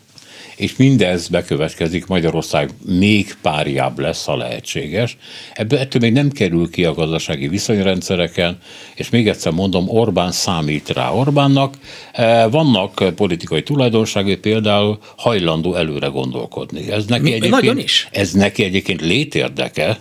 és 0.59 0.77
mindez 0.77 1.29
bekövetkezik, 1.29 2.07
Magyarország 2.07 2.71
még 2.85 3.37
párjább 3.43 3.99
lesz, 3.99 4.25
ha 4.25 4.37
lehetséges. 4.37 5.17
Ebből 5.55 5.79
ettől 5.79 6.01
még 6.01 6.13
nem 6.13 6.31
kerül 6.31 6.71
ki 6.71 6.85
a 6.85 6.95
gazdasági 6.95 7.49
viszonyrendszereken, 7.49 8.59
és 8.95 9.11
még 9.11 9.29
egyszer 9.29 9.53
mondom, 9.53 9.89
Orbán 9.89 10.33
számít 10.33 10.89
rá. 10.89 11.11
Orbánnak 11.11 11.75
eh, 12.13 12.45
vannak 12.51 13.15
politikai 13.15 13.63
tulajdonságai, 13.63 14.37
például 14.37 14.99
hajlandó 15.17 15.75
előre 15.75 16.07
gondolkodni. 16.07 16.91
Ez 16.91 17.05
neki, 17.05 17.27
egyébként, 17.27 17.53
Nagyon 17.53 17.79
is. 17.79 18.09
ez 18.11 18.33
neki 18.33 18.65
egyébként 18.65 19.01
létérdeke, 19.01 19.99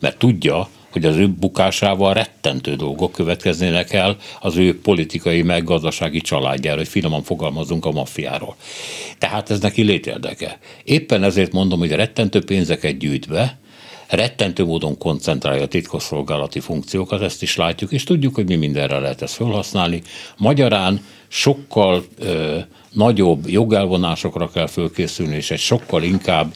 mert 0.00 0.18
tudja, 0.18 0.68
hogy 0.90 1.04
az 1.04 1.16
ő 1.16 1.28
bukásával 1.28 2.14
rettentő 2.14 2.74
dolgok 2.74 3.12
következnének 3.12 3.92
el 3.92 4.16
az 4.40 4.56
ő 4.56 4.80
politikai 4.80 5.42
meg 5.42 5.64
gazdasági 5.64 6.20
családjára, 6.20 6.78
hogy 6.78 6.88
finoman 6.88 7.22
fogalmazunk 7.22 7.84
a 7.84 7.90
maffiáról. 7.90 8.56
Tehát 9.18 9.50
ez 9.50 9.60
neki 9.60 9.82
létérdeke. 9.82 10.58
Éppen 10.84 11.22
ezért 11.22 11.52
mondom, 11.52 11.78
hogy 11.78 11.92
a 11.92 11.96
rettentő 11.96 12.44
pénzeket 12.44 12.98
gyűjtve, 12.98 13.58
rettentő 14.08 14.64
módon 14.64 14.98
koncentrálja 14.98 15.62
a 15.62 15.68
titkosszolgálati 15.68 16.60
funkciókat, 16.60 17.22
ezt 17.22 17.42
is 17.42 17.56
látjuk, 17.56 17.92
és 17.92 18.04
tudjuk, 18.04 18.34
hogy 18.34 18.48
mi 18.48 18.56
mindenre 18.56 18.98
lehet 18.98 19.22
ezt 19.22 19.34
felhasználni. 19.34 20.02
Magyarán 20.36 21.04
sokkal 21.28 22.04
ö, 22.18 22.58
nagyobb 22.92 23.48
jogelvonásokra 23.48 24.50
kell 24.50 24.66
fölkészülni, 24.66 25.36
és 25.36 25.50
egy 25.50 25.58
sokkal 25.58 26.02
inkább 26.02 26.54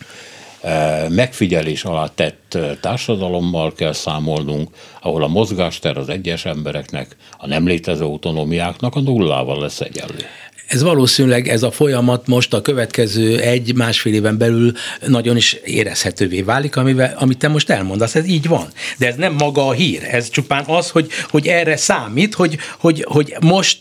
megfigyelés 1.09 1.85
alá 1.85 2.07
tett 2.15 2.59
társadalommal 2.81 3.73
kell 3.73 3.93
számolnunk, 3.93 4.71
ahol 5.01 5.23
a 5.23 5.29
mozgáster 5.29 5.97
az 5.97 6.09
egyes 6.09 6.45
embereknek, 6.45 7.17
a 7.39 7.47
nem 7.47 7.67
létező 7.67 8.05
autonómiáknak 8.05 8.95
a 8.95 9.01
nullával 9.01 9.61
lesz 9.61 9.81
egyenlő 9.81 10.27
ez 10.73 10.83
valószínűleg 10.83 11.49
ez 11.49 11.63
a 11.63 11.71
folyamat 11.71 12.27
most 12.27 12.55
a 12.55 12.61
következő 12.61 13.41
egy-másfél 13.41 14.15
éven 14.15 14.39
belül 14.39 14.73
nagyon 15.07 15.37
is 15.37 15.53
érezhetővé 15.65 16.43
válik, 16.43 16.77
amivel, 16.77 17.15
amit 17.19 17.39
te 17.39 17.49
most 17.49 17.71
elmondasz, 17.71 18.15
ez 18.15 18.27
így 18.27 18.49
van. 18.49 18.67
De 18.99 19.07
ez 19.07 19.15
nem 19.15 19.33
maga 19.33 19.67
a 19.67 19.73
hír, 19.73 20.03
ez 20.11 20.31
csupán 20.31 20.65
az, 20.67 20.91
hogy, 20.91 21.09
hogy 21.29 21.47
erre 21.47 21.77
számít, 21.77 22.35
hogy, 22.35 22.59
hogy, 22.79 23.05
hogy 23.09 23.37
most 23.41 23.79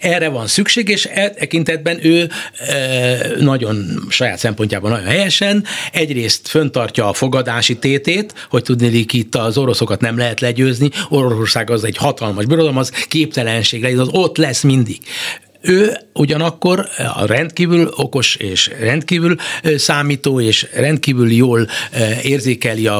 erre 0.00 0.28
van 0.28 0.46
szükség, 0.46 0.88
és 0.88 1.08
e 1.12 1.30
tekintetben 1.30 2.06
ő 2.06 2.30
nagyon 3.38 4.06
saját 4.08 4.38
szempontjában 4.38 4.90
nagyon 4.90 5.06
helyesen 5.06 5.64
egyrészt 5.92 6.48
föntartja 6.48 7.08
a 7.08 7.12
fogadási 7.12 7.78
tétét, 7.78 8.46
hogy 8.50 8.62
tudni, 8.62 9.06
itt 9.12 9.34
az 9.34 9.58
oroszokat 9.58 10.00
nem 10.00 10.18
lehet 10.18 10.40
legyőzni, 10.40 10.90
Oroszország 11.08 11.70
az 11.70 11.84
egy 11.84 11.96
hatalmas 11.96 12.44
birodalom, 12.44 12.76
az 12.76 12.90
képtelenség, 13.08 13.98
az 13.98 14.08
ott 14.10 14.36
lesz 14.36 14.62
mindig. 14.62 14.98
Ő 15.60 15.96
ugyanakkor 16.14 16.88
a 17.14 17.26
rendkívül 17.26 17.92
okos 17.96 18.34
és 18.36 18.70
rendkívül 18.80 19.36
számító 19.76 20.40
és 20.40 20.66
rendkívül 20.74 21.32
jól 21.32 21.68
érzékeli 22.22 22.86
a, 22.86 22.98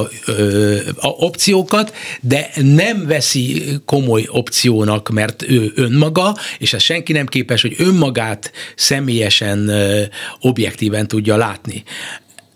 a 0.96 1.08
opciókat, 1.08 1.94
de 2.20 2.50
nem 2.54 3.06
veszi 3.06 3.64
komoly 3.84 4.24
opciónak, 4.26 5.08
mert 5.08 5.42
ő 5.42 5.72
önmaga, 5.74 6.34
és 6.58 6.72
ez 6.72 6.82
senki 6.82 7.12
nem 7.12 7.26
képes, 7.26 7.62
hogy 7.62 7.74
önmagát 7.78 8.52
személyesen 8.76 9.70
objektíven 10.40 11.08
tudja 11.08 11.36
látni 11.36 11.84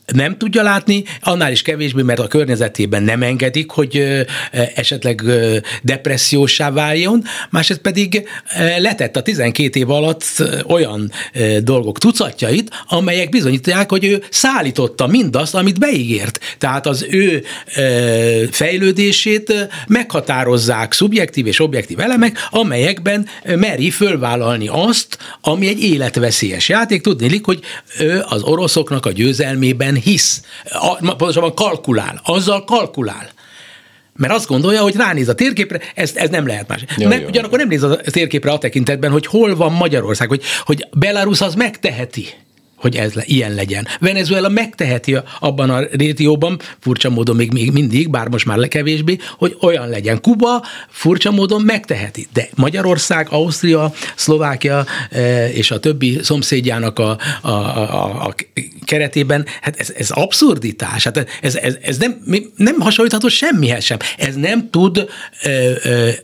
nem 0.07 0.39
tudja 0.39 0.63
látni, 0.63 1.05
annál 1.21 1.53
is 1.53 1.63
kevésbé, 1.63 2.03
mert 2.03 2.19
a 2.19 2.27
környezetében 2.27 3.03
nem 3.03 3.23
engedik, 3.23 3.71
hogy 3.71 4.25
esetleg 4.75 5.23
depressziósá 5.83 6.71
váljon, 6.71 7.25
másrészt 7.51 7.81
pedig 7.81 8.29
letett 8.79 9.17
a 9.17 9.23
12 9.23 9.79
év 9.79 9.91
alatt 9.91 10.25
olyan 10.67 11.13
dolgok 11.61 11.99
tucatjait, 11.99 12.71
amelyek 12.89 13.29
bizonyítják, 13.29 13.91
hogy 13.91 14.05
ő 14.05 14.23
szállította 14.31 15.07
mindazt, 15.07 15.55
amit 15.55 15.79
beígért. 15.79 16.41
Tehát 16.59 16.87
az 16.87 17.07
ő 17.11 17.45
fejlődését 18.51 19.69
meghatározzák 19.87 20.93
szubjektív 20.93 21.47
és 21.47 21.61
objektív 21.61 22.01
elemek, 22.01 22.39
amelyekben 22.51 23.29
meri 23.45 23.91
fölvállalni 23.91 24.69
azt, 24.69 25.19
ami 25.41 25.69
egy 25.69 25.83
életveszélyes 25.83 26.69
játék. 26.69 27.01
Tudni, 27.03 27.41
hogy 27.43 27.61
ő 27.99 28.23
az 28.29 28.43
oroszoknak 28.43 29.07
a 29.07 29.13
győzelmében 29.13 29.92
hisz, 29.95 30.43
pontosabban 31.01 31.55
kalkulál, 31.55 32.21
azzal 32.25 32.65
kalkulál. 32.65 33.31
Mert 34.17 34.33
azt 34.33 34.47
gondolja, 34.47 34.83
hogy 34.83 34.97
ránéz 34.97 35.29
a 35.29 35.35
térképre, 35.35 35.81
ez, 35.95 36.13
ez 36.15 36.29
nem 36.29 36.47
lehet 36.47 36.69
más. 36.69 36.85
Jó, 36.97 37.09
nem. 37.09 37.25
Ugyanakkor 37.25 37.59
nem 37.59 37.69
néz 37.69 37.83
a 37.83 37.97
térképre 37.97 38.51
a 38.51 38.59
tekintetben, 38.59 39.11
hogy 39.11 39.27
hol 39.27 39.57
van 39.57 39.73
Magyarország, 39.73 40.29
hogy, 40.29 40.43
hogy 40.65 40.89
Belarus 40.93 41.41
az 41.41 41.55
megteheti 41.55 42.27
hogy 42.83 42.97
ez 42.97 43.13
le, 43.13 43.23
ilyen 43.27 43.55
legyen. 43.55 43.87
Venezuela 44.01 44.49
megteheti 44.49 45.17
abban 45.41 45.71
a 45.71 45.81
régióban, 45.93 46.61
furcsa 46.81 47.11
módon 47.11 47.37
még, 47.37 47.53
még 47.53 47.71
mindig, 47.73 48.11
bár 48.11 48.29
most 48.29 48.47
már 48.47 48.69
kevésbé, 48.69 49.19
hogy 49.39 49.57
olyan 49.61 49.89
legyen. 49.89 50.21
Kuba 50.21 50.65
furcsa 50.89 51.31
módon 51.31 51.63
megteheti, 51.63 52.27
de 52.33 52.49
Magyarország, 52.55 53.27
Ausztria, 53.31 53.93
Szlovákia 54.15 54.85
e, 55.11 55.51
és 55.51 55.71
a 55.71 55.81
többi 55.81 56.19
szomszédjának 56.23 56.99
a, 56.99 57.19
a, 57.41 57.49
a, 57.49 58.27
a 58.27 58.35
keretében, 58.85 59.47
hát 59.61 59.77
ez, 59.77 59.93
ez 59.97 60.11
abszurditás, 60.11 61.05
hát 61.05 61.27
ez, 61.41 61.55
ez, 61.57 61.77
ez 61.83 61.97
nem, 61.97 62.23
nem 62.57 62.81
hasonlítható 62.81 63.29
semmihez 63.29 63.85
sem. 63.85 63.99
Ez 64.17 64.35
nem 64.35 64.71
tud 64.71 65.09
e, 65.43 65.51
e, 65.51 66.15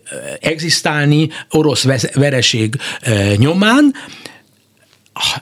egzisztálni 0.41 1.29
orosz 1.51 1.87
vereség 2.15 2.77
e, 3.01 3.35
nyomán, 3.37 3.95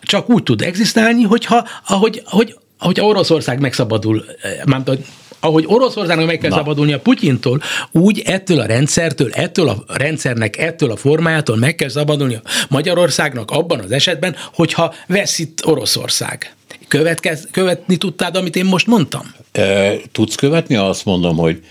csak 0.02 0.30
úgy 0.30 0.42
tud 0.42 0.62
egzisztálni, 0.62 1.22
hogyha, 1.22 1.68
ahogy, 1.86 2.22
ahogy, 2.24 2.56
ahogy 2.78 3.00
Oroszország 3.00 3.60
megszabadul, 3.60 4.24
eh, 4.42 4.50
mármint, 4.64 5.06
ahogy 5.40 5.64
Oroszországnak 5.66 6.26
meg 6.26 6.38
kell 6.38 6.50
Na. 6.50 6.56
szabadulni 6.56 6.92
a 6.92 7.00
Putyintól, 7.00 7.60
úgy 7.90 8.22
ettől 8.24 8.60
a 8.60 8.66
rendszertől, 8.66 9.32
ettől 9.32 9.68
a 9.68 9.84
rendszernek, 9.86 10.56
ettől 10.56 10.90
a 10.90 10.96
formájától 10.96 11.56
meg 11.56 11.74
kell 11.74 11.88
szabadulni 11.88 12.34
a 12.34 12.42
Magyarországnak 12.68 13.50
abban 13.50 13.78
az 13.78 13.90
esetben, 13.90 14.36
hogyha 14.54 14.94
veszít 15.06 15.62
Oroszország. 15.64 16.54
Következ, 16.88 17.48
követni 17.50 17.96
tudtád, 17.96 18.36
amit 18.36 18.56
én 18.56 18.64
most 18.64 18.86
mondtam? 18.86 19.34
E, 19.52 19.92
tudsz 20.12 20.34
követni? 20.34 20.76
Azt 20.76 21.04
mondom, 21.04 21.36
hogy 21.36 21.62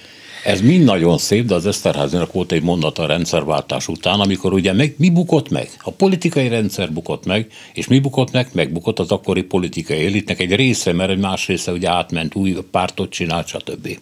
ez 0.45 0.61
mind 0.61 0.83
nagyon 0.83 1.17
szép, 1.17 1.45
de 1.45 1.55
az 1.55 1.65
Eszterházinak 1.65 2.33
volt 2.33 2.51
egy 2.51 2.61
mondata 2.61 3.03
a 3.03 3.05
rendszerváltás 3.05 3.87
után, 3.87 4.19
amikor 4.19 4.53
ugye 4.53 4.73
meg, 4.73 4.95
mi 4.97 5.09
bukott 5.09 5.49
meg? 5.49 5.69
A 5.83 5.91
politikai 5.91 6.47
rendszer 6.47 6.93
bukott 6.93 7.25
meg, 7.25 7.47
és 7.73 7.87
mi 7.87 7.99
bukott 7.99 8.31
meg? 8.31 8.49
Megbukott 8.53 8.99
az 8.99 9.11
akkori 9.11 9.43
politikai 9.43 10.05
elitnek 10.05 10.39
egy 10.39 10.55
része, 10.55 10.93
mert 10.93 11.09
egy 11.09 11.17
más 11.17 11.47
része 11.47 11.71
ugye 11.71 11.89
átment, 11.89 12.35
új 12.35 12.57
pártot 12.71 13.09
csinált, 13.09 13.47
stb. 13.47 13.99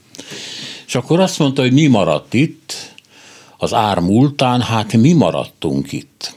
És 0.88 0.96
akkor 0.96 1.20
azt 1.20 1.40
mondta, 1.40 1.62
hogy 1.62 1.74
mi 1.74 1.88
maradt 1.88 2.34
itt, 2.34 2.96
az 3.58 3.74
ár 3.74 4.00
múltán, 4.00 4.62
hát 4.62 4.94
mi 4.94 5.14
maradtunk 5.14 5.92
itt 5.92 6.36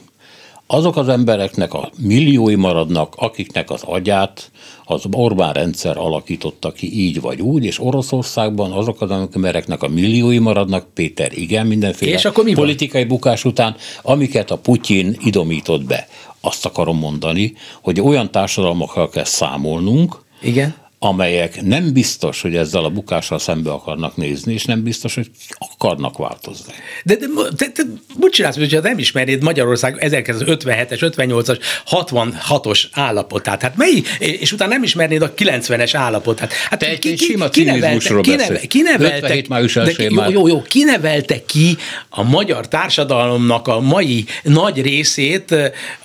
azok 0.67 0.97
az 0.97 1.07
embereknek 1.07 1.73
a 1.73 1.89
milliói 1.97 2.55
maradnak, 2.55 3.13
akiknek 3.17 3.69
az 3.69 3.81
agyát 3.85 4.51
az 4.85 5.03
Orbán 5.11 5.53
rendszer 5.53 5.97
alakította 5.97 6.71
ki 6.71 6.99
így 6.99 7.21
vagy 7.21 7.41
úgy, 7.41 7.63
és 7.65 7.79
Oroszországban 7.79 8.71
azok 8.71 9.01
az 9.01 9.11
embereknek 9.11 9.83
a 9.83 9.87
milliói 9.87 10.39
maradnak, 10.39 10.87
Péter, 10.93 11.37
igen, 11.37 11.67
mindenféle 11.67 12.11
és 12.11 12.25
akkor 12.25 12.43
mi 12.43 12.53
politikai 12.53 13.01
van? 13.01 13.09
bukás 13.09 13.45
után, 13.45 13.75
amiket 14.01 14.51
a 14.51 14.57
Putyin 14.57 15.17
idomított 15.19 15.83
be. 15.83 16.07
Azt 16.41 16.65
akarom 16.65 16.97
mondani, 16.97 17.53
hogy 17.81 18.01
olyan 18.01 18.31
társadalmakkal 18.31 19.09
kell 19.09 19.23
számolnunk, 19.23 20.15
igen 20.41 20.75
amelyek 20.99 21.61
nem 21.61 21.93
biztos, 21.93 22.41
hogy 22.41 22.55
ezzel 22.55 22.83
a 22.83 22.89
bukással 22.89 23.39
szembe 23.39 23.71
akarnak 23.71 24.15
nézni, 24.15 24.53
és 24.53 24.65
nem 24.65 24.83
biztos, 24.83 25.15
hogy 25.15 25.29
akarnak 25.57 26.17
változni. 26.17 26.73
De, 27.03 27.15
de, 27.15 27.27
de, 27.55 27.67
de 27.75 27.83
úgy 28.19 28.31
csinálsz, 28.31 28.55
hogyha 28.55 28.81
nem 28.81 28.97
ismernéd 28.97 29.43
Magyarország 29.43 29.97
1957-es, 29.99 31.11
58-as, 31.15 31.59
66-os 31.89 32.83
állapotát, 32.91 33.61
hát 33.61 33.75
mely, 33.75 34.03
és 34.19 34.51
utána 34.51 34.71
nem 34.71 34.83
ismernéd 34.83 35.21
a 35.21 35.33
90-es 35.33 35.91
állapotát. 35.93 36.53
Hát 36.53 36.79
Te 36.79 36.97
ki, 36.97 37.13
ki, 37.13 37.25
sima 37.25 37.49
kinevelte, 37.49 38.21
kineve, 38.21 38.59
kinevelte, 38.59 39.41
de, 39.81 40.03
jó, 40.03 40.29
jó, 40.29 40.47
jó, 40.47 40.61
kinevelte 40.61 41.45
ki 41.45 41.77
a 42.09 42.23
magyar 42.23 42.67
társadalomnak 42.67 43.67
a 43.67 43.79
mai 43.79 44.25
nagy 44.43 44.81
részét 44.81 45.51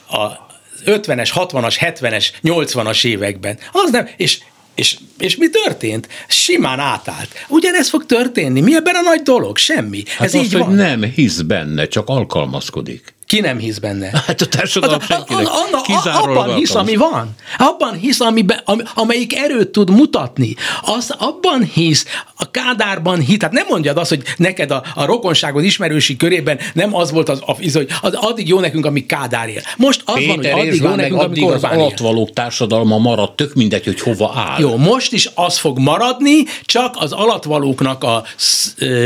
a 0.08 0.50
50-es, 0.86 1.30
60-as, 1.34 1.76
70-es, 1.80 2.28
80-as 2.42 3.04
években. 3.04 3.58
Az 3.72 3.90
nem, 3.90 4.08
és 4.16 4.38
és, 4.74 4.96
és 5.18 5.36
mi 5.36 5.48
történt? 5.48 6.08
Simán 6.28 6.78
átállt. 6.78 7.28
Ugyanez 7.48 7.88
fog 7.88 8.06
történni. 8.06 8.60
Mi 8.60 8.74
ebben 8.74 8.94
a 8.94 9.00
nagy 9.00 9.22
dolog? 9.22 9.56
Semmi. 9.56 10.02
Hát 10.06 10.26
Ez 10.26 10.34
az, 10.34 10.44
így 10.44 10.52
van. 10.52 10.74
nem 10.74 11.02
hisz 11.02 11.40
benne, 11.40 11.86
csak 11.86 12.08
alkalmazkodik. 12.08 13.14
Ki 13.32 13.40
nem 13.40 13.58
hisz 13.58 13.78
benne? 13.78 14.10
Hát 14.26 14.40
a 14.40 14.46
társadalom 14.46 15.00
hát, 15.00 15.08
senkinek. 15.08 15.46
A, 15.46 15.50
a, 15.50 16.08
a, 16.08 16.22
abban 16.22 16.54
hisz, 16.54 16.74
ami 16.74 16.96
van. 16.96 17.30
Abban 17.58 17.94
hisz, 17.94 18.20
amiben, 18.20 18.60
am, 18.64 18.82
amelyik 18.94 19.36
erőt 19.36 19.68
tud 19.68 19.90
mutatni. 19.90 20.54
Az 20.82 21.14
abban 21.18 21.64
hisz, 21.74 22.06
a 22.36 22.50
Kádárban 22.50 23.20
hisz. 23.20 23.36
Tehát 23.36 23.54
nem 23.54 23.66
mondjad 23.68 23.96
azt, 23.96 24.08
hogy 24.08 24.22
neked 24.36 24.70
a, 24.70 24.82
a 24.94 25.04
rokonságod 25.04 25.64
ismerősi 25.64 26.16
körében 26.16 26.58
nem 26.74 26.94
az 26.94 27.10
volt 27.10 27.28
az, 27.28 27.42
az, 27.46 27.72
hogy 27.74 27.88
az 28.00 28.14
addig 28.14 28.48
jó 28.48 28.60
nekünk, 28.60 28.86
amíg 28.86 29.06
Kádár 29.06 29.48
él. 29.48 29.62
Most 29.76 30.02
az 30.04 30.14
Péter 30.14 30.36
van, 30.36 30.60
hogy 30.60 30.68
addig 30.68 30.82
jó 30.82 30.94
nekünk, 30.94 31.20
addig 31.20 31.44
az 31.44 31.64
alatvalók 31.64 32.32
társadalma 32.32 32.98
maradt, 32.98 33.36
tök 33.36 33.54
mindegy, 33.54 33.84
hogy 33.84 34.00
hova 34.00 34.32
áll. 34.36 34.60
Jó, 34.60 34.76
most 34.76 35.12
is 35.12 35.30
az 35.34 35.58
fog 35.58 35.78
maradni, 35.78 36.44
csak 36.64 36.96
az 36.98 37.12
alatvalóknak 37.12 38.04
a 38.04 38.24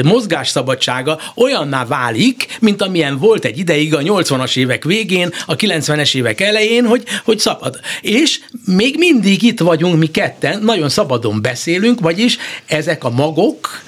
mozgásszabadsága 0.02 1.18
olyanná 1.34 1.84
válik, 1.84 2.58
mint 2.60 2.82
amilyen 2.82 3.18
volt 3.18 3.44
egy 3.44 3.58
ideig 3.58 3.94
a 3.94 4.00
80-as 4.22 4.56
évek 4.56 4.84
végén, 4.84 5.32
a 5.46 5.56
90-es 5.56 6.14
évek 6.14 6.40
elején, 6.40 6.86
hogy, 6.86 7.02
hogy 7.24 7.38
szabad. 7.38 7.80
És 8.00 8.40
még 8.64 8.96
mindig 8.98 9.42
itt 9.42 9.60
vagyunk 9.60 9.98
mi 9.98 10.06
ketten, 10.06 10.62
nagyon 10.62 10.88
szabadon 10.88 11.42
beszélünk, 11.42 12.00
vagyis 12.00 12.36
ezek 12.66 13.04
a 13.04 13.10
magok, 13.10 13.82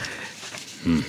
hmm 0.83 1.05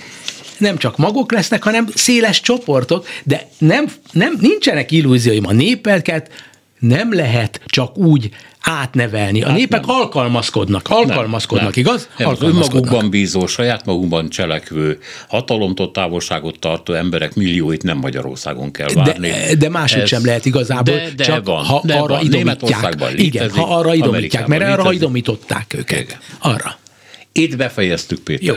nem 0.60 0.76
csak 0.76 0.96
magok 0.96 1.32
lesznek, 1.32 1.62
hanem 1.62 1.86
széles 1.94 2.40
csoportok, 2.40 3.06
de 3.24 3.48
nem, 3.58 3.86
nem 4.12 4.36
nincsenek 4.40 4.90
illúzióim 4.90 5.46
a 5.46 5.52
népeket, 5.52 6.30
nem 6.78 7.14
lehet 7.14 7.60
csak 7.66 7.98
úgy 7.98 8.30
átnevelni. 8.60 9.42
A 9.42 9.46
hát 9.48 9.56
népek 9.56 9.86
nem. 9.86 9.96
alkalmazkodnak, 9.96 10.88
alkalmazkodnak, 10.88 11.74
nem, 11.74 11.84
igaz? 11.84 12.08
Nem, 12.18 12.28
alkalmazkodnak. 12.28 12.74
önmagukban 12.74 13.10
bízó, 13.10 13.46
saját 13.46 13.84
magukban 13.84 14.28
cselekvő, 14.28 14.98
hatalomtól 15.28 15.90
távolságot 15.90 16.58
tartó 16.58 16.92
emberek 16.92 17.34
millióit 17.34 17.82
nem 17.82 17.98
Magyarországon 17.98 18.70
kell 18.70 18.88
várni. 18.94 19.28
De, 19.28 19.54
de 19.54 19.68
máshogy 19.68 20.02
Ez, 20.02 20.08
sem 20.08 20.24
lehet 20.24 20.44
igazából, 20.44 20.94
de, 20.94 21.10
de 21.16 21.24
csak 21.24 21.44
van, 21.44 21.64
ha 21.64 21.82
de 21.84 21.94
arra 21.94 22.14
van. 22.14 22.24
idomítják. 22.24 22.94
Létezik, 22.94 23.24
Igen, 23.24 23.50
ha 23.50 23.78
arra 23.78 23.94
idomítják, 23.94 24.46
mert 24.46 24.60
létezik. 24.60 24.84
arra 24.84 24.92
idomították 24.92 25.74
őket. 25.74 26.00
Igen. 26.00 26.18
Arra. 26.38 26.78
Itt 27.32 27.56
befejeztük, 27.56 28.18
Péter. 28.18 28.46
Jó. 28.46 28.54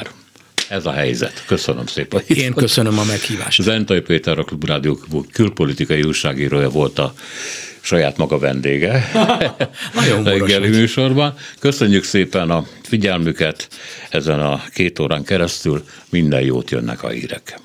Ez 0.70 0.86
a 0.86 0.92
helyzet. 0.92 1.44
Köszönöm 1.46 1.86
szépen. 1.86 2.22
Én 2.28 2.54
köszönöm 2.54 3.00
a 3.00 3.04
meghívást. 3.04 3.62
Zentai 3.62 4.00
Péter, 4.00 4.40
a 4.40 4.44
Klubrádió 4.44 5.00
külpolitikai 5.32 6.02
újságírója 6.04 6.70
volt 6.70 7.00
a 7.00 7.14
saját 7.84 8.18
maga 8.18 8.38
vendége. 8.38 9.10
Nagyon 9.96 10.24
reggeli 10.24 10.70
műsorban. 10.70 11.34
Köszönjük 11.60 12.04
szépen 12.04 12.50
a 12.50 12.66
figyelmüket 12.84 13.68
ezen 14.10 14.40
a 14.40 14.64
két 14.74 15.00
órán 15.00 15.24
keresztül. 15.24 15.84
Minden 16.10 16.42
jót 16.42 16.72
jönnek 16.72 17.04
a 17.04 17.10
hírek. 17.10 17.60